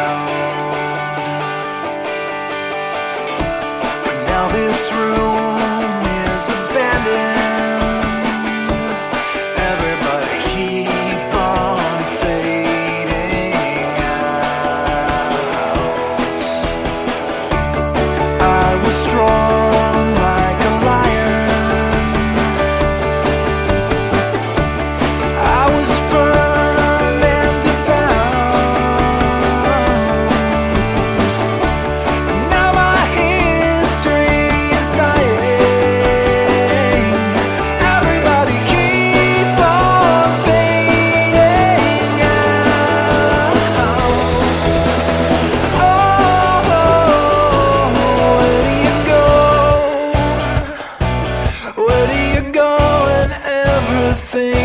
Everything 53.94 54.63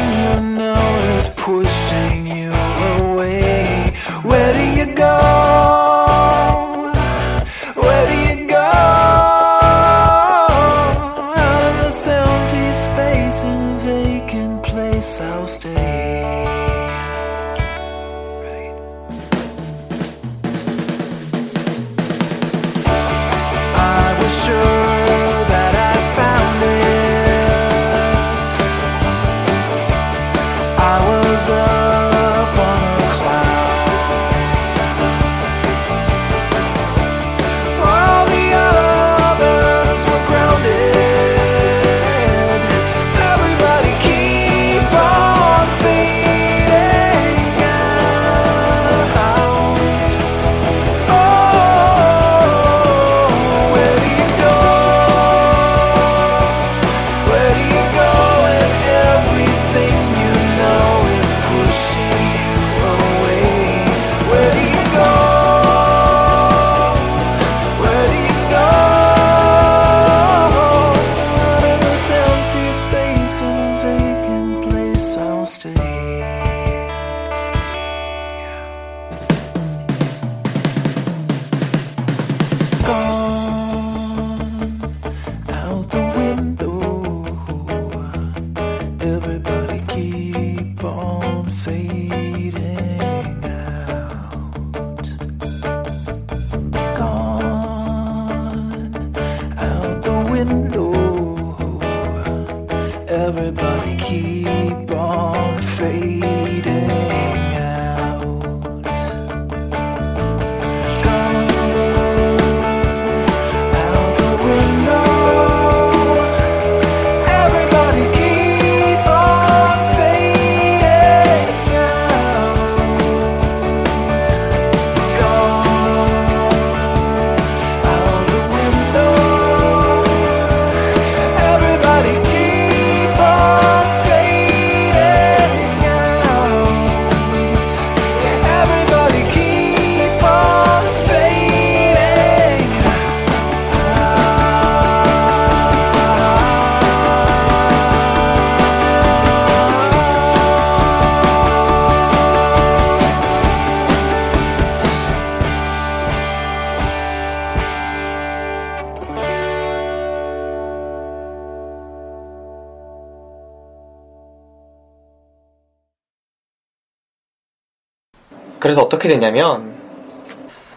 그래서 168.68 168.82
어떻게 168.82 169.08
됐냐면 169.08 169.74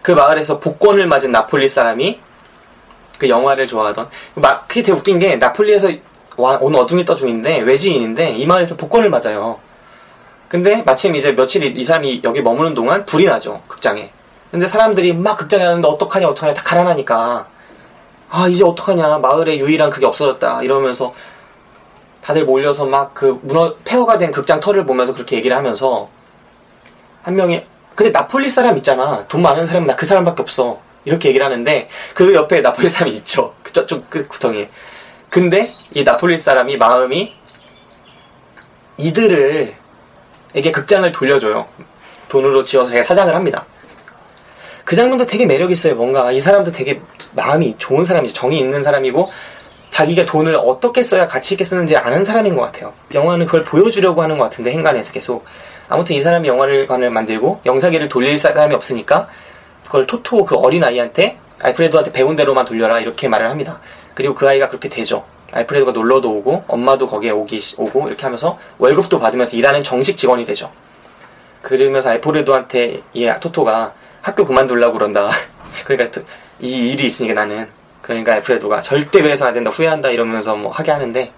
그 0.00 0.12
마을에서 0.12 0.60
복권을 0.60 1.06
맞은 1.08 1.30
나폴리 1.30 1.68
사람이 1.68 2.18
그 3.18 3.28
영화를 3.28 3.66
좋아하던 3.66 4.08
막 4.36 4.66
그게 4.66 4.82
되게 4.82 4.96
웃긴 4.96 5.18
게 5.18 5.36
나폴리에서 5.36 5.90
와- 6.38 6.56
온 6.62 6.74
어중이 6.74 7.04
떠중인데 7.04 7.58
외지인인데 7.58 8.30
이 8.30 8.46
마을에서 8.46 8.78
복권을 8.78 9.10
맞아요. 9.10 9.60
근데 10.48 10.82
마침 10.84 11.14
이제 11.14 11.32
며칠 11.32 11.64
이, 11.64 11.66
이 11.78 11.84
사람이 11.84 12.22
여기 12.24 12.40
머무는 12.40 12.72
동안 12.72 13.04
불이 13.04 13.26
나죠 13.26 13.60
극장에. 13.68 14.10
근데 14.50 14.66
사람들이 14.66 15.12
막 15.12 15.36
극장에 15.36 15.62
가는데 15.62 15.86
어떡하냐 15.86 16.28
어떡하냐 16.28 16.54
다 16.54 16.62
가라나니까 16.64 17.46
아 18.30 18.48
이제 18.48 18.64
어떡하냐 18.64 19.18
마을에 19.18 19.58
유일한 19.58 19.90
그게 19.90 20.06
없어졌다 20.06 20.62
이러면서 20.62 21.12
다들 22.24 22.46
몰려서 22.46 22.86
막그 22.86 23.40
무너 23.42 23.74
폐허가 23.84 24.16
된 24.16 24.30
극장 24.30 24.60
털을 24.60 24.86
보면서 24.86 25.12
그렇게 25.12 25.36
얘기를 25.36 25.54
하면서 25.54 26.08
한 27.22 27.36
명이 27.36 27.62
근데 27.94 28.10
나폴리 28.10 28.48
사람 28.48 28.76
있잖아. 28.76 29.24
돈 29.28 29.42
많은 29.42 29.66
사람은 29.66 29.86
나 29.86 29.96
그 29.96 30.06
사람밖에 30.06 30.42
없어. 30.42 30.80
이렇게 31.04 31.28
얘기를 31.28 31.44
하는데 31.44 31.88
그 32.14 32.34
옆에 32.34 32.60
나폴리 32.60 32.88
사람이 32.88 33.12
있죠. 33.18 33.54
그좀그 33.62 34.28
구덩이에. 34.28 34.68
근데 35.28 35.72
이 35.94 36.04
나폴리 36.04 36.36
사람이 36.36 36.76
마음이 36.76 37.34
이들을 38.98 39.74
에게 40.54 40.70
극장을 40.70 41.10
돌려줘요. 41.12 41.66
돈으로 42.28 42.62
지어서 42.62 43.00
사장을 43.02 43.34
합니다. 43.34 43.64
그 44.84 44.96
장면도 44.96 45.26
되게 45.26 45.46
매력 45.46 45.70
있어요. 45.70 45.94
뭔가 45.94 46.32
이 46.32 46.40
사람도 46.40 46.72
되게 46.72 47.00
마음이 47.32 47.76
좋은 47.78 48.04
사람이죠. 48.04 48.34
정이 48.34 48.58
있는 48.58 48.82
사람이고 48.82 49.30
자기가 49.90 50.26
돈을 50.26 50.56
어떻게 50.56 51.02
써야 51.02 51.28
가치 51.28 51.54
있게 51.54 51.64
쓰는지 51.64 51.96
아는 51.96 52.24
사람인 52.24 52.54
것 52.56 52.62
같아요. 52.62 52.92
영화는 53.14 53.46
그걸 53.46 53.64
보여주려고 53.64 54.22
하는 54.22 54.38
것 54.38 54.44
같은데 54.44 54.72
행간에서 54.72 55.12
계속 55.12 55.44
아무튼 55.92 56.16
이 56.16 56.22
사람이 56.22 56.48
영화를 56.48 56.86
관을 56.86 57.10
만들고 57.10 57.60
영사기를 57.66 58.08
돌릴 58.08 58.38
사람이 58.38 58.74
없으니까 58.74 59.28
그걸 59.84 60.06
토토 60.06 60.46
그 60.46 60.56
어린 60.56 60.82
아이한테 60.82 61.38
알프레도한테 61.60 62.12
배운 62.12 62.34
대로만 62.34 62.64
돌려라 62.64 62.98
이렇게 62.98 63.28
말을 63.28 63.50
합니다. 63.50 63.78
그리고 64.14 64.34
그 64.34 64.48
아이가 64.48 64.68
그렇게 64.68 64.88
되죠. 64.88 65.24
알프레도가 65.52 65.92
놀러도 65.92 66.30
오고 66.38 66.64
엄마도 66.66 67.06
거기에 67.08 67.30
오기 67.30 67.60
오고 67.76 68.08
이렇게 68.08 68.22
하면서 68.24 68.58
월급도 68.78 69.18
받으면서 69.18 69.54
일하는 69.58 69.82
정식 69.82 70.16
직원이 70.16 70.46
되죠. 70.46 70.72
그러면서 71.60 72.08
알프레도한테 72.08 73.02
이 73.12 73.30
토토가 73.40 73.92
학교 74.22 74.46
그만두려고 74.46 74.94
그런다. 74.94 75.28
그러니까 75.84 76.10
트- 76.10 76.24
이 76.60 76.92
일이 76.92 77.04
있으니까 77.04 77.34
나는 77.34 77.68
그러니까 78.00 78.32
알프레도가 78.32 78.80
절대 78.80 79.20
그래서 79.20 79.44
안 79.46 79.52
된다 79.52 79.70
후회한다 79.70 80.08
이러면서 80.08 80.56
뭐 80.56 80.72
하게 80.72 80.90
하는데 80.90 81.30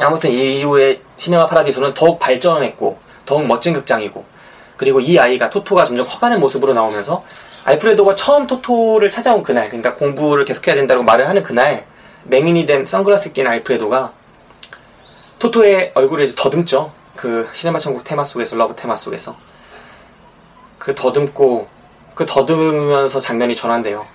아무튼 0.00 0.30
이후에 0.30 1.02
시네마 1.18 1.46
파라디소는 1.46 1.92
더욱 1.92 2.18
발전했고 2.18 3.09
더욱 3.30 3.46
멋진 3.46 3.74
극장이고 3.74 4.24
그리고 4.76 4.98
이 4.98 5.16
아이가 5.16 5.50
토토가 5.50 5.84
점점 5.84 6.04
커가는 6.04 6.40
모습으로 6.40 6.74
나오면서 6.74 7.24
알프레도가 7.64 8.16
처음 8.16 8.48
토토를 8.48 9.08
찾아온 9.08 9.44
그날 9.44 9.68
그러니까 9.68 9.94
공부를 9.94 10.44
계속해야 10.44 10.74
된다고 10.74 11.04
말을 11.04 11.28
하는 11.28 11.44
그날 11.44 11.86
맹인이 12.24 12.66
된 12.66 12.84
선글라스 12.84 13.32
낀 13.32 13.46
알프레도가 13.46 14.12
토토의 15.38 15.92
얼굴을 15.94 16.24
이제 16.24 16.34
더듬죠. 16.36 16.92
그 17.14 17.48
시네마 17.52 17.78
천국 17.78 18.02
테마 18.02 18.24
속에서 18.24 18.56
러브 18.56 18.74
테마 18.74 18.96
속에서. 18.96 19.36
그 20.78 20.96
더듬고 20.96 21.68
그 22.16 22.26
더듬으면서 22.26 23.20
장면이 23.20 23.54
전환돼요. 23.54 24.06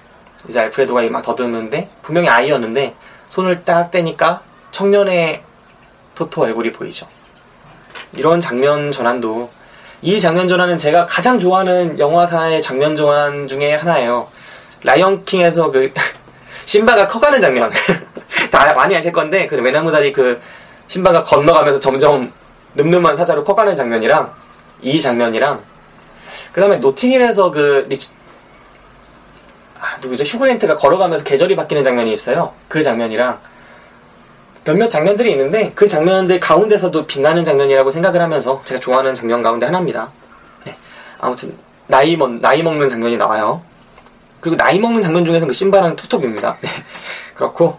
이제 0.49 0.59
알프레도가 0.59 1.01
막 1.03 1.21
더듬는데 1.21 1.89
분명히 2.01 2.27
아이였는데 2.27 2.95
손을 3.29 3.63
딱 3.63 3.91
떼니까 3.91 4.41
청년의 4.71 5.41
토토 6.15 6.41
얼굴이 6.41 6.73
보이죠. 6.73 7.07
이런 8.13 8.39
장면 8.39 8.91
전환도 8.91 9.49
이 10.01 10.19
장면 10.19 10.47
전환은 10.47 10.77
제가 10.77 11.05
가장 11.07 11.39
좋아하는 11.39 11.97
영화사의 11.97 12.61
장면 12.61 12.95
전환 12.95 13.47
중에 13.47 13.73
하나예요. 13.73 14.27
라이언킹에서 14.83 15.71
그 15.71 15.91
신바가 16.65 17.07
커가는 17.07 17.41
장면 17.41 17.71
다 18.51 18.73
많이 18.73 18.95
아실 18.95 19.11
건데 19.11 19.47
그 19.47 19.55
외나무 19.61 19.91
다리 19.91 20.11
그 20.11 20.41
신바가 20.87 21.23
건너가면서 21.23 21.79
점점 21.79 22.31
늠름한 22.75 23.15
사자로 23.15 23.43
커가는 23.43 23.75
장면이랑 23.75 24.33
이 24.81 25.01
장면이랑 25.01 25.61
그 26.51 26.61
다음에 26.61 26.77
노팅힐에서 26.77 27.51
그 27.51 27.85
리치 27.89 28.11
아, 29.79 29.97
누구죠? 30.01 30.23
휴그랜트가 30.23 30.77
걸어가면서 30.77 31.23
계절이 31.23 31.55
바뀌는 31.55 31.83
장면이 31.83 32.11
있어요. 32.11 32.53
그 32.67 32.81
장면이랑 32.81 33.39
몇몇 34.65 34.89
장면들이 34.89 35.31
있는데 35.31 35.71
그 35.75 35.87
장면들 35.87 36.39
가운데서도 36.39 37.05
빛나는 37.05 37.45
장면이라고 37.45 37.91
생각을 37.91 38.19
하면서 38.19 38.61
제가 38.65 38.79
좋아하는 38.79 39.13
장면 39.13 39.43
가운데 39.43 39.67
하나입니다. 39.67 40.11
네. 40.65 40.75
아무튼 41.19 41.55
나이 41.87 42.17
먹 42.17 42.31
나이 42.41 42.63
먹는 42.63 42.89
장면이 42.89 43.15
나와요. 43.15 43.61
그리고 44.41 44.57
나이 44.57 44.79
먹는 44.79 45.03
장면 45.03 45.23
중에서 45.23 45.45
그 45.45 45.53
신바랑 45.53 45.95
투톱입니다. 45.95 46.57
네. 46.61 46.69
그렇고 47.35 47.77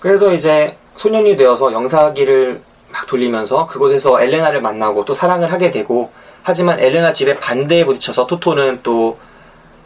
그래서 0.00 0.32
이제 0.32 0.76
소년이 0.96 1.36
되어서 1.36 1.72
영사기를 1.72 2.62
막 2.90 3.06
돌리면서 3.06 3.66
그곳에서 3.66 4.22
엘레나를 4.22 4.62
만나고 4.62 5.04
또 5.04 5.12
사랑을 5.12 5.52
하게 5.52 5.70
되고 5.70 6.12
하지만 6.42 6.80
엘레나 6.80 7.12
집에 7.12 7.38
반대에 7.38 7.84
부딪혀서 7.84 8.26
토토는 8.26 8.80
또 8.82 9.18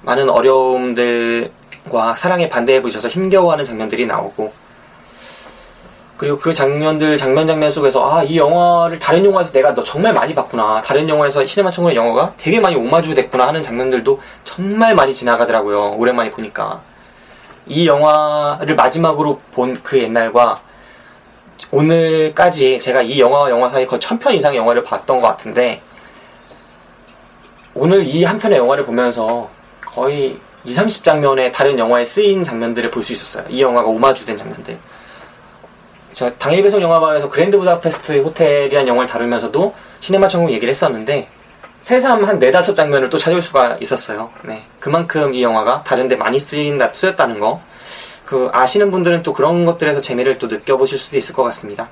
많은 0.03 0.31
어려움들과 0.31 2.14
사랑에 2.16 2.49
반대에 2.49 2.81
부딪혀서 2.81 3.09
힘겨워하는 3.09 3.64
장면들이 3.64 4.07
나오고 4.07 4.53
그리고 6.19 6.39
그 6.39 6.53
장면들 6.53 7.16
장면 7.16 7.47
장면 7.47 7.71
속에서 7.71 8.05
아 8.05 8.25
이 8.25 8.37
영화를 8.37 8.99
다른 8.99 9.25
영화에서 9.25 9.53
내가 9.53 9.75
너 9.75 9.83
정말 9.85 10.12
많이 10.12 10.35
봤구나 10.35 10.83
다른 10.83 11.09
영화에서 11.09 11.47
시네마 11.47 11.71
천국의 11.71 11.97
영화가 11.97 12.35
되게 12.37 12.59
많이 12.61 12.75
오마주 12.77 13.14
됐구나 13.14 13.47
하는 13.49 13.62
장면들도 13.62 14.21
정말 14.45 14.95
많이 14.95 15.14
지나가더라고요 15.14 15.93
오랜만에 15.97 16.31
보니까 16.31 16.81
이 17.66 17.87
영화를 17.87 18.75
마지막으로 18.75 19.41
본 19.53 19.75
그 19.83 19.99
옛날과 20.03 20.61
오늘까지 21.71 22.79
제가 22.81 23.03
이 23.03 23.21
영화와 23.21 23.51
영화 23.51 23.69
사이 23.69 23.87
거의 23.87 24.01
천편 24.01 24.35
이상의 24.35 24.59
영화를 24.59 24.83
봤던 24.85 25.21
것 25.21 25.27
같은데 25.29 25.81
오늘 27.75 28.05
이 28.05 28.25
한 28.25 28.39
편의 28.39 28.59
영화를 28.59 28.85
보면서 28.85 29.49
거의 29.87 30.37
2, 30.64 30.75
30장면의 30.75 31.53
다른 31.53 31.79
영화에 31.79 32.05
쓰인 32.05 32.43
장면들을 32.43 32.91
볼 32.91 33.05
수 33.05 33.12
있었어요. 33.12 33.45
이 33.49 33.62
영화가 33.62 33.87
오마주된 33.89 34.37
장면들. 34.37 34.79
저 36.19 36.29
당일 36.33 36.64
배송 36.64 36.83
영화관에서 36.83 37.31
그랜드 37.31 37.57
부다페스트 37.57 38.23
호텔이라는 38.23 38.89
영화를 38.89 39.09
다루면서도 39.09 39.73
시네마 40.01 40.27
천국 40.27 40.51
얘기를 40.51 40.69
했었는데 40.69 41.29
새삼 41.83 42.25
한 42.25 42.41
네다섯 42.41 42.75
장면을 42.75 43.09
또 43.09 43.19
찾을 43.19 43.41
수가 43.41 43.77
있었어요. 43.81 44.29
네. 44.43 44.64
그만큼 44.81 45.33
이 45.33 45.45
영화가 45.45 45.85
다른데 45.85 46.16
많이 46.16 46.41
쓰인다, 46.41 46.93
쓰였다는 46.93 47.39
거. 47.39 47.62
그, 48.25 48.51
아시는 48.53 48.91
분들은 48.91 49.23
또 49.23 49.33
그런 49.33 49.64
것들에서 49.64 50.01
재미를 50.01 50.39
또 50.39 50.49
느껴보실 50.49 50.99
수도 50.99 51.16
있을 51.16 51.37
것 51.37 51.45
같습니다. 51.45 51.89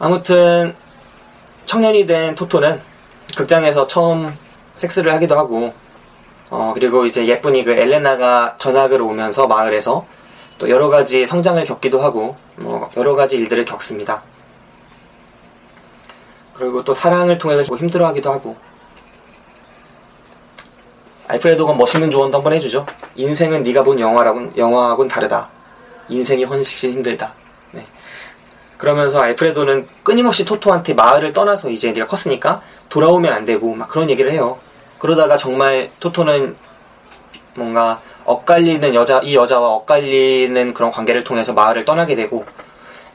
아무튼, 0.00 0.74
청년이 1.66 2.08
된 2.08 2.34
토토는 2.34 2.80
극장에서 3.36 3.86
처음 3.86 4.36
섹스를 4.74 5.12
하기도 5.14 5.38
하고, 5.38 5.72
어, 6.50 6.72
그리고 6.74 7.06
이제 7.06 7.28
예쁜이 7.28 7.62
그 7.62 7.70
엘레나가 7.70 8.56
전학을 8.58 9.00
오면서 9.00 9.46
마을에서 9.46 10.04
또 10.58 10.68
여러 10.68 10.88
가지 10.88 11.26
성장을 11.26 11.64
겪기도 11.64 12.00
하고, 12.00 12.36
뭐, 12.56 12.90
여러 12.96 13.14
가지 13.14 13.36
일들을 13.36 13.64
겪습니다. 13.64 14.22
그리고 16.54 16.84
또 16.84 16.94
사랑을 16.94 17.38
통해서 17.38 17.64
뭐 17.68 17.76
힘들어하기도 17.76 18.30
하고, 18.30 18.56
알프레도가 21.26 21.74
멋있는 21.74 22.10
조언도 22.10 22.38
한번 22.38 22.52
해주죠. 22.52 22.86
인생은 23.16 23.62
네가 23.62 23.82
본 23.82 23.98
영화라곤 23.98 24.52
영화하고는 24.56 25.08
다르다. 25.08 25.48
인생이 26.08 26.44
훨씬 26.44 26.92
힘들다. 26.92 27.32
네. 27.72 27.86
그러면서 28.76 29.20
알프레도는 29.20 29.88
끊임없이 30.02 30.44
토토한테 30.44 30.92
마을을 30.94 31.32
떠나서 31.32 31.70
이제 31.70 31.92
네가 31.92 32.06
컸으니까 32.06 32.60
돌아오면 32.90 33.32
안 33.32 33.44
되고 33.46 33.74
막 33.74 33.88
그런 33.88 34.10
얘기를 34.10 34.30
해요. 34.30 34.58
그러다가 34.98 35.36
정말 35.36 35.90
토토는 35.98 36.56
뭔가 37.56 38.00
엇갈리는 38.24 38.94
여자 38.94 39.20
이 39.20 39.34
여자와 39.34 39.68
엇갈리는 39.74 40.74
그런 40.74 40.90
관계를 40.90 41.24
통해서 41.24 41.52
마을을 41.52 41.84
떠나게 41.84 42.14
되고 42.16 42.44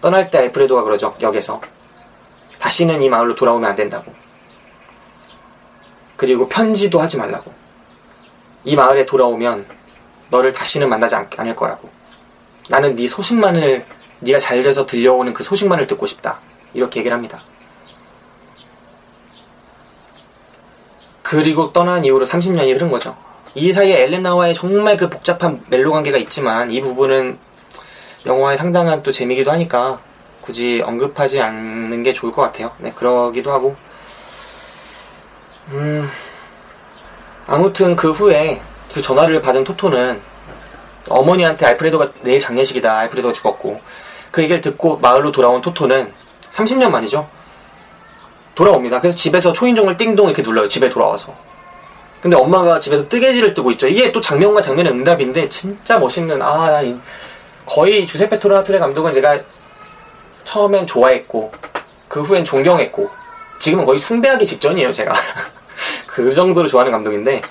떠날 0.01 0.30
때 0.30 0.38
알프레도가 0.38 0.84
그러죠 0.84 1.16
역에서 1.22 1.62
다시는 2.60 3.01
이 3.01 3.10
마을로 3.10 3.36
돌아오면 3.36 3.70
안 3.70 3.76
된다고. 3.76 4.14
그리고 6.18 6.49
편지도 6.49 6.99
하지 6.99 7.18
말라고. 7.18 7.51
이 8.66 8.76
마을에 8.76 9.05
돌아오면 9.05 9.66
너를 10.30 10.51
다시는 10.51 10.89
만나지 10.89 11.16
않, 11.16 11.30
않을 11.36 11.55
거라고. 11.55 11.89
나는 12.68 12.95
네 12.95 13.07
소식만을 13.07 13.86
네가 14.20 14.38
잘 14.38 14.62
돼서 14.62 14.86
들려오는 14.86 15.34
그 15.34 15.43
소식만을 15.43 15.88
듣고 15.88 16.05
싶다. 16.05 16.41
이렇게 16.74 16.99
얘기를 16.99 17.16
합니다. 17.16 17.41
그리고 21.24 21.72
떠난 21.72 22.03
이후로 22.03 22.26
30년이 22.26 22.74
흐른 22.76 22.89
거죠. 22.91 23.16
이 23.56 23.72
사이에 23.72 24.04
엘레나와의 24.04 24.54
정말 24.54 24.95
그 24.95 25.10
복잡한 25.10 25.64
멜로 25.68 25.91
관계가 25.91 26.18
있지만 26.18 26.72
이 26.72 26.82
부분은 26.82 27.38
영화의 28.26 28.58
상당한 28.58 29.02
또 29.02 29.12
재미기도 29.12 29.52
하니까 29.52 30.00
굳이 30.41 30.82
언급하지 30.86 31.41
않는 31.41 32.04
게 32.04 32.14
좋을 32.14 32.32
것 32.32 32.41
같아요. 32.41 32.72
네, 32.80 32.91
그러기도 32.95 33.52
하고. 33.52 33.76
음, 35.70 36.10
아무튼 37.47 37.95
그 37.95 38.12
후에 38.12 38.62
그 38.93 39.02
전화를 39.02 39.41
받은 39.41 39.64
토토는 39.64 40.22
어머니한테 41.08 41.66
알프레도가 41.66 42.12
내일 42.22 42.39
장례식이다. 42.39 42.97
알프레도가 42.97 43.34
죽었고. 43.34 43.82
그 44.32 44.43
얘기를 44.43 44.62
듣고 44.62 44.97
마을로 44.97 45.32
돌아온 45.32 45.62
토토는 45.62 46.14
30년 46.52 46.89
만이죠. 46.89 47.28
돌아옵니다. 48.54 49.00
그래서 49.00 49.18
집에서 49.18 49.54
초인종을 49.54 49.97
띵동 49.97 50.28
이렇게 50.28 50.41
눌러요. 50.41 50.68
집에 50.68 50.89
돌아와서. 50.89 51.49
근데 52.22 52.36
엄마가 52.36 52.80
집에서 52.80 53.07
뜨개질을 53.07 53.53
뜨고 53.53 53.72
있죠. 53.72 53.88
이게 53.88 54.11
또 54.11 54.20
장면과 54.20 54.61
장면의 54.61 54.91
응답인데 54.91 55.47
진짜 55.47 55.97
멋있는 55.97 56.41
아 56.41 56.82
거의 57.65 58.05
주세페 58.05 58.39
토라토레 58.39 58.80
감독은 58.80 59.13
제가 59.13 59.39
처음엔 60.43 60.86
좋아했고 60.86 61.51
그 62.07 62.22
후엔 62.22 62.43
존경했고 62.43 63.09
지금은 63.59 63.86
거의 63.86 63.99
숭배하기 63.99 64.45
직전이에요 64.45 64.91
제가. 64.91 65.13
그 66.07 66.34
정도로 66.34 66.67
좋아하는 66.67 66.91
감독인데 66.91 67.41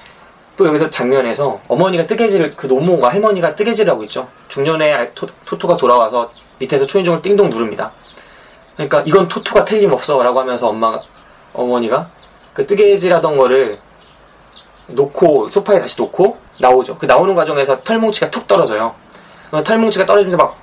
또 0.56 0.66
여기서 0.66 0.90
장면에서 0.90 1.60
어머니가 1.68 2.06
뜨개질을 2.06 2.50
그 2.56 2.66
노모가 2.66 3.10
할머니가 3.10 3.54
뜨개질을 3.54 3.92
하고 3.92 4.02
있죠. 4.04 4.28
중년에 4.48 4.92
알- 4.92 5.14
토, 5.14 5.26
토토가 5.46 5.76
돌아와서 5.76 6.30
밑에서 6.58 6.84
초인종을 6.84 7.22
띵동 7.22 7.48
누릅니다. 7.48 7.92
그러니까 8.74 9.02
이건 9.06 9.28
토토가 9.28 9.64
틀림없어 9.64 10.22
라고 10.22 10.40
하면서 10.40 10.68
엄마가 10.68 10.98
어머니가 11.52 12.10
그 12.52 12.66
뜨개질하던 12.66 13.36
거를 13.36 13.78
놓고 14.88 15.50
소파에 15.50 15.80
다시 15.80 16.00
놓고 16.00 16.38
나오죠. 16.60 16.98
그 16.98 17.06
나오는 17.06 17.34
과정에서 17.34 17.80
털뭉치가 17.82 18.30
툭 18.30 18.46
떨어져요. 18.46 18.94
어, 19.50 19.62
털뭉치가 19.62 20.06
떨어지면서 20.06 20.42
막 20.42 20.56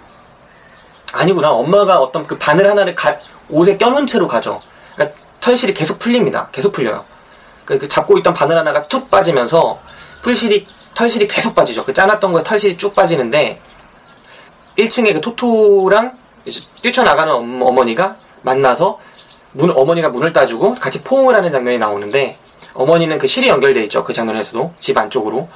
아니구나. 1.13 1.51
엄마가 1.51 1.99
어떤 1.99 2.25
그 2.25 2.37
바늘 2.37 2.67
하나를 2.69 2.95
가- 2.95 3.17
옷에 3.49 3.77
껴놓은 3.77 4.07
채로 4.07 4.27
가죠. 4.27 4.59
그러니까 4.95 5.17
털실이 5.41 5.73
계속 5.73 5.99
풀립니다. 5.99 6.49
계속 6.51 6.71
풀려요. 6.71 7.05
그, 7.63 7.77
그 7.77 7.87
잡고 7.87 8.17
있던 8.19 8.33
바늘 8.33 8.57
하나가 8.57 8.87
툭 8.87 9.09
빠지면서 9.09 9.79
풀실이 10.21 10.67
털실이 10.95 11.27
계속 11.27 11.53
빠지죠. 11.55 11.85
그 11.85 11.93
짜놨던 11.93 12.31
거에 12.31 12.43
털실이 12.43 12.77
쭉 12.77 12.95
빠지는데 12.95 13.59
1층에 14.77 15.13
그 15.13 15.21
토토랑 15.21 16.17
뛰쳐나가는 16.81 17.33
엄- 17.33 17.61
어머니가 17.61 18.17
만나서 18.41 18.99
문, 19.53 19.71
어머니가 19.71 20.09
문을 20.09 20.33
따주고 20.33 20.75
같이 20.75 21.03
포옹을 21.03 21.35
하는 21.35 21.51
장면이 21.51 21.77
나오는데 21.77 22.37
어머니는 22.75 23.17
그 23.17 23.25
실이 23.25 23.47
연결돼 23.47 23.83
있죠. 23.85 24.03
그 24.03 24.13
장면에서도 24.13 24.73
집 24.79 24.97
안쪽으로. 24.97 25.49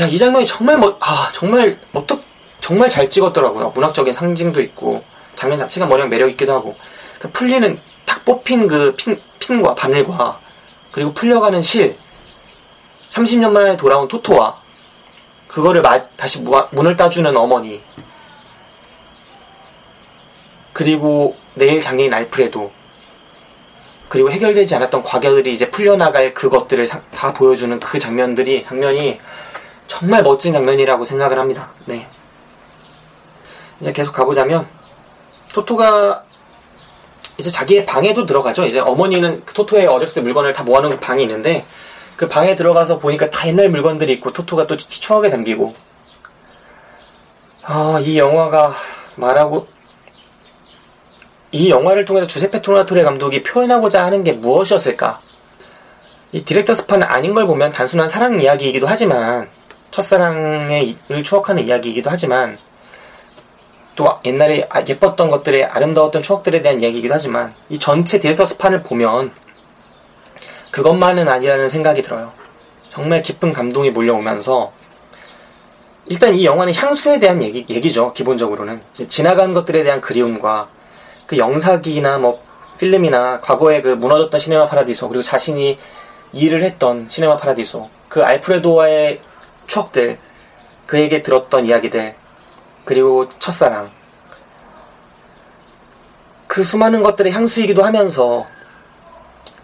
야, 0.00 0.06
이 0.06 0.18
장면이 0.18 0.46
정말 0.46 0.78
뭐, 0.78 0.96
아, 1.00 1.28
정말 1.32 1.78
어떻 1.92 2.18
정말 2.60 2.88
잘 2.88 3.08
찍었더라고요. 3.10 3.70
문학적인 3.74 4.12
상징도 4.12 4.60
있고 4.62 5.04
장면 5.34 5.58
자체가 5.58 5.86
뭐냐 5.86 6.06
매력 6.06 6.30
있기도 6.30 6.52
하고 6.52 6.76
그 7.18 7.30
풀리는 7.30 7.78
탁 8.06 8.24
뽑힌 8.24 8.66
그 8.68 8.94
핀, 8.96 9.20
핀과 9.38 9.74
바늘과 9.74 10.40
그리고 10.92 11.12
풀려가는 11.12 11.60
실 11.60 11.96
30년 13.10 13.50
만에 13.50 13.76
돌아온 13.76 14.08
토토와 14.08 14.60
그거를 15.48 15.82
마- 15.82 16.02
다시 16.16 16.40
무- 16.40 16.66
문을 16.70 16.96
따주는 16.96 17.36
어머니 17.36 17.82
그리고 20.72 21.36
내일 21.54 21.80
장애인 21.80 22.14
알프레도 22.14 22.70
그리고 24.12 24.30
해결되지 24.30 24.74
않았던 24.74 25.04
과거들이 25.04 25.54
이제 25.54 25.70
풀려나갈 25.70 26.34
그것들을 26.34 26.86
사- 26.86 27.00
다 27.14 27.32
보여주는 27.32 27.80
그 27.80 27.98
장면들이 27.98 28.62
장면이 28.62 29.18
정말 29.86 30.22
멋진 30.22 30.52
장면이라고 30.52 31.06
생각을 31.06 31.38
합니다. 31.38 31.70
네. 31.86 32.06
이제 33.80 33.90
계속 33.90 34.12
가보자면 34.12 34.66
토토가 35.54 36.24
이제 37.38 37.50
자기의 37.50 37.86
방에도 37.86 38.26
들어가죠. 38.26 38.66
이제 38.66 38.80
어머니는 38.80 39.44
그 39.46 39.54
토토의 39.54 39.86
어렸을 39.86 40.16
때 40.16 40.20
물건을 40.20 40.52
다 40.52 40.62
모아놓은 40.62 41.00
방이 41.00 41.22
있는데 41.22 41.64
그 42.18 42.28
방에 42.28 42.54
들어가서 42.54 42.98
보니까 42.98 43.30
다 43.30 43.48
옛날 43.48 43.70
물건들이 43.70 44.12
있고 44.12 44.34
토토가 44.34 44.66
또 44.66 44.76
추억에 44.76 45.30
잠기고 45.30 45.74
아, 47.62 47.98
이 48.02 48.18
영화가 48.18 48.74
말하고 49.16 49.68
이 51.52 51.68
영화를 51.70 52.06
통해서 52.06 52.26
주세페 52.26 52.62
토나토레 52.62 53.02
감독이 53.02 53.42
표현하고자 53.42 54.04
하는 54.04 54.24
게 54.24 54.32
무엇이었을까? 54.32 55.20
이 56.32 56.44
디렉터스판은 56.44 57.06
아닌 57.06 57.34
걸 57.34 57.46
보면 57.46 57.72
단순한 57.72 58.08
사랑 58.08 58.40
이야기이기도 58.40 58.86
하지만 58.86 59.48
첫사랑을 59.90 60.94
추억하는 61.22 61.62
이야기이기도 61.64 62.08
하지만 62.08 62.56
또 63.94 64.08
옛날에 64.24 64.66
아- 64.70 64.82
예뻤던 64.88 65.28
것들의 65.28 65.64
아름다웠던 65.66 66.22
추억들에 66.22 66.62
대한 66.62 66.80
이야기이기도 66.80 67.12
하지만 67.12 67.52
이 67.68 67.78
전체 67.78 68.18
디렉터스 68.18 68.56
판을 68.56 68.82
보면 68.82 69.32
그것만은 70.70 71.28
아니라는 71.28 71.68
생각이 71.68 72.02
들어요. 72.02 72.32
정말 72.88 73.20
깊은 73.20 73.52
감동이 73.52 73.90
몰려오면서 73.90 74.72
일단 76.06 76.34
이 76.34 76.46
영화는 76.46 76.74
향수에 76.74 77.20
대한 77.20 77.42
얘기, 77.42 77.66
얘기죠. 77.68 78.14
기본적으로는 78.14 78.80
지나간 78.92 79.52
것들에 79.52 79.84
대한 79.84 80.00
그리움과 80.00 80.68
그 81.32 81.38
영사기나 81.38 82.18
뭐 82.18 82.42
필름이나 82.76 83.40
과거에 83.40 83.80
그 83.80 83.88
무너졌던 83.88 84.38
시네마 84.38 84.66
파라디소 84.66 85.08
그리고 85.08 85.22
자신이 85.22 85.78
일을 86.34 86.62
했던 86.62 87.06
시네마 87.08 87.38
파라디소 87.38 87.88
그 88.10 88.22
알프레도와의 88.22 89.22
추억들 89.66 90.18
그에게 90.84 91.22
들었던 91.22 91.64
이야기들 91.64 92.14
그리고 92.84 93.30
첫사랑. 93.38 93.90
그 96.46 96.62
수많은 96.62 97.02
것들의 97.02 97.32
향수이기도 97.32 97.82
하면서 97.82 98.44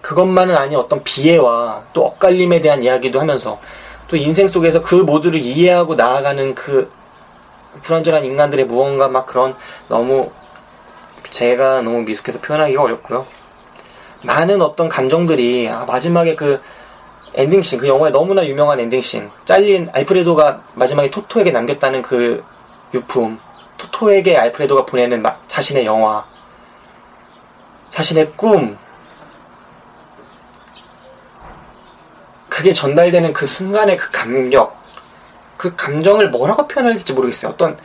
그것만은 0.01 0.57
아닌 0.57 0.79
어떤 0.79 1.05
비애와 1.05 1.85
또 1.93 2.07
엇갈림에 2.07 2.63
대한 2.63 2.83
이야기도 2.83 3.21
하면서 3.21 3.61
또 4.07 4.17
인생 4.17 4.49
속에서 4.49 4.81
그 4.81 4.95
모두를 4.95 5.39
이해하고 5.39 5.97
나아가는 5.97 6.55
그 6.55 6.91
불완전한 7.83 8.25
인간들의 8.25 8.65
무언가 8.65 9.09
막 9.09 9.27
그런 9.27 9.55
너무 9.89 10.33
제가 11.31 11.83
너무 11.83 12.03
미숙해서 12.03 12.41
표현하기가 12.41 12.83
어렵고요. 12.83 13.27
많은 14.25 14.61
어떤 14.63 14.89
감정들이 14.89 15.69
아, 15.69 15.85
마지막에 15.85 16.35
그 16.35 16.61
엔딩씬 17.35 17.79
그 17.79 17.87
영화의 17.87 18.13
너무나 18.13 18.45
유명한 18.45 18.81
엔딩씬 18.81 19.31
잘린 19.45 19.89
알프레도가 19.93 20.63
마지막에 20.75 21.11
토토에게 21.11 21.51
남겼다는 21.53 22.03
그 22.03 22.43
유품 22.95 23.39
토토에게 23.77 24.37
알프레도가 24.37 24.87
보내는 24.87 25.23
마- 25.23 25.37
자신의 25.47 25.87
영화 25.87 26.25
자신의 27.91 28.33
꿈 28.35 28.77
그게 32.49 32.73
전달되는 32.73 33.33
그 33.33 33.47
순간의 33.47 33.97
그 33.99 34.11
감격 34.11 34.77
그 35.57 35.77
감정을 35.77 36.31
뭐라고 36.31 36.67
표현해야 36.67 36.95
될지 36.95 37.13
모르겠어요 37.13 37.53
어떤 37.53 37.79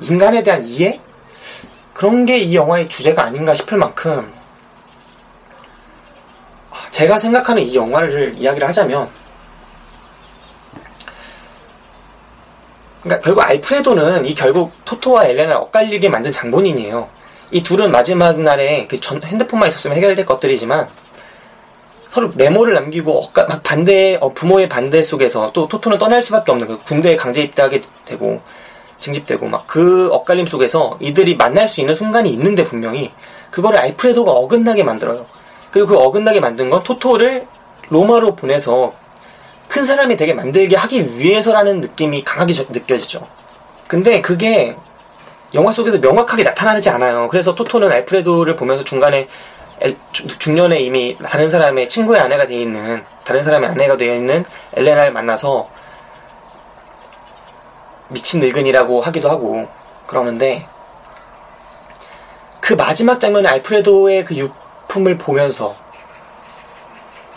인간에 0.00 0.42
대한 0.42 0.62
이해 0.64 1.00
그런 1.98 2.24
게 2.26 2.38
이 2.38 2.54
영화의 2.54 2.88
주제가 2.88 3.24
아닌가 3.24 3.52
싶을 3.54 3.76
만큼 3.76 4.32
아, 6.70 6.76
제가 6.92 7.18
생각하는 7.18 7.60
이 7.60 7.74
영화를 7.74 8.36
이야기를 8.38 8.68
하자면 8.68 9.10
그러니까 13.02 13.24
결국 13.24 13.40
알프레도는 13.42 14.26
이 14.26 14.34
결국 14.36 14.70
토토와 14.84 15.24
엘레나를 15.26 15.56
엇갈리게 15.56 16.08
만든 16.08 16.30
장본인이에요. 16.30 17.08
이 17.50 17.64
둘은 17.64 17.90
마지막 17.90 18.38
날에 18.40 18.86
그 18.86 19.00
전- 19.00 19.20
핸드폰만 19.20 19.68
있었으면 19.68 19.96
해결될 19.96 20.24
것들이지만 20.24 20.88
서로 22.06 22.30
메모를 22.36 22.74
남기고 22.74 23.20
엇가- 23.32 23.48
막 23.48 23.60
반대 23.64 24.16
어, 24.20 24.32
부모의 24.32 24.68
반대 24.68 25.02
속에서 25.02 25.50
또 25.52 25.66
토토는 25.66 25.98
떠날 25.98 26.22
수밖에 26.22 26.52
없는 26.52 26.68
그 26.68 26.78
군대에 26.84 27.16
강제 27.16 27.42
입대하게 27.42 27.82
되고 28.04 28.40
징집되고 29.00 29.46
막 29.46 29.66
그 29.66 30.08
엇갈림 30.12 30.46
속에서 30.46 30.96
이들이 31.00 31.36
만날 31.36 31.68
수 31.68 31.80
있는 31.80 31.94
순간이 31.94 32.30
있는데 32.30 32.64
분명히 32.64 33.12
그거를 33.50 33.78
알프레도가 33.78 34.30
어긋나게 34.32 34.82
만들어요. 34.82 35.26
그리고 35.70 35.88
그 35.88 35.96
어긋나게 35.98 36.40
만든 36.40 36.70
건 36.70 36.82
토토를 36.82 37.46
로마로 37.90 38.34
보내서 38.36 38.92
큰 39.68 39.84
사람이 39.84 40.16
되게 40.16 40.32
만들게 40.34 40.76
하기 40.76 41.18
위해서라는 41.18 41.80
느낌이 41.80 42.24
강하게 42.24 42.52
저- 42.54 42.64
느껴지죠. 42.68 43.26
근데 43.86 44.20
그게 44.20 44.74
영화 45.54 45.72
속에서 45.72 45.98
명확하게 45.98 46.42
나타나지 46.42 46.90
않아요. 46.90 47.28
그래서 47.30 47.54
토토는 47.54 47.90
알프레도를 47.92 48.56
보면서 48.56 48.84
중간에 48.84 49.28
중년에 50.38 50.80
이미 50.80 51.16
다른 51.24 51.48
사람의 51.48 51.88
친구의 51.88 52.20
아내가 52.20 52.46
되어 52.46 52.58
있는 52.58 53.02
다른 53.24 53.42
사람의 53.44 53.70
아내가 53.70 53.96
되어 53.96 54.14
있는 54.14 54.44
엘레나를 54.74 55.12
만나서 55.12 55.68
미친 58.08 58.40
늙은이라고 58.40 59.00
하기도 59.00 59.28
하고 59.28 59.68
그러는데 60.06 60.66
그 62.60 62.74
마지막 62.74 63.20
장면에 63.20 63.48
알프레도의 63.48 64.24
그 64.24 64.34
유품을 64.36 65.18
보면서 65.18 65.74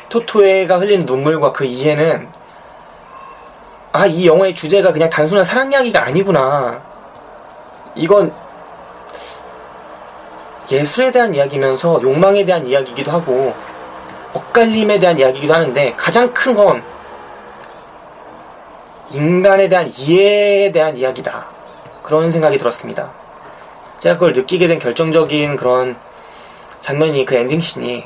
토토에가 0.10 0.80
흘리는 0.80 1.06
눈물과 1.06 1.52
그 1.52 1.66
이해는 1.66 2.30
아 3.94 4.08
이 4.08 4.26
영화의 4.26 4.56
주제가 4.56 4.94
그냥 4.94 5.10
단순한 5.10 5.44
사랑 5.44 5.72
이야기가 5.72 6.02
아니구나. 6.04 6.82
이건 7.96 8.34
예술에 10.72 11.12
대한 11.12 11.36
이야기면서 11.36 12.02
욕망에 12.02 12.46
대한 12.46 12.66
이야기이기도 12.66 13.12
하고 13.12 13.54
엇갈림에 14.34 14.98
대한 15.00 15.20
이야기이기도 15.20 15.54
하는데 15.54 15.94
가장 15.98 16.34
큰 16.34 16.56
건 16.56 16.82
인간에 19.14 19.68
대한 19.70 19.90
이해에 19.90 20.72
대한 20.72 20.96
이야기다. 20.96 21.48
그런 22.04 22.32
생각이 22.32 22.58
들었습니다. 22.58 23.14
제가 24.00 24.16
그걸 24.16 24.34
느끼게 24.34 24.68
된 24.68 24.80
결정적인 24.80 25.56
그런 25.56 25.96
장면이 26.82 27.26
그 27.26 27.36
엔딩씬이 27.36 28.06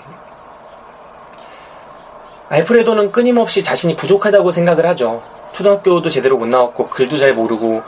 알프레도는 2.49 3.11
끊임없이 3.11 3.63
자신이 3.63 3.95
부족하다고 3.95 4.51
생각을 4.51 4.85
하죠. 4.87 5.23
초등학교도 5.53 6.09
제대로 6.09 6.37
못 6.37 6.47
나왔고 6.47 6.89
글도 6.89 7.17
잘 7.17 7.33
모르고 7.33 7.81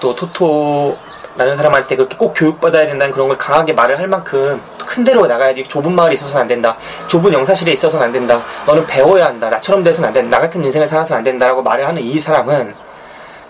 또 0.00 0.14
토토 0.14 0.96
라는 1.36 1.54
사람한테 1.54 1.96
그렇게 1.96 2.16
꼭 2.16 2.32
교육받아야 2.34 2.86
된다는 2.86 3.12
그런 3.12 3.28
걸 3.28 3.36
강하게 3.36 3.74
말을 3.74 3.98
할 3.98 4.08
만큼 4.08 4.60
큰 4.86 5.04
데로 5.04 5.26
나가야 5.26 5.54
돼. 5.54 5.62
좁은 5.62 5.92
마을에 5.92 6.14
있어서는 6.14 6.42
안 6.42 6.48
된다. 6.48 6.76
좁은 7.08 7.32
영사실에 7.32 7.72
있어서는 7.72 8.06
안 8.06 8.12
된다. 8.12 8.42
너는 8.66 8.86
배워야 8.86 9.26
한다. 9.26 9.50
나처럼 9.50 9.82
돼서는 9.82 10.08
안 10.08 10.12
된다. 10.14 10.36
나 10.36 10.42
같은 10.42 10.64
인생을 10.64 10.86
살아서는 10.86 11.18
안 11.18 11.24
된다라고 11.24 11.62
말을 11.62 11.86
하는 11.86 12.02
이 12.02 12.18
사람은 12.18 12.74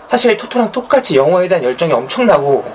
사실 0.09 0.35
토토랑 0.35 0.71
똑같이 0.71 1.15
영어에 1.15 1.47
대한 1.47 1.63
열정이 1.63 1.93
엄청나고 1.93 2.65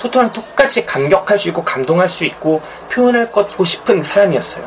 토토랑 0.00 0.32
똑같이 0.32 0.84
감격할 0.84 1.38
수 1.38 1.48
있고 1.48 1.64
감동할 1.64 2.08
수 2.08 2.24
있고 2.24 2.60
표현할 2.90 3.30
것고 3.32 3.64
싶은 3.64 4.02
사람이었어요. 4.02 4.66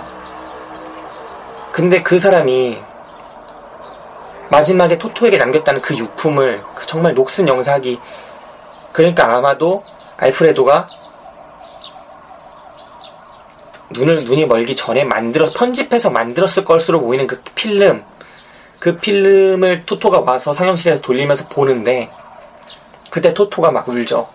근데 1.72 2.02
그 2.02 2.18
사람이 2.18 2.82
마지막에 4.50 4.98
토토에게 4.98 5.38
남겼다는 5.38 5.82
그 5.82 5.96
유품을 5.96 6.64
그 6.74 6.88
정말 6.88 7.14
녹슨 7.14 7.48
영사기 7.48 8.00
그러니까 8.96 9.36
아마도 9.36 9.84
알프레도가 10.16 10.88
눈을 13.90 14.24
눈이 14.24 14.46
멀기 14.46 14.74
전에 14.74 15.04
만들어 15.04 15.48
편집해서 15.54 16.10
만들었을 16.10 16.64
것으로 16.64 17.02
보이는 17.02 17.28
그 17.28 17.42
필름 17.56 18.06
그 18.80 18.98
필름을 18.98 19.84
토토가 19.84 20.22
와서 20.22 20.54
상영실에서 20.54 21.02
돌리면서 21.02 21.50
보는데 21.50 22.10
그때 23.10 23.34
토토가 23.34 23.70
막 23.70 23.90
울죠. 23.90 24.30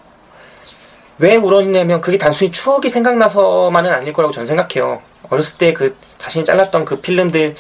왜 1.17 1.37
울었냐면 1.37 2.03
그게 2.03 2.19
단순히 2.19 2.51
추억이 2.51 2.91
생각나서만은 2.91 3.91
아닐 3.91 4.13
거라고 4.13 4.33
저는 4.35 4.47
생각해요. 4.47 5.01
어렸을 5.31 5.57
때 5.57 5.73
그 5.73 5.97
자신이 6.19 6.45
잘랐던 6.45 6.85
그 6.85 7.01
필름들 7.01 7.57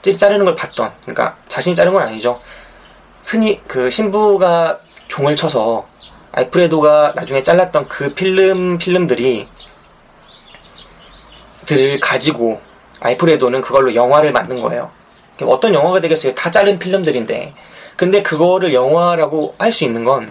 찌리 0.00 0.16
자르는 0.16 0.46
걸 0.46 0.54
봤던 0.54 0.90
그러니까 1.02 1.36
자신이 1.48 1.76
자른 1.76 1.92
건 1.92 2.02
아니죠. 2.02 2.40
스니 3.20 3.60
그 3.68 3.90
신부가 3.90 4.80
종을 5.08 5.36
쳐서 5.36 5.89
알프레도가 6.32 7.12
나중에 7.16 7.42
잘랐던 7.42 7.88
그 7.88 8.14
필름 8.14 8.78
필름들이 8.78 9.48
들을 11.66 12.00
가지고 12.00 12.60
알프레도는 13.00 13.60
그걸로 13.60 13.94
영화를 13.94 14.32
만든 14.32 14.60
거예요. 14.60 14.90
어떤 15.42 15.72
영화가 15.72 16.00
되겠어요? 16.00 16.34
다 16.34 16.50
자른 16.50 16.78
필름들인데. 16.78 17.54
근데 17.96 18.22
그거를 18.22 18.72
영화라고 18.74 19.54
할 19.58 19.72
수 19.72 19.84
있는 19.84 20.04
건 20.04 20.30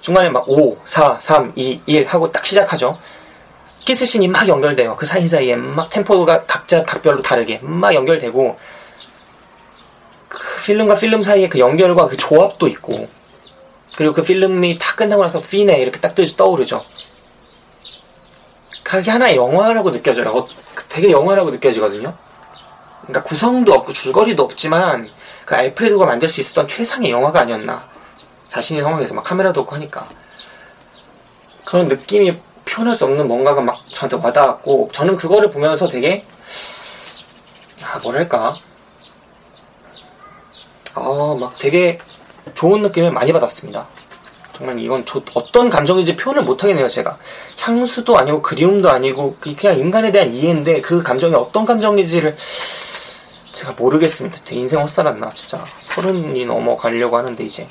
중간에 0.00 0.28
막 0.28 0.48
5, 0.48 0.78
4, 0.84 1.18
3, 1.20 1.52
2, 1.56 1.80
1 1.86 2.06
하고 2.06 2.30
딱 2.30 2.46
시작하죠. 2.46 2.98
키스신이 3.84 4.28
막 4.28 4.46
연결돼요. 4.48 4.96
그 4.96 5.06
사이사이에 5.06 5.56
막 5.56 5.90
템포가 5.90 6.44
각자 6.46 6.84
각별로 6.84 7.22
다르게 7.22 7.60
막 7.62 7.94
연결되고 7.94 8.58
그 10.28 10.38
필름과 10.64 10.96
필름 10.96 11.22
사이에 11.22 11.48
그 11.48 11.58
연결과 11.58 12.08
그 12.08 12.16
조합도 12.16 12.68
있고 12.68 13.08
그리고 13.94 14.12
그 14.12 14.22
필름이 14.22 14.78
다 14.78 14.94
끝나고 14.96 15.22
나서 15.22 15.40
피네 15.40 15.78
이렇게 15.80 16.00
딱 16.00 16.14
뜨- 16.14 16.34
떠오르죠. 16.34 16.84
그게 18.82 19.10
하나의 19.10 19.36
영화라고 19.36 19.92
느껴져요. 19.92 20.28
어, 20.30 20.44
되게 20.88 21.10
영화라고 21.10 21.50
느껴지거든요. 21.50 22.16
그러니까 23.02 23.22
구성도 23.22 23.72
없고 23.74 23.92
줄거리도 23.92 24.42
없지만 24.42 25.08
그 25.44 25.54
알프레도가 25.54 26.06
만들 26.06 26.28
수 26.28 26.40
있었던 26.40 26.66
최상의 26.68 27.10
영화가 27.10 27.40
아니었나. 27.40 27.88
자신의 28.48 28.82
상황에서 28.82 29.14
막 29.14 29.22
카메라도 29.24 29.60
없고 29.62 29.74
하니까. 29.76 30.08
그런 31.64 31.86
느낌이 31.86 32.38
표현할 32.64 32.94
수 32.94 33.04
없는 33.04 33.26
뭔가가 33.28 33.60
막 33.60 33.80
저한테 33.86 34.16
와닿았고 34.16 34.90
저는 34.92 35.16
그거를 35.16 35.50
보면서 35.50 35.88
되게 35.88 36.24
아 37.82 37.98
뭐랄까 38.02 38.56
아막 40.94 41.58
되게 41.58 41.98
좋은 42.54 42.82
느낌을 42.82 43.10
많이 43.10 43.32
받았습니다. 43.32 43.86
정말 44.56 44.78
이건 44.78 45.04
저 45.04 45.20
어떤 45.34 45.68
감정인지 45.68 46.16
표현을 46.16 46.42
못하겠네요 46.44 46.88
제가. 46.88 47.18
향수도 47.58 48.16
아니고 48.18 48.40
그리움도 48.42 48.88
아니고 48.88 49.36
그- 49.38 49.54
그냥 49.54 49.78
인간에 49.78 50.10
대한 50.10 50.32
이해인데 50.32 50.80
그 50.80 51.02
감정이 51.02 51.34
어떤 51.34 51.64
감정인지를 51.64 52.34
제가 53.52 53.72
모르겠습니다. 53.76 54.38
제 54.44 54.54
인생 54.54 54.80
헛살았나 54.80 55.30
진짜. 55.30 55.64
서른이 55.80 56.46
넘어가려고 56.46 57.16
하는데 57.16 57.42
이제 57.44 57.66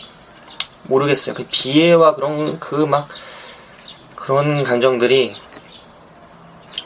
모르겠어요. 0.84 1.34
그 1.36 1.46
비애와 1.50 2.16
그런 2.16 2.60
그 2.60 2.86
막 2.86 3.08
그런 4.16 4.64
감정들이 4.64 5.34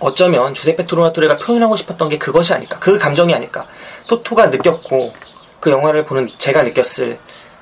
어쩌면 0.01 0.53
주세페 0.53 0.85
토로나토레가 0.85 1.37
표현하고 1.37 1.75
싶었던 1.75 2.07
게 2.09 2.17
그것이 2.17 2.53
아닐까. 2.53 2.77
그 2.79 2.97
감정이 2.97 3.33
아닐까. 3.33 3.65
토토가 4.07 4.47
느꼈고 4.47 5.13
그 5.59 5.71
영화를 5.71 6.05
보는 6.05 6.29
제가 6.37 6.63
느꼈을 6.63 7.19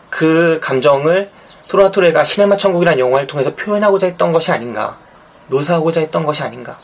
그 0.09 0.59
감정을 0.61 1.31
토로나토레가 1.67 2.23
시네마 2.23 2.57
천국이라는 2.57 2.99
영화를 2.99 3.27
통해서 3.27 3.53
표현하고자 3.55 4.07
했던 4.07 4.31
것이 4.31 4.51
아닌가 4.51 4.97
묘사하고자 5.47 6.01
했던 6.01 6.25
것이 6.25 6.43
아닌가 6.43 6.77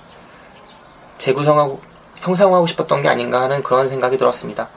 재구성하고 1.18 1.80
형상화하고 2.18 2.68
싶었던 2.68 3.02
게 3.02 3.10
아닌가 3.10 3.42
하는 3.42 3.64
그런 3.64 3.88
생각이 3.88 4.18
들었습니다. 4.18 4.70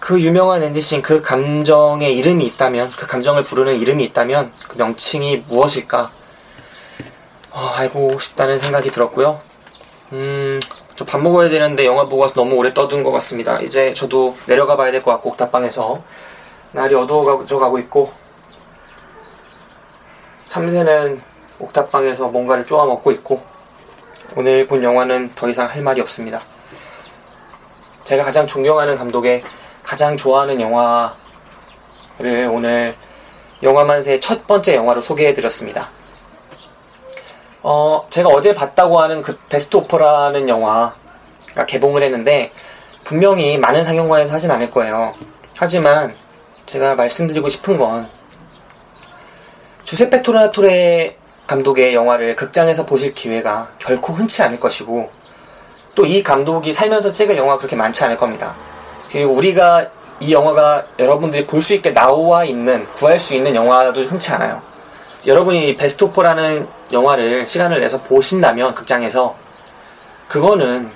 그 0.00 0.20
유명한 0.20 0.62
엔디씬 0.62 1.02
그 1.02 1.22
감정의 1.22 2.16
이름이 2.16 2.44
있다면 2.46 2.90
그 2.96 3.06
감정을 3.06 3.44
부르는 3.44 3.78
이름이 3.80 4.02
있다면 4.04 4.52
그 4.68 4.76
명칭이 4.76 5.44
무엇일까 5.48 6.10
어, 7.50 7.72
알고 7.76 8.18
싶다는 8.18 8.58
생각이 8.58 8.90
들었고요. 8.90 9.40
음, 10.12 10.60
저 10.96 11.04
밥 11.04 11.20
먹어야 11.20 11.48
되는데 11.48 11.84
영화 11.86 12.04
보고 12.04 12.18
와서 12.18 12.34
너무 12.34 12.56
오래 12.56 12.72
떠든 12.74 13.02
것 13.02 13.12
같습니다. 13.12 13.60
이제 13.60 13.94
저도 13.94 14.36
내려가 14.46 14.76
봐야 14.76 14.90
될 14.90 15.02
것 15.02 15.10
같고 15.12 15.30
옥탑방에서 15.30 16.02
날이 16.72 16.94
어두워져 16.94 17.58
가고 17.58 17.78
있고 17.78 18.12
참새는 20.48 21.22
옥탑방에서 21.58 22.28
뭔가를 22.28 22.66
쪼아 22.66 22.86
먹고 22.86 23.12
있고 23.12 23.42
오늘 24.36 24.66
본 24.66 24.82
영화는 24.82 25.34
더 25.34 25.48
이상 25.48 25.68
할 25.68 25.82
말이 25.82 26.00
없습니다. 26.00 26.40
제가 28.04 28.24
가장 28.24 28.46
존경하는 28.46 28.96
감독의 28.96 29.44
가장 29.82 30.16
좋아하는 30.16 30.60
영화를 30.60 31.14
오늘 32.50 32.96
영화만세의 33.62 34.20
첫 34.20 34.46
번째 34.46 34.74
영화로 34.74 35.02
소개해드렸습니다. 35.02 35.90
어, 37.62 38.06
제가 38.10 38.28
어제 38.28 38.54
봤다고 38.54 39.00
하는 39.00 39.22
그 39.22 39.38
베스트 39.48 39.76
오퍼라는 39.76 40.48
영화가 40.48 41.66
개봉을 41.66 42.02
했는데 42.02 42.50
분명히 43.04 43.56
많은 43.58 43.84
상영관에서 43.84 44.32
하진 44.32 44.50
않을 44.50 44.70
거예요. 44.70 45.14
하지만 45.56 46.14
제가 46.66 46.94
말씀드리고 46.94 47.48
싶은 47.48 47.76
건 47.76 48.08
주세페 49.84 50.22
토라토레 50.22 51.16
감독의 51.46 51.94
영화를 51.94 52.36
극장에서 52.36 52.86
보실 52.86 53.14
기회가 53.14 53.70
결코 53.78 54.12
흔치 54.12 54.42
않을 54.42 54.58
것이고 54.60 55.10
또 55.94 56.06
이 56.06 56.22
감독이 56.22 56.72
살면서 56.72 57.12
찍을 57.12 57.36
영화가 57.36 57.58
그렇게 57.58 57.76
많지 57.76 58.02
않을 58.04 58.16
겁니다. 58.16 58.56
그리고 59.10 59.32
우리가 59.32 59.90
이 60.20 60.32
영화가 60.32 60.86
여러분들이 60.98 61.44
볼 61.46 61.60
수 61.60 61.74
있게 61.74 61.92
나와 61.92 62.44
있는 62.44 62.86
구할 62.94 63.18
수 63.18 63.34
있는 63.34 63.54
영화도 63.54 64.00
흔치 64.02 64.30
않아요. 64.32 64.62
여러분이 65.26 65.76
베스트 65.76 66.04
오퍼라는 66.04 66.66
영화를 66.92 67.46
시간을 67.46 67.80
내서 67.80 68.02
보신다면 68.02 68.74
극장에서 68.74 69.36
그거는 70.28 70.90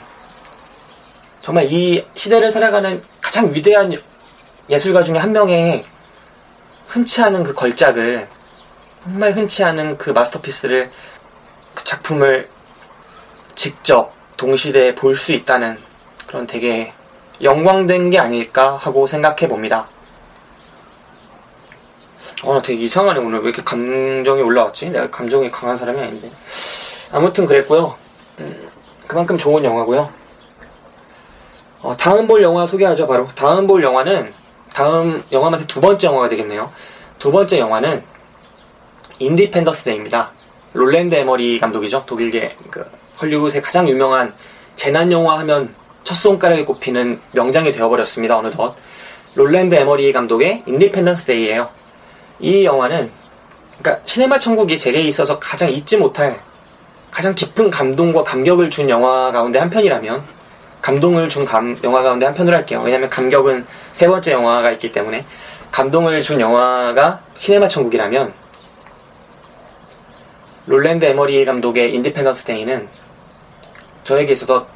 정말 1.42 1.66
이 1.70 2.04
시대를 2.14 2.50
살아가는 2.50 3.02
가장 3.20 3.52
위대한 3.52 3.92
예술가 4.68 5.02
중에 5.02 5.18
한 5.18 5.32
명의 5.32 5.84
흔치 6.88 7.22
않은 7.22 7.44
그 7.44 7.54
걸작을 7.54 8.28
정말 9.04 9.32
흔치 9.32 9.62
않은 9.64 9.98
그 9.98 10.10
마스터피스를 10.10 10.90
그 11.74 11.84
작품을 11.84 12.48
직접 13.54 14.12
동시대에 14.36 14.94
볼 14.94 15.16
수 15.16 15.32
있다는 15.32 15.78
그런 16.26 16.46
되게 16.46 16.92
영광된 17.42 18.10
게 18.10 18.18
아닐까 18.18 18.76
하고 18.76 19.06
생각해 19.06 19.48
봅니다. 19.48 19.88
어, 22.42 22.54
나 22.54 22.62
되게 22.62 22.82
이상하네, 22.84 23.20
오늘. 23.20 23.38
왜 23.40 23.46
이렇게 23.46 23.62
감정이 23.62 24.42
올라왔지? 24.42 24.90
내가 24.90 25.10
감정이 25.10 25.50
강한 25.50 25.76
사람이 25.76 25.98
아닌데. 26.00 26.30
아무튼 27.12 27.46
그랬고요. 27.46 27.94
음, 28.40 28.68
그만큼 29.06 29.38
좋은 29.38 29.64
영화고요. 29.64 30.10
어, 31.82 31.96
다음 31.96 32.26
볼 32.26 32.42
영화 32.42 32.66
소개하죠, 32.66 33.06
바로. 33.06 33.28
다음 33.34 33.66
볼 33.66 33.82
영화는, 33.82 34.32
다음 34.80 35.24
영화 35.32 35.48
맛의 35.48 35.66
두 35.66 35.80
번째 35.80 36.08
영화가 36.08 36.28
되겠네요. 36.28 36.70
두 37.18 37.32
번째 37.32 37.58
영화는, 37.58 38.04
인디펜던스 39.18 39.84
데이입니다. 39.84 40.32
롤랜드 40.74 41.14
에머리히 41.14 41.58
감독이죠. 41.58 42.04
독일계, 42.04 42.54
그, 42.70 42.84
헐리우드의 43.22 43.62
가장 43.62 43.88
유명한 43.88 44.34
재난 44.74 45.10
영화 45.10 45.38
하면 45.38 45.74
첫 46.04 46.14
손가락에 46.14 46.66
꼽히는 46.66 47.18
명장이 47.32 47.72
되어버렸습니다, 47.72 48.36
어느덧. 48.36 48.74
롤랜드 49.34 49.74
에머리히 49.74 50.12
감독의 50.12 50.64
인디펜던스 50.66 51.24
데이예요. 51.24 51.70
이 52.40 52.66
영화는 52.66 53.10
그러니까 53.78 54.04
시네마 54.04 54.38
천국이 54.38 54.76
제게 54.78 55.00
있어서 55.00 55.38
가장 55.38 55.70
잊지 55.70 55.96
못할 55.96 56.38
가장 57.10 57.34
깊은 57.34 57.70
감동과 57.70 58.24
감격을 58.24 58.68
준 58.68 58.90
영화 58.90 59.32
가운데 59.32 59.58
한 59.58 59.70
편이라면 59.70 60.22
감동을 60.82 61.30
준 61.30 61.46
감- 61.46 61.78
영화 61.82 62.02
가운데 62.02 62.26
한 62.26 62.34
편으로 62.34 62.54
할게요. 62.54 62.82
왜냐하면 62.84 63.08
감격은 63.08 63.66
세 63.96 64.06
번째 64.06 64.32
영화가 64.32 64.72
있기 64.72 64.92
때문에 64.92 65.24
감동을 65.72 66.20
준 66.20 66.38
영화가 66.38 67.22
시네마 67.34 67.66
천국이라면 67.66 68.30
롤랜드 70.66 71.06
에머리히 71.06 71.42
감독의 71.46 71.94
인디펜던스 71.94 72.44
데이는 72.44 72.88
저에게 74.04 74.32
있어서 74.32 74.66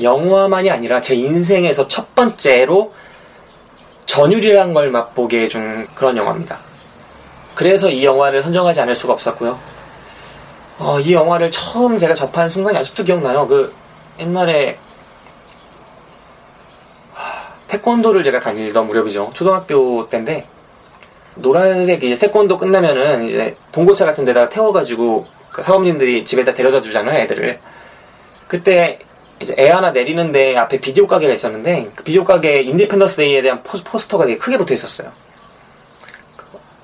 영화만이 0.00 0.70
아니라 0.70 1.00
제 1.00 1.16
인생에서 1.16 1.88
첫 1.88 2.14
번째로 2.14 2.94
전율이라는 4.04 4.72
걸 4.72 4.92
맛보게 4.92 5.42
해준 5.42 5.88
그런 5.96 6.16
영화입니다. 6.16 6.60
그래서 7.56 7.90
이 7.90 8.04
영화를 8.04 8.44
선정하지 8.44 8.82
않을 8.82 8.94
수가 8.94 9.14
없었고요. 9.14 9.58
어, 10.78 11.00
이 11.00 11.12
영화를 11.12 11.50
처음 11.50 11.98
제가 11.98 12.14
접한 12.14 12.48
순간이 12.48 12.78
아직도 12.78 13.02
기억나요. 13.02 13.48
그 13.48 13.74
옛날에 14.20 14.78
하, 14.78 14.85
태권도를 17.68 18.24
제가 18.24 18.40
다니던 18.40 18.86
무렵이죠. 18.86 19.30
초등학교 19.34 20.08
때인데 20.08 20.46
노란색 21.34 22.02
이제 22.04 22.18
태권도 22.18 22.58
끝나면은 22.58 23.26
이제 23.26 23.56
봉고차 23.72 24.04
같은 24.06 24.24
데다가 24.24 24.48
태워가지고 24.48 25.26
그 25.50 25.62
사범님들이 25.62 26.24
집에다 26.24 26.54
데려다 26.54 26.80
주잖아요, 26.80 27.20
애들을. 27.22 27.58
그때 28.48 28.98
이제 29.40 29.54
애 29.58 29.68
하나 29.68 29.90
내리는데 29.90 30.56
앞에 30.56 30.80
비디오 30.80 31.06
가게가 31.06 31.34
있었는데 31.34 31.90
그 31.94 32.04
비디오 32.04 32.24
가게 32.24 32.62
인디펜던스 32.62 33.16
데이에 33.16 33.42
대한 33.42 33.62
포, 33.62 33.78
포스터가 33.84 34.26
되게 34.26 34.38
크게 34.38 34.56
붙어 34.56 34.72
있었어요. 34.72 35.12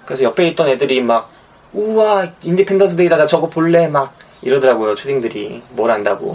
그래서 0.04 0.24
옆에 0.24 0.48
있던 0.48 0.68
애들이 0.68 1.00
막 1.00 1.30
우와 1.72 2.28
인디펜던스 2.42 2.96
데이다 2.96 3.16
나 3.16 3.26
저거 3.26 3.48
볼래 3.48 3.88
막 3.88 4.14
이러더라고요 4.42 4.94
초딩들이 4.94 5.62
뭘 5.70 5.90
안다고 5.90 6.34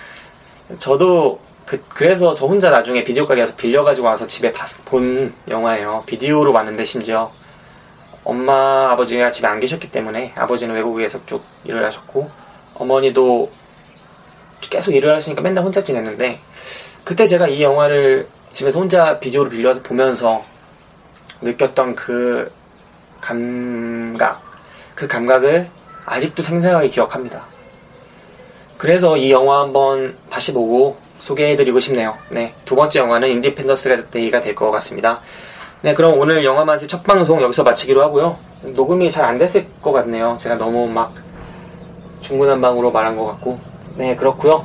저도 0.78 1.40
그, 1.70 1.80
그래서 1.88 2.34
저 2.34 2.46
혼자 2.46 2.68
나중에 2.68 3.04
비디오 3.04 3.28
가게에서 3.28 3.54
빌려가지고 3.54 4.04
와서 4.08 4.26
집에 4.26 4.52
봤- 4.52 4.84
본 4.86 5.32
영화예요 5.46 6.02
비디오로 6.04 6.52
봤는데 6.52 6.82
심지어 6.84 7.30
엄마 8.24 8.90
아버지가 8.90 9.30
집에 9.30 9.46
안 9.46 9.60
계셨기 9.60 9.92
때문에 9.92 10.32
아버지는 10.34 10.74
외국에서 10.74 11.24
쭉 11.26 11.44
일을 11.62 11.84
하셨고 11.84 12.28
어머니도 12.74 13.52
계속 14.68 14.90
일을 14.96 15.14
하시니까 15.14 15.42
맨날 15.42 15.62
혼자 15.62 15.80
지냈는데 15.80 16.40
그때 17.04 17.24
제가 17.24 17.46
이 17.46 17.62
영화를 17.62 18.26
집에서 18.50 18.80
혼자 18.80 19.20
비디오를 19.20 19.52
빌려서 19.52 19.80
보면서 19.82 20.44
느꼈던 21.40 21.94
그 21.94 22.52
감각 23.20 24.42
그 24.96 25.06
감각을 25.06 25.70
아직도 26.04 26.42
생생하게 26.42 26.88
기억합니다. 26.88 27.44
그래서 28.76 29.16
이 29.16 29.30
영화 29.30 29.60
한번 29.60 30.18
다시 30.28 30.52
보고 30.52 30.98
소개해드리고 31.20 31.80
싶네요. 31.80 32.16
네, 32.30 32.54
두 32.64 32.74
번째 32.76 32.98
영화는 33.00 33.28
인디펜던스 33.28 34.06
데이가 34.10 34.40
될 34.40 34.54
것 34.54 34.70
같습니다. 34.72 35.20
네, 35.82 35.94
그럼 35.94 36.18
오늘 36.18 36.44
영화 36.44 36.64
맛의 36.64 36.88
첫 36.88 37.02
방송 37.02 37.40
여기서 37.40 37.62
마치기로 37.62 38.02
하고요. 38.02 38.36
녹음이 38.62 39.10
잘 39.10 39.24
안 39.24 39.38
됐을 39.38 39.66
것 39.80 39.92
같네요. 39.92 40.36
제가 40.38 40.56
너무 40.56 40.86
막 40.88 41.12
중구난방으로 42.20 42.90
말한 42.90 43.16
것 43.16 43.24
같고. 43.26 43.58
네, 43.96 44.14
그렇고요. 44.16 44.64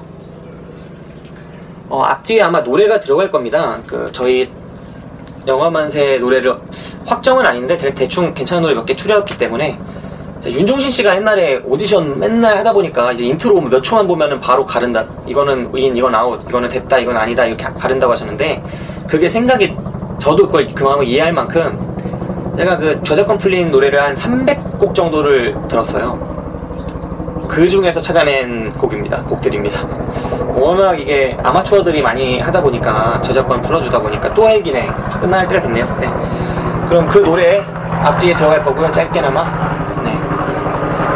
어, 1.87 2.01
앞뒤에 2.03 2.41
아마 2.41 2.61
노래가 2.61 2.99
들어갈 2.99 3.29
겁니다. 3.29 3.79
그 3.87 4.09
저희 4.11 4.49
영화만세 5.47 6.17
노래를 6.17 6.57
확정은 7.05 7.45
아닌데 7.45 7.77
대, 7.77 7.93
대충 7.93 8.33
괜찮은 8.33 8.63
노래 8.63 8.73
몇 8.75 8.85
개 8.85 8.95
추려왔기 8.95 9.37
때문에 9.37 9.77
자, 9.77 9.94
윤종신 10.45 10.89
씨가 10.91 11.15
옛날에 11.15 11.59
오디션 11.65 12.19
맨날 12.19 12.57
하다 12.57 12.73
보니까 12.73 13.11
이제 13.13 13.25
인트로 13.25 13.61
몇 13.61 13.81
초만 13.81 14.07
보면은 14.07 14.39
바로 14.39 14.65
가른다. 14.65 15.03
이거는 15.25 15.71
인, 15.75 15.97
이건 15.97 16.13
아웃, 16.13 16.41
이거는 16.47 16.69
됐다, 16.69 16.99
이건 16.99 17.17
아니다 17.17 17.45
이렇게 17.45 17.65
가른다고 17.77 18.13
하셨는데 18.13 18.63
그게 19.07 19.27
생각이 19.27 19.75
저도 20.19 20.45
그걸 20.45 20.67
그 20.73 20.83
마음을 20.83 21.05
이해할 21.05 21.33
만큼 21.33 21.95
제가 22.57 22.77
그 22.77 23.01
저작권 23.03 23.37
풀린 23.37 23.71
노래를 23.71 24.01
한 24.01 24.13
300곡 24.13 24.93
정도를 24.93 25.55
들었어요. 25.67 26.35
그 27.47 27.67
중에서 27.67 27.99
찾아낸 28.01 28.71
곡입니다. 28.73 29.23
곡들입니다. 29.23 29.85
워낙 30.53 30.99
이게 30.99 31.35
아마추어들이 31.43 32.01
많이 32.01 32.39
하다 32.39 32.61
보니까 32.61 33.21
저작권 33.21 33.61
풀어주다 33.61 33.99
보니까 34.01 34.33
또 34.33 34.47
헬기네. 34.47 34.89
끝날 35.19 35.47
때가 35.47 35.61
됐네요. 35.61 35.85
네. 35.99 36.09
그럼 36.87 37.07
그 37.09 37.19
노래 37.19 37.59
앞뒤에 38.03 38.35
들어갈 38.35 38.63
거고요. 38.63 38.91
짧게나마. 38.91 39.74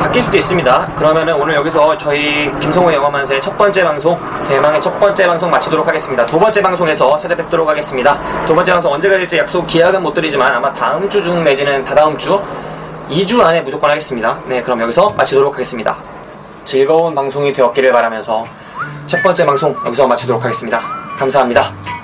네. 0.09 0.19
바뀔 0.19 0.23
수도 0.23 0.37
있습니다. 0.37 0.93
그러면은 0.95 1.35
오늘 1.35 1.53
여기서 1.55 1.95
저희 1.97 2.51
김성호 2.59 2.91
영화만세 2.91 3.39
첫 3.41 3.55
번째 3.57 3.83
방송, 3.83 4.19
대망의 4.47 4.81
첫 4.81 4.99
번째 4.99 5.27
방송 5.27 5.51
마치도록 5.51 5.87
하겠습니다. 5.87 6.25
두 6.25 6.39
번째 6.39 6.61
방송에서 6.61 7.15
찾아뵙도록 7.17 7.67
하겠습니다. 7.69 8.19
두 8.45 8.55
번째 8.55 8.71
방송 8.71 8.91
언제가 8.91 9.17
될지 9.17 9.37
약속 9.37 9.67
기약은 9.67 10.01
못 10.01 10.13
드리지만 10.13 10.51
아마 10.51 10.73
다음 10.73 11.07
주 11.09 11.21
중 11.21 11.43
내지는 11.43 11.83
다다음 11.85 12.17
주 12.17 12.41
2주 13.09 13.39
안에 13.41 13.61
무조건 13.61 13.89
하겠습니다. 13.91 14.39
네, 14.45 14.63
그럼 14.63 14.81
여기서 14.81 15.11
마치도록 15.11 15.53
하겠습니다. 15.53 15.97
즐거운 16.65 17.13
방송이 17.13 17.53
되었기를 17.53 17.91
바라면서 17.91 18.47
첫 19.05 19.21
번째 19.21 19.45
방송 19.45 19.75
여기서 19.85 20.07
마치도록 20.07 20.43
하겠습니다. 20.43 20.79
감사합니다. 21.17 21.98